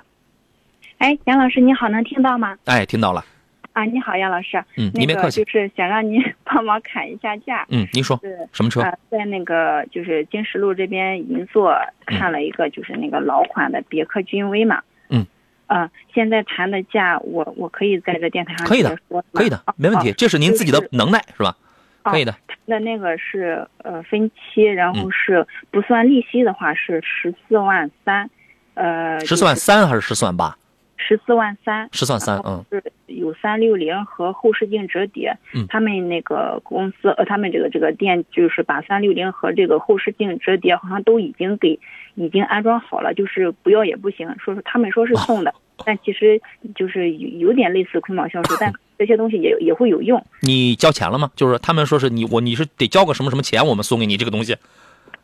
[1.02, 2.56] 哎，杨老师你好，能听到吗？
[2.64, 3.24] 哎，听到了。
[3.72, 4.62] 啊，你好，杨老师。
[4.76, 5.42] 嗯，您别客气。
[5.42, 7.66] 就是想让您 帮忙砍一下价。
[7.70, 8.16] 嗯，您说。
[8.22, 8.80] 是什么车？
[9.10, 11.74] 在那个就是金石路这边银座
[12.06, 14.80] 看了一个，就是那个老款的别克君威嘛。
[15.08, 15.26] 嗯。
[15.66, 18.96] 啊，现在谈的价，我我可以在这电台上可以的，
[19.32, 20.12] 可以的，没问题。
[20.12, 21.56] 这是您自己的能耐，是吧？
[22.04, 22.32] 可以的。
[22.64, 28.30] 那那个是呃分期，然后是不算利息的话是十四万三，
[28.74, 29.18] 呃。
[29.26, 30.56] 十四万三还是十四万八？
[31.04, 41.78] 十四万三，十四万三，嗯，是有三六零和后视镜折叠，嗯，他们那个公司呃，他们这个这个店就是把三六零和这个后视镜折叠好像都已经给
[42.14, 45.52] 已经安装好了，就是不要也不行，说是他们说是送的，
[45.84, 46.40] 但其实
[46.74, 50.24] 就是有有点类似捆绑销售，但 这些东西也也会有用。
[50.40, 51.30] 你交钱了吗？
[51.34, 54.56] 就是他们说是你我你是得交个什么什么钱，我们送给你这个东西。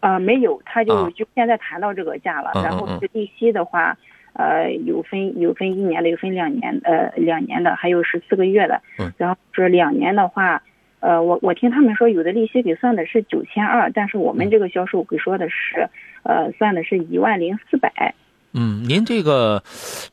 [0.00, 3.96] 呃，没有，他就就现在谈到这个价了，然后是利息的话。
[4.38, 8.80] 呃，有分有分一年的，有分两年，呃，两年的，还有十四个月的。
[9.00, 9.12] 嗯。
[9.18, 10.62] 然后是两年的话，
[11.00, 15.88] 呃，我我听他们说，有的利息给算的是九千二，但是我们这个销售给说的是，
[16.22, 18.14] 呃，算的是一万零四百。
[18.54, 19.60] 嗯，您这个，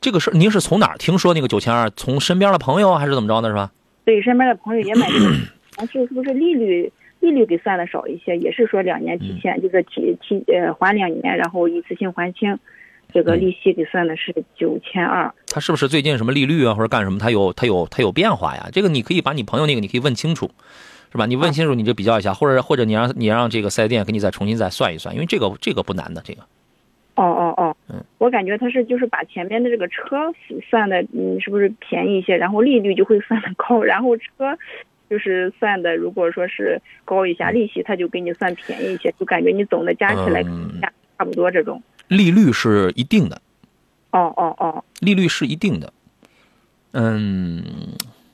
[0.00, 1.88] 这个是您是从哪儿听说那个九千二？
[1.90, 3.70] 从身边的朋友还是怎么着的，是吧？
[4.04, 5.30] 对，身边的朋友也买这个，
[5.76, 8.36] 但是是不是利率 利率给算的少一些？
[8.36, 12.58] 也是说两年提现，就是提提呃还两年，然后一次性还清。
[13.16, 17.18] 这个利息给算的是九千二，他是不是最近什么利率啊，或者干什么？
[17.18, 18.68] 他有他有他有变化呀？
[18.70, 20.50] 这个你可以把你朋友那个你可以问清楚，
[21.10, 21.24] 是吧？
[21.24, 26.42] 你问清楚你就比较一下，或者或者你让你让这个四 S 店给你再重新再算一算，因为这个这个不难的这个。
[27.14, 30.30] 哦哦哦，嗯，我感觉他是就是把前面的这个车
[30.68, 32.36] 算的，嗯，是不是便宜一些？
[32.36, 34.24] 然后利率就会算的高，然后车
[35.08, 41.82] 就是算的，如果说是高一下，利息他就给你算便宜一些，就感觉你总的加起来嗯价差不多这种。
[42.08, 43.40] 利率是一定的，
[44.10, 45.92] 哦哦哦，利率是一定的。
[46.92, 47.62] 嗯，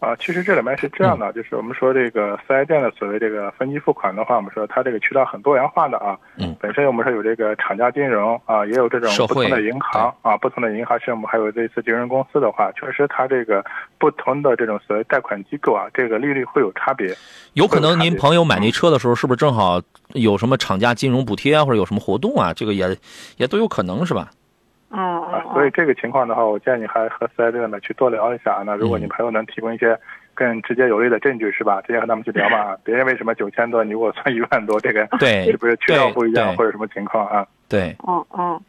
[0.03, 6.19] 啊，其实这里面是这样的，就是我们说这个四 S 店的所谓这个分期付款的话，我们说它这个渠道很多元化的啊。
[6.37, 6.57] 嗯。
[6.61, 13.65] 本身我们说有这个厂家金融啊，也有这种社会不同的银行啊，不同的银行项目，还有类似金融公司的话，确实它这个
[13.97, 17.15] 不同的这种所谓贷款机构啊，这个利率会有差别。
[17.53, 19.81] 有可能您朋友买那嗯车的时候，是不是正好
[20.15, 22.53] 有什么厂家金融补贴啊，或者有什么活动啊？
[22.53, 22.97] 这个也
[23.37, 24.29] 也都有可能是吧？
[24.93, 28.63] 哦哦啊，所以这个情况的话，我建议还和四 S 店的去多聊一下。
[28.65, 29.99] 那如果你朋友能提供一些
[30.35, 31.81] 更直接有力的证据，是吧？
[31.83, 32.77] 直接和他们去聊嘛。
[32.85, 37.47] 别人为什么九千多，你给我算一万多，这个对 是不是渠道不一样，或者什么情况啊？
[37.69, 38.61] 对，哦哦，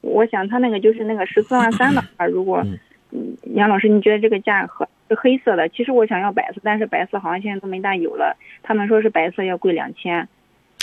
[0.00, 2.62] 我想他那个就是那个十四万三的话，如果
[3.10, 5.68] 嗯，杨老师，你觉得这个价和是黑色的？
[5.68, 8.36] 其实我想要白色，但是白色好像现在都没大有了。
[8.62, 10.28] 他们说是白色要贵两千，哎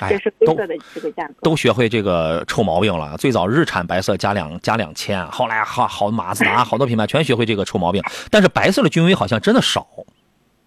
[0.08, 1.34] 这是灰色的这个价格。
[1.42, 3.18] 都学会这个臭毛病了。
[3.18, 8.02] 最早日产白色加两加两千，后来好好马自达好多品牌全学会这个臭毛病。
[8.30, 9.88] 但是白色的君威好像真的少。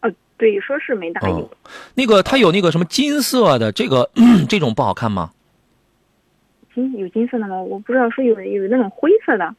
[0.01, 1.39] 呃，对，说是没大有。
[1.39, 1.49] 嗯，
[1.95, 4.11] 那个它有那个什么金色的，这个
[4.49, 5.31] 这种不好看吗？
[6.75, 7.61] 金有金色的吗？
[7.61, 9.55] 我不知道，说有有那种灰色的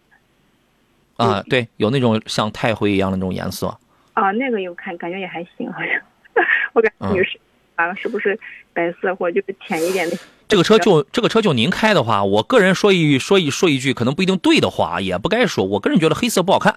[1.15, 3.67] 啊，对，有那种像钛灰一样的那种颜色。
[4.13, 5.89] 啊，那个有看感觉也还行，好像
[6.73, 7.39] 我感觉女士
[7.75, 8.39] 啊，是不是
[8.73, 10.17] 白色或者就是浅一点的？
[10.47, 15.65] 这个车就这个车就您开的话，我个人说一说一说一句可能不一定对的话，也不该说。
[15.65, 16.73] 我个人觉得黑色不好看。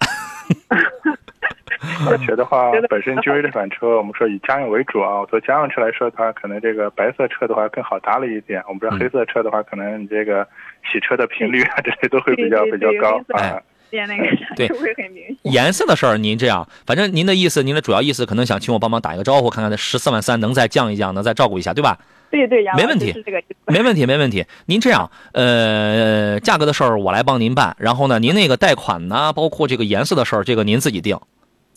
[2.09, 5.25] 而且的话，本身君威这款车，我们说以家用为主啊。
[5.27, 8.63] 做家用车来说的话，可能这个白色车的话更好打理一点。
[8.67, 10.47] 我们知道黑色车的话，可能你这个
[10.91, 13.61] 洗车的频率啊，这些都会比较比较高啊。
[13.97, 14.25] 变那个
[14.55, 15.53] 对会很明显。
[15.53, 21.99] 颜色的事儿，您这样，反正您的意思，您的主要意思可能想请我帮忙打一个招呼，看看这十四万三能再降一降，能再照顾一下，对吧？
[22.77, 23.15] 没问题
[23.67, 24.45] 没问题，没问题。
[24.67, 31.19] 您这样，呃，价格的事儿我来帮您办，然后呢，您那个贷款呢，包括这个颜色的事儿，这个您自己定，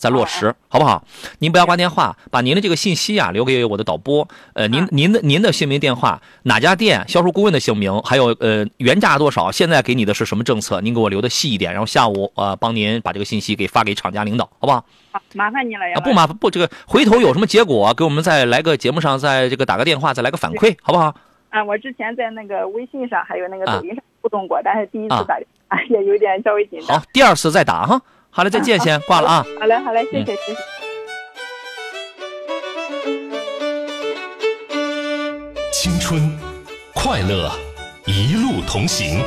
[0.00, 1.04] 再落实，好不好？
[1.40, 14.82] 您不要挂电话，把您的这个信息啊留给我的导播，呃，您您的您的姓名、电话，哪家店，销售顾问的姓名，还有呃原价多少，现在给你的是什么政策，您给我留的细一点，然后下午呃帮您把这个信息给发给厂家领导，好不好？
[15.12, 21.14] 好，麻烦你了，呀啊，不麻烦，不，这个回头有什么结果，给我们再来个节目上，再这个打个电话，再来个反馈，好不好？
[21.50, 25.26] 啊，我之前在那个微信上还有那个啊抖音上互动过，但是第一次啊
[25.68, 26.98] 打 也有点稍微紧张。
[26.98, 28.00] 好，第二次再打哈。
[28.32, 29.44] 好了，再见，先挂了啊。
[29.58, 30.56] 好嘞，好嘞，谢谢，谢谢。
[35.72, 36.38] 青春，
[36.94, 37.50] 快乐，
[38.06, 39.20] 一路同行。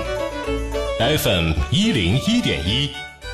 [1.00, 2.92] FM 一零一点一，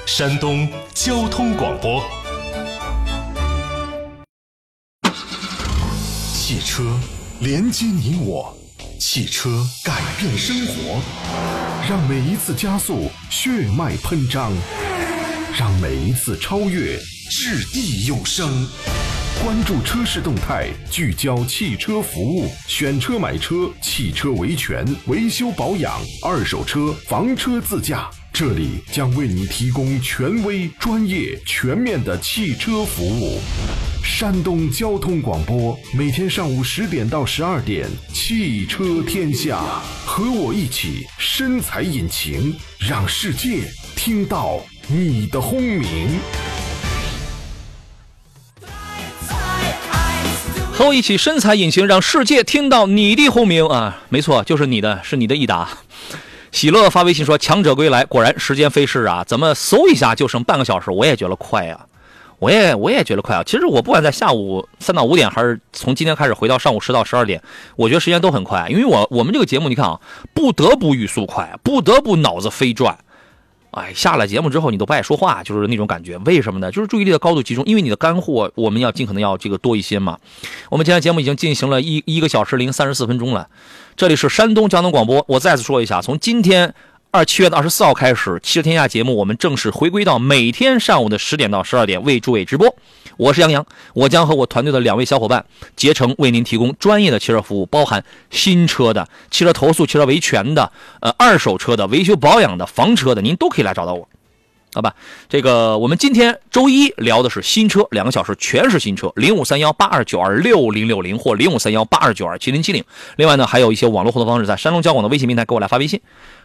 [0.07, 2.03] 山东交通广播。
[6.33, 6.83] 汽车
[7.41, 8.57] 连接你我，
[8.99, 10.99] 汽车改变生活，
[11.87, 14.51] 让每一次加速血脉喷张，
[15.57, 16.97] 让每一次超越
[17.29, 18.67] 掷地有声。
[19.41, 33.39] 关注车市动态，聚焦汽车服务，选车买车，汽车维权、维修保养、二手车、房车自驾，这里将为你提供权威、专业、全面的汽车服务。
[34.03, 43.61] 山东交通广播，每天上午十点到十二点，汽车天下，和我一起深踩引擎，让世界
[43.95, 46.19] 听到你的轰鸣。
[50.73, 54.01] 和我一起身材隐形，让世界听到你的轰鸣啊！
[54.09, 55.69] 没错，就是你的，是你的益达。
[56.51, 59.23] 喜乐发微信说：“强者归来，果然时间飞逝啊！
[59.23, 60.89] 怎么嗖一下就剩半个小时？
[60.89, 61.85] 我也觉得快呀、
[62.39, 63.43] 我也我也觉得快啊！
[63.45, 67.39] 其实我不管在下午三到五点，还是从今天开始回到上午十到十二点，
[67.75, 69.99] 我觉得时间都很快，因为我我们这个节目，你看啊，
[70.33, 72.97] 不得不语速快，不得不脑子飞转。
[73.71, 76.17] 哎，下了节目之后你都不爱说话，就是那种感觉。
[76.25, 76.71] 为什么呢？
[76.71, 80.17] 就是注意力的高度集中，因为你的干货我们要尽可能要这个多一些嘛。
[80.69, 83.47] 我们今天节目已经进行了一一个小时零三十四分钟了，
[83.95, 85.23] 这里是山东交通广播。
[85.27, 86.73] 我再次说一下，从今天
[87.11, 92.75] 二七月的二十四号开始，汽车天下节目我们正式回归到每天上午的十点到十二点为诸位直播。
[93.19, 95.43] 我是杨洋，我将和我团队的两位小伙伴
[95.75, 100.71] 竭诚为您提供专业的汽车服务，包含新车的、汽车投诉、汽车维权的、
[101.01, 104.07] 呃二手车的、维修保养的、房车的，您都可以来找到我。
[104.73, 104.95] 好吧，
[105.27, 112.81] 这个我们今天周一聊的是新车，两个小时全是新车，零五三幺八二九二六零六零或零五三幺八二九二七零七零。
[113.17, 115.99] 另外呢，还有一些网络互动方式，在山东交广的微信平台给我来发微信，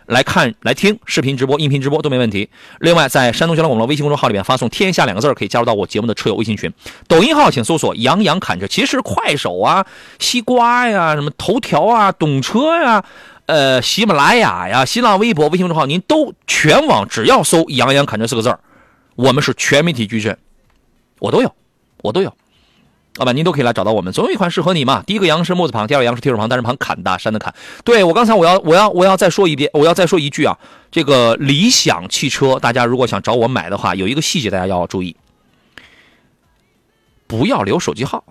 [0.06, 2.48] 来看、来听视频直播、音频直播都没问题。
[2.80, 6.72] 另外，在山东交通广播微信公众号里面发送“天下”两个字，可以加入到我节目的车友微信群。
[7.08, 9.86] 抖音号请搜索“杨洋侃车”，其实快手啊、
[10.18, 13.04] 西瓜呀、什么头条啊、懂车呀。
[13.46, 18.56] 呃，喜马拉雅呀、新浪微博、微信公众号，您都全网只要搜“杨洋侃车”四个字，
[19.16, 20.38] 我们是全媒体矩阵，
[21.18, 21.54] 我都有，
[22.02, 22.34] 我都有，
[23.16, 25.00] 好吧，您都可以来找到我们，总有一款适合你嘛。
[25.06, 27.54] 第一个羊是木字旁，第二个羊是提手旁，单人旁，砍大山的砍。
[27.84, 30.58] 对我刚才我要我要我要再说一遍，我要再说一句啊，
[30.90, 35.14] 这个理想汽车，大家如果想找我买的话，有一个细节大家要注意，
[37.28, 38.24] 不要留手机号。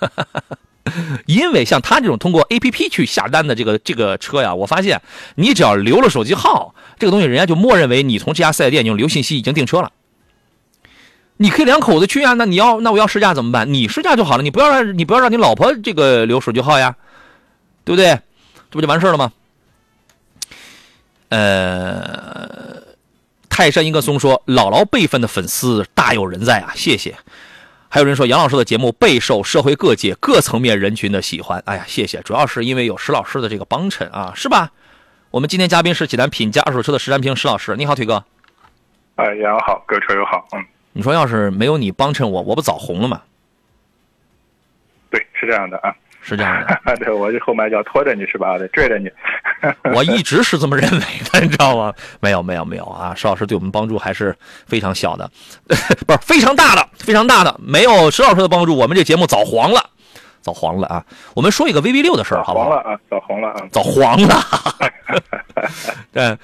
[1.26, 5.00] 因为像他这种通过 A P P 去下单的这个这个车呀，我发现
[5.36, 9.92] 你只要留了手机号，这个东西人家就默认为你从这家四 S 店用留信息已经订车了。
[11.38, 13.72] 你可以两口子去啊，那你要那我要试驾怎么办？
[13.72, 16.94] 你试驾就好了，你不要让你不要让你老婆这个留手机号呀，
[17.84, 18.18] 对不对？
[18.70, 19.32] 这不就完事了吗？
[21.30, 22.82] 呃，
[23.48, 27.16] 泰山一个松说，姥姥辈分的粉丝大有人在啊，谢谢。
[27.88, 34.70] 还有人说杨老师的节目备受社会各界各层面人群的喜欢，哎呀，谢谢，主要是因为有石老师的这个帮衬啊，是吧？
[35.30, 38.24] 我们今天嘉宾是济南品家二手车的石占平石老师，你好，腿哥。
[39.16, 40.64] 哎，杨好，各位车友好，嗯，
[40.98, 43.22] 你说要是没有你帮衬我，我不早红了吗？
[45.08, 48.58] 对，是这样的啊，是这样的， 对我这后面要拖着你是吧？
[48.58, 49.08] 得拽着你。
[49.94, 50.98] 我一直是这么认为
[51.32, 51.94] 的，你知道吗？
[52.18, 53.14] 没有，没有，没有啊！
[53.14, 55.30] 石老师对我们帮助还是非常小的，
[56.04, 57.60] 不是非常大的，非常大的。
[57.62, 59.90] 没有石老师的帮助，我们这节目早黄了，
[60.40, 61.06] 早黄了啊！
[61.36, 62.70] 我们说一个 VV 六的事儿，好不好？
[62.70, 64.44] 黄了啊，早黄了啊，早黄了。
[66.12, 66.36] 对，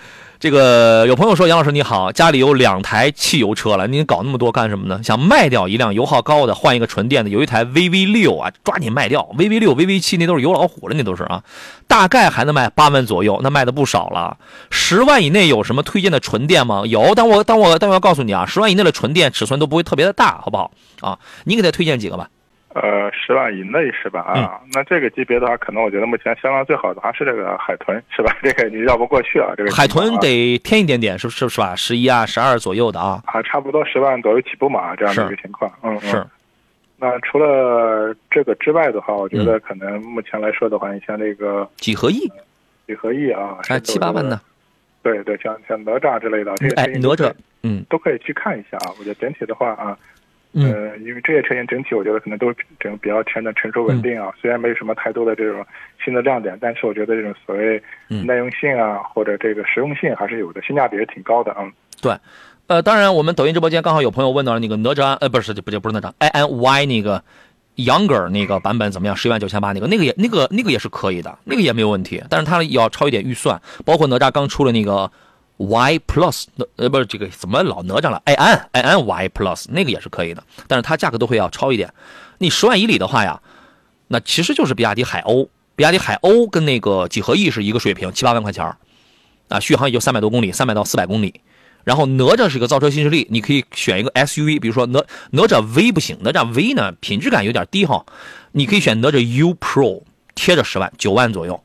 [0.45, 5.03] 这个有朋友说杨老师你好，家里有两台汽油车了，您搞那么多干什么呢？
[5.03, 9.27] 想卖掉一辆油耗高的，换一个纯电的，有一台 VV 六啊，抓紧卖掉。
[9.39, 11.43] VV 六、VV 七那都是油老虎了，那都是啊，
[11.89, 14.37] 大概还能卖八万左右，那卖的不少了。
[14.69, 16.83] 十万以内有什么推荐的纯电吗？
[16.85, 20.71] 有，但我但我但我要告诉你啊，十万以内的纯电尺寸都不会特别的大，好不好？
[21.01, 22.29] 啊，你给他推荐几个吧。
[22.75, 24.21] 呃，十万以内是吧？
[24.21, 28.37] 啊，那这个级别的话，可能我觉得目前销量最好的还是这个海豚，是吧？
[28.43, 31.77] 这个你绕不过去啊，这个海豚得添一点点，是是是吧？
[31.77, 36.27] 十一啊，十二左右的啊，啊，差不多十万左右起步嘛，这样的一个情况，嗯，是。
[36.99, 42.29] 那除了这个之外的话，我觉得可能目前来说的话，你像这个几何 E，
[42.89, 44.41] 几何 E 啊，还七八万呢。
[45.03, 47.33] 对对，像像哪吒之类的，这个哎，哪吒，
[47.63, 48.91] 嗯，都可以去看一下啊。
[48.99, 49.97] 我觉得整体的话啊。
[50.55, 54.32] 呃，因为这些车型整体，我觉得可能都整比较偏的成熟稳定啊。
[54.40, 55.66] 虽然没有什么太多的这种
[56.05, 61.64] 新的亮点，但是我觉得这种所谓耐用性啊，或者这个实用性还是有的，性价比也挺高的啊。
[62.01, 62.16] 对，
[62.68, 67.24] 呃，当然我们抖音直播间刚好有朋友问到那个哪吒，呃，不是不是不是哪吒，i n y 那个
[67.74, 69.16] younger 那个版本怎么样？
[69.16, 75.10] 十一万九千八那个，那个也那个那个也是可以的，那个也没有问题，但是它要超一点预算，包括哪吒刚出了那个。
[75.56, 76.44] Y Plus，
[76.76, 78.20] 呃，不是这个怎么老哪吒了？
[78.24, 81.93] 爱安，爱安 Y Plus 那个也是可以的，但是它价格都会要超一点。
[82.39, 83.40] 你十万以里的话呀，
[84.09, 88.64] 那其实就是比亚迪海鸥，比亚迪海鸥跟那个几何 E 是一个水平，七八万块钱
[89.48, 91.40] 啊，续航也就三百多公里，三百到四百公里。
[91.85, 98.05] 然后哪吒是个造车新势力，你可以选一个 SUV，比如说哪哪吒 V 不行，哪吒 V 呢品质感有点低哈，
[98.52, 100.02] 你可以选哪吒 U Pro，
[100.35, 101.62] 贴着十万，九万左右，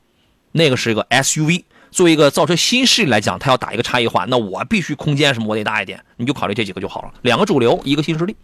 [0.52, 1.64] 那个是一个 SUV。
[1.90, 7.12] 作为一个造车新势力来讲，它要打一个差异化，那我必须空间什么我得大一点，你就考虑这几个就好了。
[7.22, 8.36] 两个主流，一个新势力。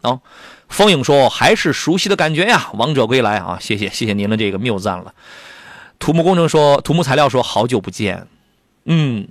[0.00, 0.20] 啊，
[0.68, 5.12] 风影说还是熟悉的感觉呀，王者归来啊，谢谢谢谢您的这个谬赞了。
[5.98, 8.28] 土木工程说，土木材料说好久不见，
[8.84, 9.26] 嗯，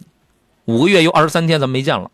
[0.65, 2.11] 五个月又二十三天咱们没见了。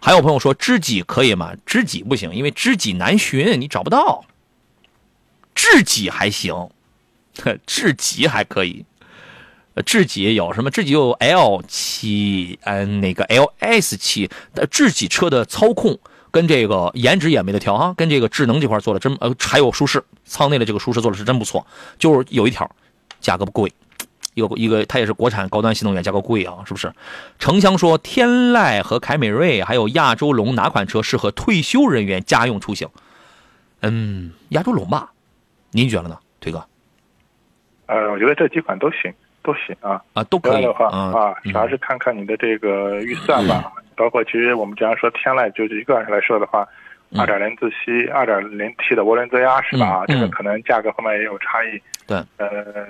[0.00, 1.54] 还有朋友说知己可以吗？
[1.66, 4.24] 知己不行，因为知己难寻，你找不到。
[5.54, 6.54] 知己还行，
[7.42, 8.84] 呵 知己还可以。
[9.74, 10.70] 呃，智己有什么？
[10.70, 14.28] 智己有 L 七，嗯，那个 LS 七，
[14.70, 15.98] 智己车的操控
[16.30, 21.66] 跟这个颜值也没得挑啊，跟这个智能这块做的真，呃，还有舒适，舱内的这个舒适做的是真不错。
[21.98, 22.70] 就是有一条，
[23.20, 23.72] 价格不贵，
[24.34, 26.92] 一个一个它也是国产高端新能源，价格贵啊，是不是？
[27.38, 32.88] 程香说，天籁和凯美瑞还有亚洲龙哪款车适合退休人员家用出行？
[33.80, 35.12] 嗯，亚洲龙吧，
[35.70, 36.62] 您觉得呢，推哥？
[37.86, 39.10] 呃，我觉得这几款都行。
[39.42, 43.72] 都行啊啊，都可以的话啊，主要是看看你的这个预算吧。
[43.96, 46.66] 包括其实我们经常说天籁，就是一个来说的话，
[47.18, 50.04] 二点零自吸、二点零 T 的涡轮增压是吧？
[50.08, 51.80] 这个可能价格方面也有差异。
[52.06, 52.86] 对，呃，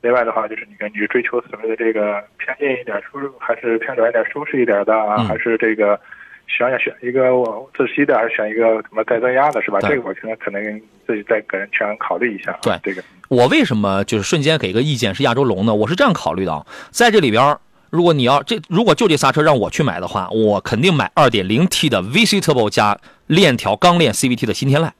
[0.00, 5.24] 另外的话就是你根据追求所谓的这个偏硬一点舒适，还是偏软一点舒适一点的啊？
[5.24, 5.98] 还是这个
[6.46, 9.78] 选要选一个我自吸的，还是选一个什么带增压的，是吧？
[9.80, 10.62] 这个我可能可能
[11.06, 12.56] 自己再个人全考虑一下。
[12.62, 15.74] 对这个，我为什么就是瞬间给个意见是亚洲龙呢？
[15.74, 17.56] 我是这样考虑的啊，在这里边，
[17.90, 24.90] 如果你要这如果就这仨车让我去买的话，我肯定买 2.0T 的 VC Turbo 加链条钢链 CVT 的新天籁，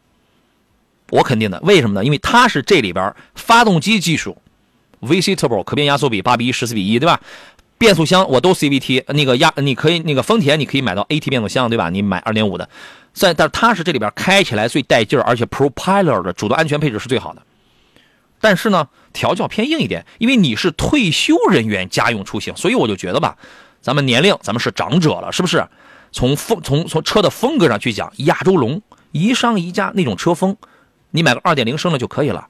[1.10, 1.60] 我肯定的。
[1.62, 2.04] 为什么呢？
[2.04, 4.36] 因为它是这里边发动机技术
[5.02, 7.20] ，VC Turbo 可变压缩比八比一、十四比一，对吧？
[7.82, 11.90] 变速箱我都 CVT，那个压你可以那个丰田你可以买到 AT 变速箱，对吧？
[11.90, 12.68] 你买2.5的，
[13.12, 17.42] 在但是它是这里边开起来最带劲儿，而且 Propeller 的主动安全配置是最好的。
[18.40, 23.36] 但是呢，调教偏硬一点，因为你是退休人员家用出行，所以我就觉得吧，
[23.80, 25.66] 咱们年龄咱们是长者了，是不是？
[26.12, 28.80] 从风从从车的风格上去讲，亚洲龙
[29.10, 30.56] 宜商宜家那种车风，
[31.10, 32.46] 你买个2.0升的就可以了，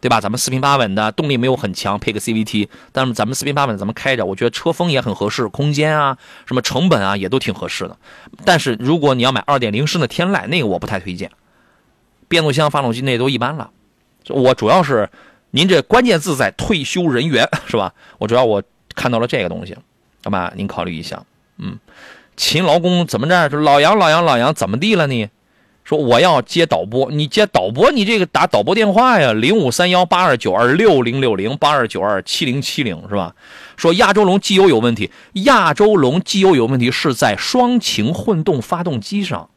[0.00, 0.20] 对吧？
[0.20, 6.16] 咱们四平八稳的，动力没有很强，配个 CVT，但是咱们四平八稳，咱们开着，我觉得车风也很合适，空间啊，
[6.46, 7.96] 什么成本啊也都挺合适的。
[8.44, 11.30] 但是如果你要买2.0升的天籁，那个我不太推荐，
[12.28, 13.70] 变速箱、发动机那都一般了。
[14.28, 15.10] 我主要是
[15.50, 17.92] 您这关键字在退休人员是吧？
[18.18, 18.62] 我主要我
[18.94, 19.76] 看到了这个东西，
[20.22, 20.52] 好吧？
[20.54, 21.24] 您考虑一下。
[21.56, 21.78] 嗯，
[22.36, 23.48] 勤劳工怎么着？
[23.48, 25.28] 老杨老杨老杨怎么地了你？
[25.88, 33.34] 说我要接导播，你接导播，你这个打导播电话呀，零五三幺八二九二六零六零八二九二七零七零是吧？
[33.78, 39.48] 说亚洲龙机油有问题，亚洲龙机油有问题是在双擎混动发动机上，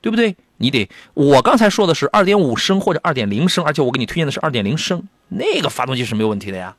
[0.00, 0.36] 对不对？
[0.58, 6.76] 你得，我刚才说的是二点五升或者二点零升，而且我给你推荐的是二点零升，那个发动机是没有问题的呀，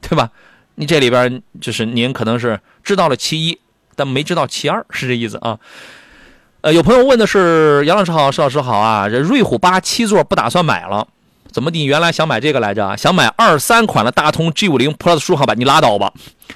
[0.00, 0.32] 对吧？
[0.74, 3.60] 你这里边就是您可能是知道了其一，
[3.94, 5.60] 但没知道其二，是这意思啊。
[6.66, 11.06] 呃，有朋友问的是杨老师好，石老师好啊，这瑞虎八七座不打算买了，
[11.52, 12.96] 怎么你原来想买这个来着？
[12.96, 16.12] 想买二三款的大通 G 五零 Plus 舒航版，你拉倒吧，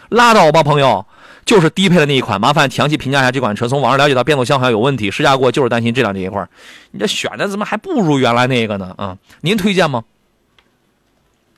[0.09, 1.07] 拉倒吧，朋友。
[1.47, 3.69] 就是低配的那一款，麻烦详细评价一下这款车。
[3.69, 6.45] 从网上了解到变速箱好像有问题，试驾过就是担心质量这一块
[6.91, 8.93] 你这选的怎么还不如原来那个呢？
[8.99, 10.03] 啊，您推荐吗？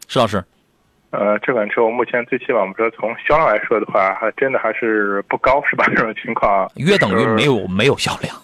[0.09, 0.45] 石老师，
[1.13, 5.85] 呃，这款车我目前最起码我们说从销量来说的话，还真的还是不高，是吧？
[5.95, 8.35] 这种情况约等于没有没有销量。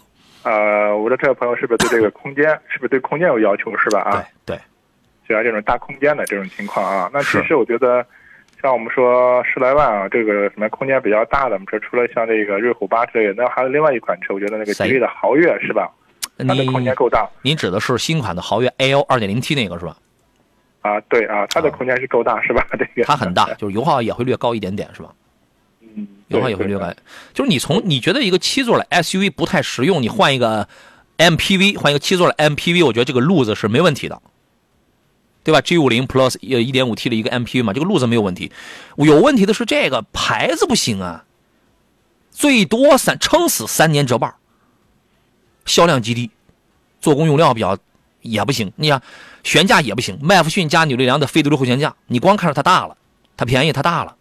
[0.45, 4.01] 呃，我的这位朋友是不是对这个空间，是不是对空间有要求，是吧？
[4.03, 4.61] 啊，对对，
[5.27, 7.11] 喜欢这种大空间的这种情况啊。
[7.13, 8.07] 那其实我觉得。
[8.61, 15.89] 像我们说十来万啊，这个什么空间比较大的，我们说除了像这个瑞虎八之类的，那还有另外一款车，我觉得那个吉利的豪越是吧？
[16.39, 17.25] 它的空间够大。
[17.43, 19.97] 您指的是新款的豪越 L 二点零 T 那个是吧？
[20.89, 22.67] 啊，对啊，它的空间是够大是吧？
[22.79, 25.13] 这个它很大， 就是油耗也会略高一点点是吧？
[25.81, 26.93] 嗯，油耗也会略高。
[27.35, 30.69] 就是你从你觉得一个七座的 SUV 不太实用，你换一个
[31.19, 34.21] MPV，换一个七座的 MPV，我觉得这个路子是没问题的。
[35.45, 38.53] 对吧？G 五零 Plus 呃一点五 T 的一个 MPV 嘛，这个路子没有问题，
[38.97, 41.25] 有问题的是这个牌子不行啊，
[42.31, 44.35] 最多三撑死三年折半，
[45.65, 46.31] 销量极低，
[47.01, 47.79] 做工用料比较
[48.23, 48.73] 也不行。
[48.77, 49.01] 你想
[49.43, 52.97] 悬架也不行，麦弗逊加扭力梁的非独立后悬架，你光看着它大了，
[53.37, 54.17] 它便宜它大了，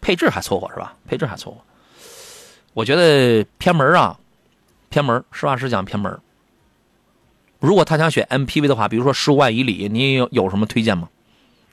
[0.00, 0.94] 配置还凑合是吧？
[1.08, 1.58] 配置还凑合，
[2.74, 4.18] 我觉得偏门啊，
[4.90, 6.18] 偏门，实话实讲偏门。
[7.58, 11.08] 如果他想选 MPV 的话，比如说十五万以里，你有有什么推荐吗？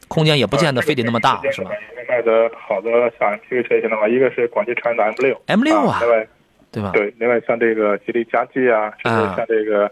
[0.08, 1.72] 空间也不见得非得那么大，是吧？
[2.08, 2.90] 卖的好的
[3.20, 6.28] 像 MPV 车型的话，一个是广汽传祺的 M 六，M 六啊，另外
[6.72, 6.92] 对吧？
[6.94, 9.92] 对，另外像这个吉利嘉际啊，甚至像这个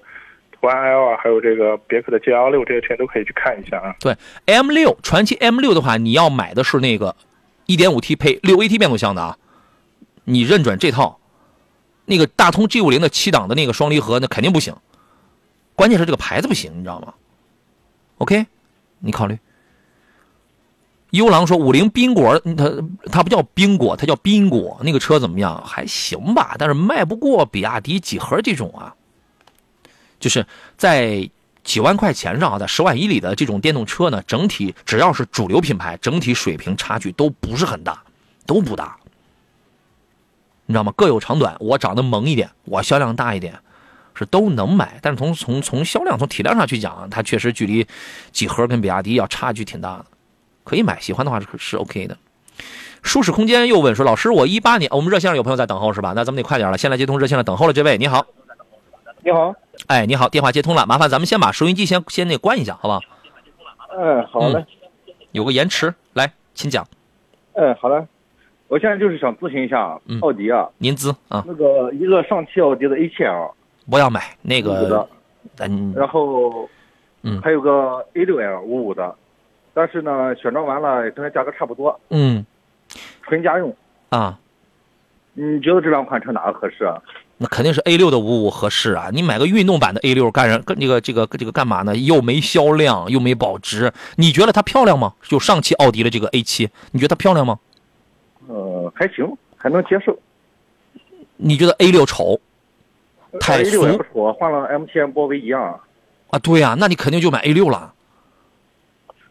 [0.62, 3.96] 途安 L 啊，还有这个别克的 GL 六这些车都可以去看一下啊。
[4.00, 4.16] 对
[4.46, 7.16] ，M 六传祺 M 六的话，你要买的是那个
[7.66, 9.38] 一点五 T 配六 AT 变速箱的啊，
[10.24, 11.20] 你认准这套，
[12.06, 14.76] 那个大通 G 五零的七档的那个双离合那肯定不行。
[15.76, 17.14] 关键是这个牌子不行，你知道吗
[18.20, 18.46] ？OK，
[19.00, 19.40] 你考虑。
[21.10, 22.72] 优狼说五菱缤果，它
[23.12, 24.80] 它不叫缤果，它叫缤果。
[24.84, 25.62] 那个车怎么样？
[25.66, 28.96] 还行吧，但是卖不过比亚迪几何这种啊。
[30.22, 30.46] 就是
[30.78, 31.30] 在
[31.66, 38.02] 几万块钱上啊，在十万以里的这种电动车呢，整体只要是主流品牌，整体水平差距都不是很大，
[38.46, 38.96] 都不大。
[40.66, 40.94] 你知道吗？
[40.96, 43.60] 各有长短，我长得萌一点，我销量大一点。
[44.14, 47.88] 是都能买，但是从从从销量、从体量上去讲，它确实距离
[48.34, 50.06] 几何跟比亚迪要差距挺大的。
[50.66, 52.18] 可以买，喜欢的话是是 OK 的。
[53.02, 56.12] 舒适空间又问说：“老师，我一八年，我们热线上有朋友在等候是吧？
[56.14, 56.78] 那咱们得快点了。
[56.78, 58.28] 先来接通热线上等候了这位，你好。
[59.24, 59.54] 你好。
[59.88, 63.00] 哎，你好，电话接通了，麻烦咱们先把收音机先先那关一下，好不好？
[63.96, 64.66] 嗯，好嘞、嗯。
[65.32, 66.86] 有个延迟，来，请讲。
[67.54, 68.04] 嗯，好嘞。
[68.68, 73.52] 我现在就是想咨询一下嗯奥迪啊，您咨啊，那个一个上汽奥迪的 A7L，
[73.90, 75.08] 不要买那个，
[75.60, 76.70] 嗯，然后
[77.24, 79.14] 嗯还有个 A6L 五五的，
[79.74, 82.46] 但是呢选装完了跟它价格差不多，嗯
[83.24, 83.76] 纯家用。
[84.10, 84.40] 啊，
[85.34, 86.96] 你觉得这两款车哪个合适啊？
[87.42, 89.10] 那肯定是 A 六的五五合适啊！
[89.12, 90.62] 你买个运动版的 A 六干人？
[90.62, 91.96] 跟这个这个这个干嘛呢？
[91.96, 93.92] 又没销量，又没保值。
[94.18, 95.16] 你觉得它漂亮吗？
[95.24, 97.58] 就上汽奥迪的这个 A 七，你觉得它漂亮吗？
[98.48, 99.28] 呃，还行，
[99.58, 100.16] 还能接受。
[101.38, 102.40] 你觉得 A 六丑？
[103.40, 105.80] 太 A 六也俗不丑，换了 MTM 波威一样。
[106.30, 106.38] 啊？
[106.38, 107.92] 对呀、那你肯定就买 A 六了。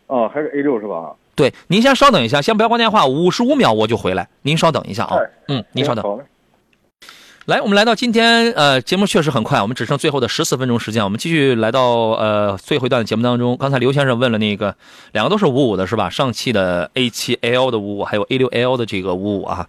[0.08, 1.14] 哦，还是 A 六是吧？
[1.36, 5.16] 对，您先稍等一下，先不要挂电话，五十五秒我就回来，您稍等一下啊。
[5.46, 6.20] 嗯，您稍等。
[7.51, 13.56] 来，我们来到今天，呃，节目确实很快，我们只剩最后的十四分钟时间，我们继续来到呃最后一段的节目当中。
[13.56, 14.77] 刚才刘先生问了那个，
[15.10, 16.09] 两个都是五五的是吧？
[16.09, 19.68] 上汽的 A 7 L 的五五，还有 A 6 L 的这个五五啊。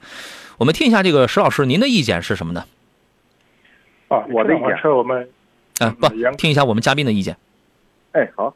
[0.60, 2.66] 我们听一下这个石老师您的意见是什么呢？
[4.10, 5.28] 啊，我的意见这两款车我们
[5.80, 7.36] 啊，不，听一下我们嘉宾的意见。
[8.12, 8.54] 哎，好。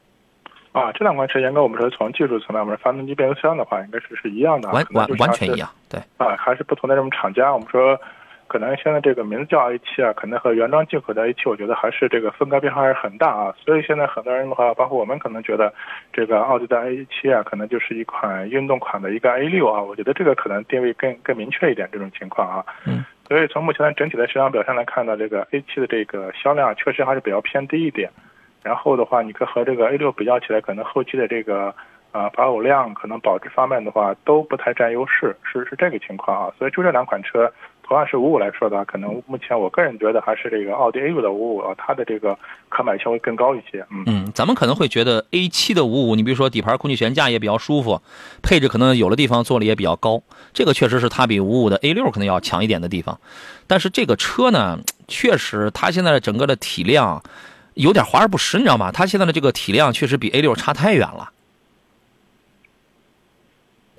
[0.71, 5.99] 啊，这两款车严格我们说从技术层面，我们说发动机、变速箱的话，应该是是一样的啊，完完完全一样，对。
[6.17, 7.51] 啊，还是不同的这种厂家。
[7.51, 7.99] 我们说，
[8.47, 13.53] 可能现在这个名字叫 A 七啊，可能和原装进口的 A 七我觉得还是这个风格变化还是很大啊。
[13.63, 15.73] 所以现在很多人的话，包括我们可能觉得，
[16.13, 19.81] 这个奥迪的 A 七啊，可能就是一款运动款的一个 A 六啊。
[19.81, 22.65] 我觉得这个可能定位更更明确一点这种情况啊。
[22.85, 23.03] 嗯。
[23.27, 28.09] 所以从目前的整体的市场表现来看呢，这个 A 七的这个销量确实还是比较偏低一点。
[28.61, 31.73] 然后的话，你可和这个 A 六比较起来，可能后期的这个
[32.11, 36.53] 啊保有量、可能保值方面的话都不太占优势，是是这个情况啊。
[36.57, 37.51] 所以就这两款车，
[37.87, 42.35] 同样是五五来说的话，可能目前我个人觉得还是这个奥迪 A 6的五五啊，它的这个
[42.67, 43.85] 可买性会更高一些。
[43.91, 48.01] 嗯嗯，咱们可能会觉得 A 7的五五，你比如说底盘空气悬架也比较舒服，
[48.41, 53.19] 配置可能有的地方做的也比较高，这个确实是它比五五的 A 6可能要强一点的地方。
[53.67, 57.21] 但是这个车呢，确实它现在的整个的体量
[57.75, 58.91] 有点华而不实，你知道吗？
[58.91, 61.29] 它现在的这个体量确实比 A 6差太远了。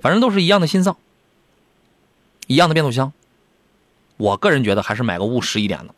[0.01, 0.97] 反正都是一样的心脏，
[2.45, 3.11] 一样的变速箱，
[4.17, 5.95] 我个人觉得还是买个务实一点的。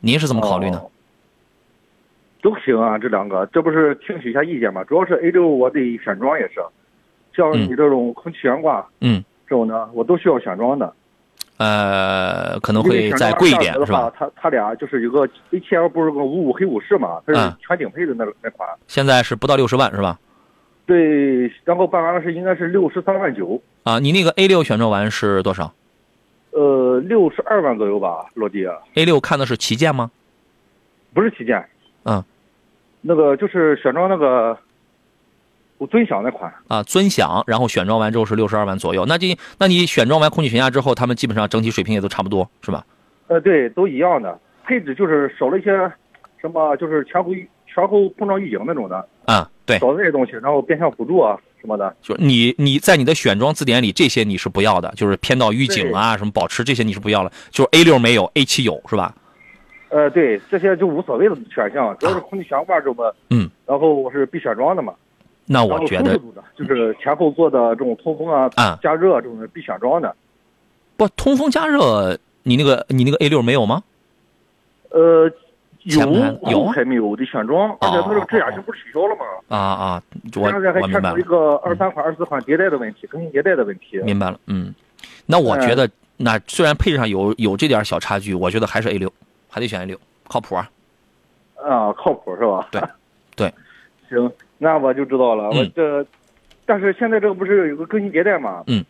[0.00, 0.78] 您是怎么考虑呢？
[0.78, 0.90] 哦
[2.40, 4.84] 都行啊，这两个，这不是听取一下意见嘛？
[4.84, 6.60] 主要是 A 六我得选装也是，
[7.34, 10.94] 像你这种空气悬挂嗯，这种呢，我都需要选装的。
[11.56, 14.02] 呃，可能会再贵一点，是吧？
[14.02, 18.68] 话，它它俩就是有个 A 7 L 不是个五五黑武士嘛，它嗯是全顶配的那那款。
[18.86, 20.16] 现在是不到六十万，是吧？
[20.86, 25.74] 对，然后办完了是应该是六十三万九，啊，你那个 A 六选装完是多少
[26.58, 28.66] 呃，六十二万左右吧，落地。
[28.94, 30.10] ？A 六看的是旗舰吗？
[31.14, 31.64] 不是旗舰，
[32.02, 32.24] 嗯，
[33.00, 34.58] 那个就是选装那个
[35.88, 36.52] 尊享那款。
[36.66, 39.06] 啊，尊享，然后选装完之后是六十二万左右。
[39.06, 42.84] 那这那你选装完空气悬架之后，他们基本上整体水平也都差不多，是吧？
[43.28, 45.70] 呃，对，都一样的，配置就是少了一些
[46.40, 47.30] 什么，就是前后
[47.72, 51.94] 前后碰撞预警那种的，啊，对，少这些东西，然后变向辅助啊什么的。
[52.00, 59.14] 就是你你在你的选装字典里这些你是不要的，就是偏到预警啊什么保持这些你是不要了，就是 A 六没有，A 七有是吧？
[59.90, 64.92] 呃，对，这些就无所谓的选项，主要是空气悬挂这么，嗯，然后我是必选装的嘛。
[65.46, 66.20] 那我觉得
[66.54, 70.14] 就是前后座的这种通风啊、啊加热这种是必选装的。
[70.98, 73.82] 不通风加热，你那个你那个 A 六没有吗？
[74.90, 75.38] 呃，前
[75.84, 76.12] 有
[76.50, 79.24] 有还没有的选装，而且它这个质押性不是取消了吗？
[79.48, 80.02] 啊啊，
[80.36, 83.98] 我现在还我明白了牵扯一，个二三款、二四款迭代的问题，更新迭代的问题。
[83.98, 84.74] 明白了，嗯，
[85.26, 89.12] 那我觉得那虽然配置上有有这点小差距，我觉得还是 A 六，
[89.48, 89.98] 还得选 A 六，
[90.28, 90.68] 靠谱啊。
[91.56, 92.68] 啊，靠谱是吧？
[92.72, 92.82] 对，
[93.36, 93.52] 对，
[94.08, 95.50] 行，那我就知道了。
[95.52, 96.06] 嗯我这，
[96.66, 98.64] 但是现在这个不是有个更新迭代吗？
[98.66, 98.84] 嗯。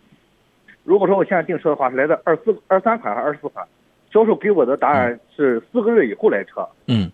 [0.85, 3.67] 如果说我现在订车的话，是来的二四二三款还是二四款？
[4.13, 7.11] 销售给我的答案是四个月以后来车，嗯，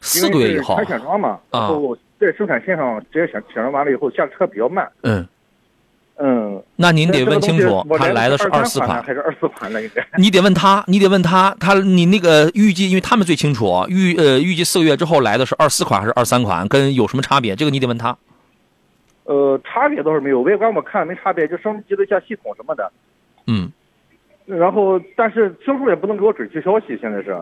[0.00, 4.88] 四个月以后因为是全选装嘛，啊然后在生产线上直接选选装完了以后，下车比较慢。
[5.02, 5.26] 嗯，
[6.16, 6.62] 嗯。
[6.76, 9.82] 那您得问清楚，他来的是二二四款，还是二四款了？
[9.82, 10.06] 应该。
[10.16, 17.56] 你得问他，你得问他，他你那个预计，因为他们最清楚，预呃预计四个月之后来的是二四款还是二三款，跟有什么差别？
[17.56, 18.16] 这个你得问他。
[19.24, 22.90] 呃，差别倒是没有，外观我看没差别，就升级了一下系统什么的。
[23.46, 23.70] 嗯，
[24.44, 27.36] 然后，但是销售也不能给我准确消息，现在是。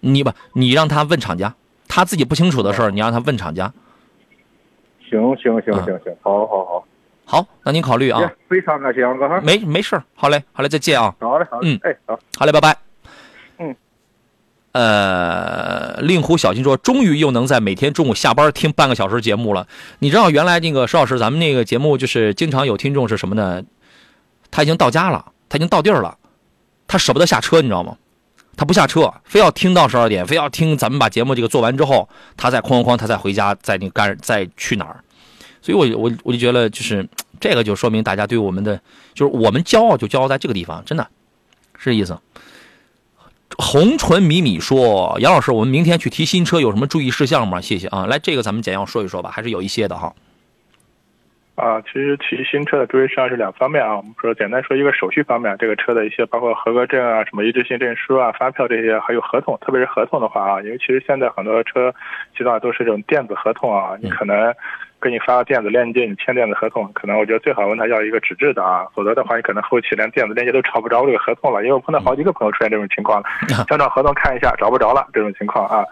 [0.00, 1.54] 你吧，你让他问厂家，
[1.88, 3.72] 他自己不清楚的事儿，你让他问厂家。
[5.08, 6.86] 行行行嗯行行，好好好，
[7.24, 8.20] 好，那您考虑啊。
[8.48, 9.40] 非常感谢杨哥哈。
[9.40, 11.14] 没没事儿好嘞，好嘞，再见啊。
[11.20, 12.18] 好嘞好嘞，嗯哎好。
[12.38, 12.76] 好嘞，拜拜。
[13.58, 13.76] 嗯。
[14.72, 19.66] 呃，令狐小新说，终于又能在每天中午下班听半个小时节目了。
[20.00, 23.62] 你知道原来那个石老师，咱们那个节目就是经常有听众是什么呢？
[24.50, 26.18] 他已经到家了，他已经到地儿了，
[26.86, 27.96] 他舍不得下车，你知道吗？
[28.56, 35.04] 他不下车，非要听到十二点，非要听咱们把节目这个做完之后，他再哐哐哐，他再回家，再那干再去哪儿。
[35.60, 37.06] 所以我我我就觉得，就是
[37.38, 38.80] 这个就说明大家对我们的，
[39.12, 41.06] 就是我们骄傲就骄傲在这个地方，真的。
[41.76, 42.18] 是这意思。
[43.58, 47.60] 红唇米米说：“杨老师，我们明天去提新车有什么注意事项吗？
[47.60, 48.06] 谢谢啊。
[48.06, 50.14] 来，这个咱们简要说一说吧，还是有一些的哈。
[51.56, 53.96] 啊，其实提新车的注意事项是两方面啊。
[53.96, 61.90] 我们说简单说一个手续方面，这个车的一些包括合格证啊、什么一致性证书啊、发票这些，还有合同，特别是合同的话啊，因为其实现在很多车
[62.36, 64.54] 基本上都是这种电子合同啊，你可能
[65.00, 73.28] 给你发个电子链接，你签电子合同，可能我觉得最好问他要一个纸质的啊，否则的话你可能后期连电子链接都找不着这个合同了，因为我碰到好几个朋友出现这种情况了，
[73.66, 75.82] 想找合同看一下找不着了这种情况啊。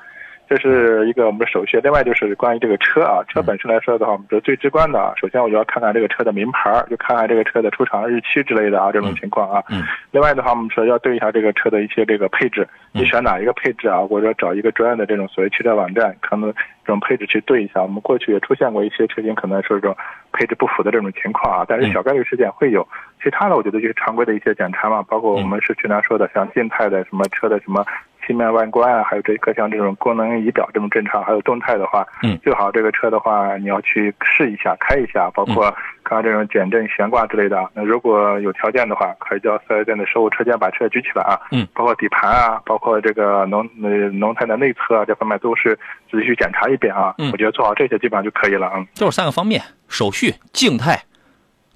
[0.57, 9.61] 这是一个我们的手续，另外就是关于这个车啊，车本身来说的话，我们觉得最直观的啊，首先我就要看看这个车的名牌，就看看这个车的出厂日期之类的啊，这种情况啊。
[9.69, 9.83] 嗯。
[10.13, 17.83] 另外的话，我们说要对一下这个车的一些这个配置，你选哪一个配置啊，或者找一个专业的这种所谓汽车网站，可能这种配置去对一下。
[17.83, 19.97] 我们过去也出现过一些车型可能是这种
[20.33, 22.87] 配置不符的这种情况啊，但是小概率事件会有。
[23.21, 27.85] 其他的我觉得就是常规的一些检查嘛，包括我们是经常说的像静态的什么车的什么。
[28.27, 35.71] 漆面外观啊，还有这各项这种功能仪表这种正常，还有动态的话，嗯，最好这个车的话你要去试一下，开一下，包括
[36.03, 37.71] 刚刚这种减震、悬挂之类的。
[37.75, 45.79] 那如果有条件的话，可以叫四 S 店的售后车间把车举起来啊，嗯，包括底盘啊，包括这个轮呃轮胎的内侧啊，这方面都是
[46.11, 47.15] 仔细去检查一遍啊。
[47.19, 48.71] 嗯，我觉得做好这些基本上就可以了。
[48.75, 51.03] 嗯，就是三个方面：手续、静态、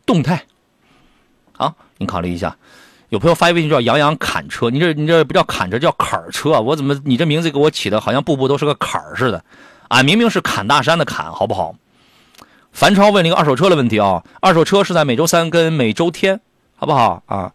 [0.07, 0.43] 动态。
[1.53, 2.55] 好，你考虑一下。
[3.11, 6.61] 有朋友发一微信叫杨洋砍车，你这你这不叫砍车，叫坎儿车。
[6.61, 9.43] 我怎么你这名字给我起的好像步步都是个坎儿似的？
[9.89, 11.75] 俺明明是砍大山的砍，好不好？
[12.73, 16.41] 樊超问了一个二手车的问题啊，二手车是在每周三跟每周天，
[16.77, 17.53] 好不好啊？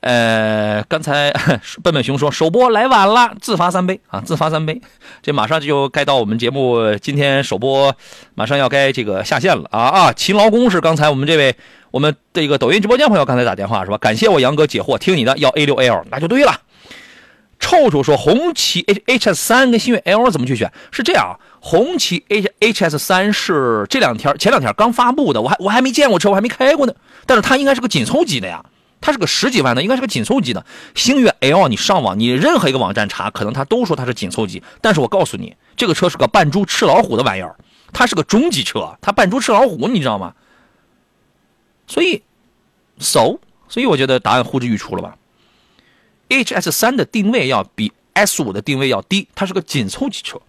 [0.00, 1.30] 呃，刚才
[1.84, 4.80] 笨笨熊说首播来晚了，自罚三杯啊，自罚三杯。
[5.22, 7.94] 这马上就该到我们节目今天首播，
[8.34, 10.12] 马上要该这个下线了啊啊！
[10.12, 11.54] 勤劳工是刚才我们这位
[11.90, 13.98] 我们这个抖音直播间朋友刚才打电话是吧？
[13.98, 16.60] 感谢我杨哥解惑，听你的要 A 六 L，那就对了。
[17.58, 20.72] 臭臭说红旗 H H 三跟星越 L 怎么去选？
[20.90, 26.94] 是这样，红旗 H H S 三是这两天前两天刚发布的，我还我还没见过车，我还没开过呢，
[27.26, 28.64] 但是它应该是个紧凑级的呀。
[29.00, 30.64] 它是个十几万的，应该是个紧凑级的。
[30.94, 34.62] 星越 L，你上网，你任何一个网站查，可能它都说它是紧凑级。
[34.80, 37.56] 但是我告诉你，这个车是个扮猪吃老虎的玩意儿，
[37.92, 40.34] 它是个中级车，它扮猪吃老虎，你知道吗？
[41.86, 42.22] 所以
[42.98, 45.16] ，so，所以我觉得答案呼之欲出了吧。
[46.28, 50.40] HS 三的定位要比 S 五的定位要低，它是个紧凑级车，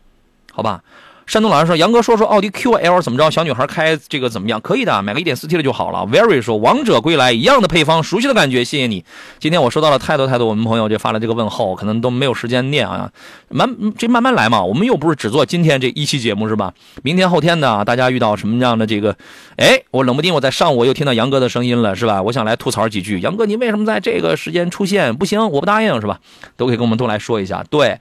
[0.52, 0.84] 好吧？
[1.32, 3.32] 山东老师说：“杨哥说说奥迪 Q L 怎么着？
[3.32, 4.60] 小女孩开这个怎么样？
[4.60, 6.00] 可以的，买个 1.4T 的就好了。
[6.00, 9.06] ”Very 说：“王者归来一样的配方，熟悉的感觉，谢谢你。
[9.40, 13.10] 今天我收到了太多太多我们朋友就发了这个问候，可能都没有时间念啊，
[13.48, 14.62] 慢这慢慢来嘛。
[14.62, 16.74] 我们又不是只做今天这一期节目是吧？
[17.02, 19.16] 明天后天的大家遇到什么样的这个，
[19.56, 22.22] 哎，我冷不丁我在上午又听到杨哥的声音了是吧？
[22.24, 25.16] 我想来吐槽几句，杨哥你为什么在这个时间出现？
[25.16, 26.20] 不行，我不答应是吧？
[26.58, 27.98] 都可以跟我们都来说一下，对。”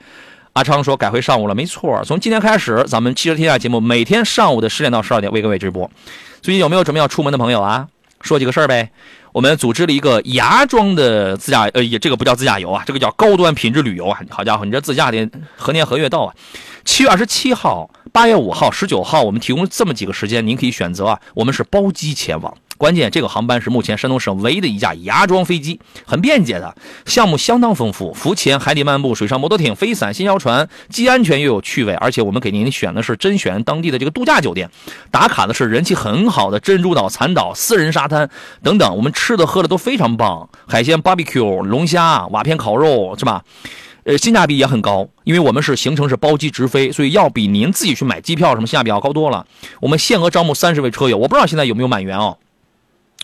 [0.52, 2.02] 阿昌说：“改回上午了，没错。
[2.04, 5.88] 从今天开始，咱们汽车天下节目每天上午的十点到十二点为各位直播。
[6.42, 7.86] 最近有没有准备要出门的朋友啊？
[8.20, 8.90] 说几个事儿呗。
[9.32, 14.20] 我们组织了一个芽庄的自驾，呃，也这个不叫自驾游啊，这个叫高端品质旅游啊。
[14.28, 16.34] 好家伙，你这自驾的何年何月到啊？
[16.84, 21.20] 七月二十七号、八月五号、十九号，我们提供这么几个时间，您可以选择啊。
[21.34, 26.74] 我们是包机前往。”关键，这个航班是目前山东省唯一的一架芽装飞机，很便捷的，
[27.04, 31.92] 项目相当丰富，浮潜、海底漫步、水上摩托艇、飞伞、新摇船，既安全又有趣味。
[31.96, 34.70] 而且我们给您选的是甄选当地的这个度假酒店，
[35.10, 38.30] 打卡的是人气很好的珍珠岛、残岛、私人沙滩
[38.62, 38.96] 等等。
[38.96, 43.44] 我们吃的喝的都非常棒，海鲜 barbecue、龙虾、瓦片烤肉，是吧？
[44.04, 49.46] 呃，性价比也很高，因为我们是行程是包机直飞，所以要比您自己去买机票什么性价比要高多了。
[49.80, 52.38] 我们限额招募三十位车友，我不知道现在有没有满员哦。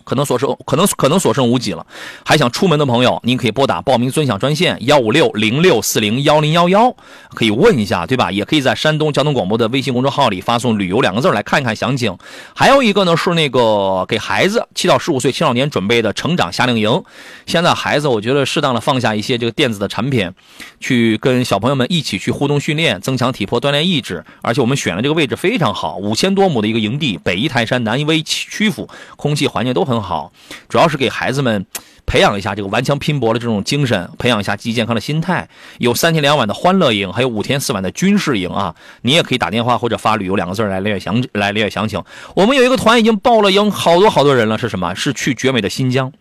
[0.07, 1.85] 可能所剩，可能可能所剩无几了。
[2.24, 6.95] 还想出门的朋友，您可以拨打报名尊享专线幺五六零六四零幺零幺幺，
[7.35, 8.31] 可以问一下，对吧？
[8.31, 12.16] 也可以在山东交通广播的微信公众号里发送“旅游”两个字来看一看详情。
[12.55, 17.03] 还有一个呢，是那个给孩子七到十五岁青少年准备的成长夏令营。
[17.45, 20.31] 现在孩子，我觉得适当的放下一些这个电子的产品，
[20.78, 24.24] 去跟小朋友们一起去互动训练，增强体魄，锻炼意志。
[24.41, 29.95] 而且我们选的这个位置非常好，五千多亩的一个营地，北依泰山，南依威曲阜，空气环境都很。
[29.97, 30.31] 很好，
[30.68, 31.64] 主要是给孩子们
[32.05, 35.48] 培养一下这个顽强拼搏的这种精神，培养一下积极健康的心态。
[35.78, 38.74] 有三天两晚的欢乐营，还有五天四晚的军事营啊！
[39.01, 42.02] 你也可以打电话或者发“旅游”两个字来了解详来了解详情。
[42.35, 44.59] 我们有一个团已经报了营，好多好多人了。
[44.59, 44.94] 是什么？
[44.94, 46.12] 是去绝美的新疆，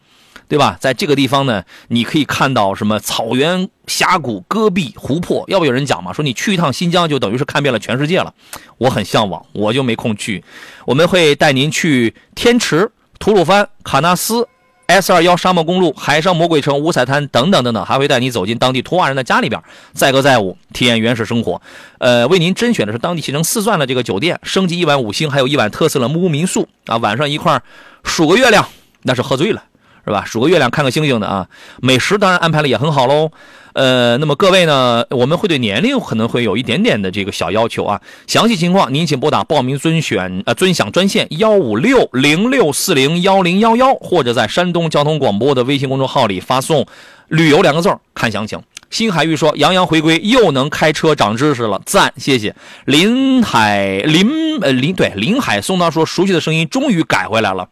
[0.48, 0.78] 对吧？
[0.80, 5.44] 在这个地方呢，你可以看到什么草原、峡谷、戈壁、湖泊。
[5.50, 8.34] 要不有人讲嘛，说你去一趟新疆就等于是看遍了全世界了。
[8.78, 10.44] 我很向往，我就没空去。
[10.86, 12.92] 我们会带您去天池。
[13.26, 14.48] 吐鲁番、喀纳斯、
[14.86, 19.60] S 二幺沙漠公路、海上魔鬼城、五彩滩等等等等，还会带你走进当地图瓦人的家里边，
[19.94, 21.60] 载歌载舞，体验原始生活。
[21.98, 27.60] 呃，为您甄选的是当地形成四钻的这个酒店，升级一晚五星，还有一晚特色的木屋民宿啊，晚上一块
[28.04, 28.64] 数个月亮，
[29.02, 29.64] 那是喝醉了。
[30.06, 30.24] 是吧？
[30.24, 31.48] 数个月亮，看个星星的啊！
[31.82, 33.32] 美食当然安排的也很好喽。
[33.74, 38.00] 呃，那么各位呢，我们会对年龄可能会有一点点的这个小要求啊。
[38.26, 46.86] 详细情况您请拨打报名尊选呃尊享专线幺五六零六四零幺零幺幺，或者在山东交通广播的微信公众号里发送
[47.28, 48.62] “旅游”两个字看详情。
[48.92, 52.56] 新海玉说：“杨洋回归又能开车长知识了，赞，谢谢。”
[52.86, 57.68] 林海林呃林对林海松涛说：“熟悉的声音终于改回来了，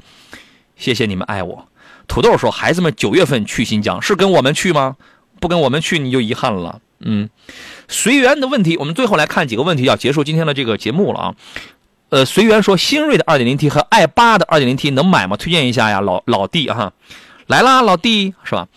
[0.76, 1.66] 谢谢你们爱我。”
[2.08, 4.96] 土豆说：“孩子们九月份去新疆，是跟我们去吗？
[5.40, 7.30] 不跟我们去，你就遗憾了。”嗯，
[7.88, 11.36] 随缘的问题，我们最后来看几个问题，要结束今天的这个节目了啊。
[12.10, 15.36] 呃，随缘说：“新锐的 2.0T 和 i8 的 2.0T 能买吗？
[15.36, 16.94] 推荐一下呀，老老弟哈。”
[17.48, 18.68] 来啦，老弟是吧？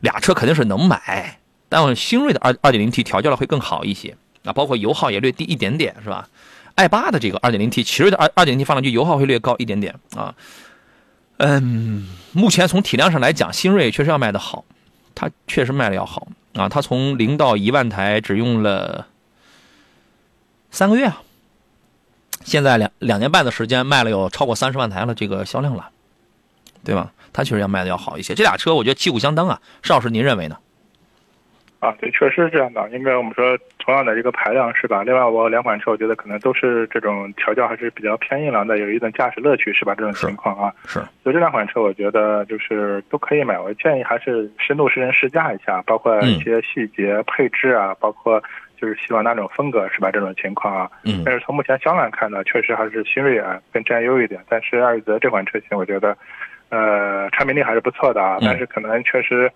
[0.00, 1.38] 俩车肯定是能买，
[1.68, 6.28] 但新锐的2 2.0T 调教的会更好一些啊，包括油耗也略低一点点是吧
[6.76, 10.34] ？i8 的这个 2.0T，奇瑞的2 2.0T 发动机油耗会略高一点点啊。
[11.44, 14.64] 嗯，目前从体量上来讲，新锐确实要卖的好，
[15.12, 16.68] 它确实卖的要好啊。
[16.68, 19.08] 它从零到一万台只用了
[20.70, 21.20] 三个月啊，
[22.44, 25.90] 现在两两年半的时间卖了有超过三十万台了，这个销量了，
[26.84, 27.12] 对吧？
[27.32, 28.36] 它确实要卖的要好一些。
[28.36, 30.56] 这俩车我觉得旗鼓相当啊，邵老师您认为呢？
[31.82, 32.88] 啊，对，确实是这样的。
[32.90, 35.02] 因为我们说同样的一个排量是吧？
[35.02, 39.92] 另外，我两款车我觉得可能都是这种调教还是比较偏硬朗的，有一定驾驶乐趣是吧？
[39.92, 41.00] 这种情况啊，是。
[41.24, 43.58] 所以这两款车我觉得就是都可以买。
[43.58, 48.40] 我建议还是深度试乘试驾一下，包括一些细节配置啊，包括
[48.80, 50.08] 就是希望哪种风格是吧？
[50.12, 50.88] 这种情况啊。
[51.04, 51.22] 嗯。
[51.26, 54.40] 但是从目前销量看呢，确实还是新锐啊更占优一点。
[54.48, 56.16] 但是艾瑞泽这款车型，我觉得
[56.68, 59.50] 呃产品力还是不错的啊，但是可能确实。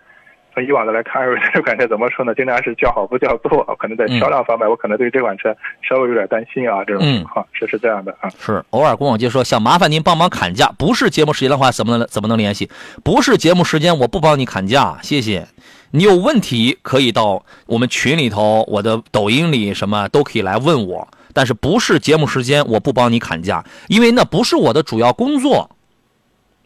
[0.57, 2.35] 从以往的来看，艾瑞这款车怎么说呢？
[2.35, 5.55] 经常是叫好不叫座，可能在销量方面，我可能对这款车
[5.87, 6.83] 稍微有点担心啊。
[6.83, 8.31] 这种情况是是这样的啊。
[8.41, 12.71] 是偶尔跟我就说想麻烦您帮忙砍价，不是节目时间的话，怎么能怎么能联系？
[13.05, 15.47] 不是节目时间，我不帮你砍价，谢谢。
[15.91, 21.07] 你有问题可以到我们群里头，我的抖音里什么都可以来问我。
[21.35, 25.71] 但是不是节目时间，我不帮你砍价，因为那不是我的主要工作。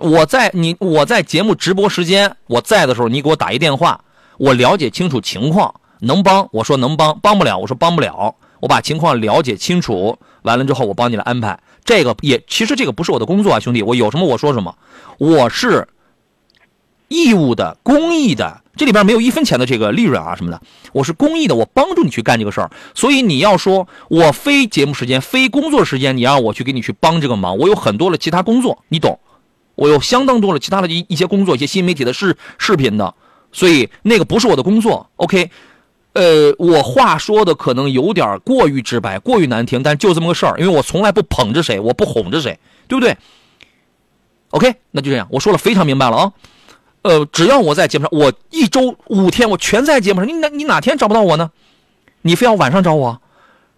[0.01, 4.01] 我在你我在节目直播时间我在的时候，你给我打一电话，
[4.39, 11.59] 我了解清楚情况，能帮我说能帮，帮不了我说帮不了，我把情况了解清楚，完了之后我帮你来安排。
[11.85, 14.75] 这个也其实这个不是我的工作啊，兄弟，我有什么我说什么，
[15.19, 15.87] 我是
[17.09, 20.63] 义务的、公益的，这里边没有一分钱的这个利润啊什么的，
[20.93, 22.71] 我是公益的，我帮助你去干这个事儿。
[22.95, 29.19] 所以你要说我非节目时间、非工作时间，你让我去给你去帮这个忙，我有很多的其他工作，你懂。
[29.81, 33.15] 我有相当多的其他的一一些工作，一些新媒体的视视频的，
[33.51, 35.09] 所以那个不是我的工作。
[35.16, 35.51] OK，
[36.12, 42.59] 呃，我话说的可能有点过于直白，过于难听，但就这么个事儿，因为我从来不捧着谁，我不哄着谁，
[42.89, 43.16] 对不对
[44.51, 46.32] ？OK，那就这样，我说了非常明白了啊。
[47.01, 51.51] 呃，只要我在节目上，我一周五天我全在节目上，你哪你哪天找不到我呢？
[52.20, 53.23] 你非要晚上找我，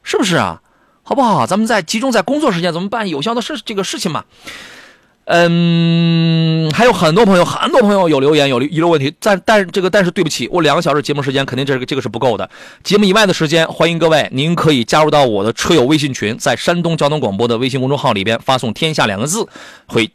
[0.02, 0.62] 是不是啊？
[1.04, 1.46] 好不好？
[1.46, 4.24] 咱们在集中在工作时间，怎么办有效的事这个事情嘛？
[5.24, 9.14] 嗯，还有很多朋友，很多朋友有留言，有遗留问题。
[9.20, 12.50] 但但这个，但是对不起，我两个小时节目时间，肯定这个这个是不够的。
[12.82, 19.46] 节目以外的时间，欢迎各位，您可以加入到我的车友微信群，在山东交通广播的微信公众号里边发送“天下”两个字，
[19.86, 20.10] 会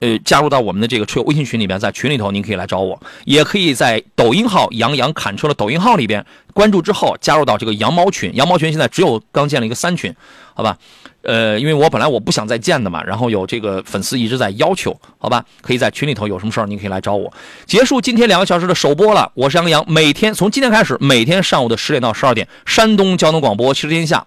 [0.00, 8.34] 呃加入到我们的这个车友微信群里边，在群里头您可以来找我，也可以在抖音号“杨洋侃车”的抖音号里边关注之后，加入到这个羊毛群。
[8.34, 10.14] 羊毛群现在只有刚建了一个三群，
[10.54, 10.76] 好吧？
[11.22, 17.32] 呃，因为我本来我不想再建的嘛，然后有这个粉丝一直在要求，好吧，可以在群里头有什么事儿，您可以来找我。
[17.66, 24.24] 结束今天两个小时的首播了，我是杨洋，每天从今天开始，每天上午的十点到十二点，山东交通广播汽车天下。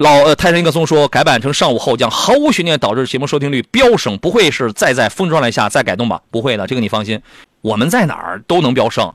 [0.00, 6.22] 老呃泰山一个松说改版成上午后将毫无悬念导致节目收听率飙升，不会是再在风状态下再改动吧？
[6.30, 7.20] 不会的，这个你放心，
[7.60, 9.06] 我们在哪儿都能飙升。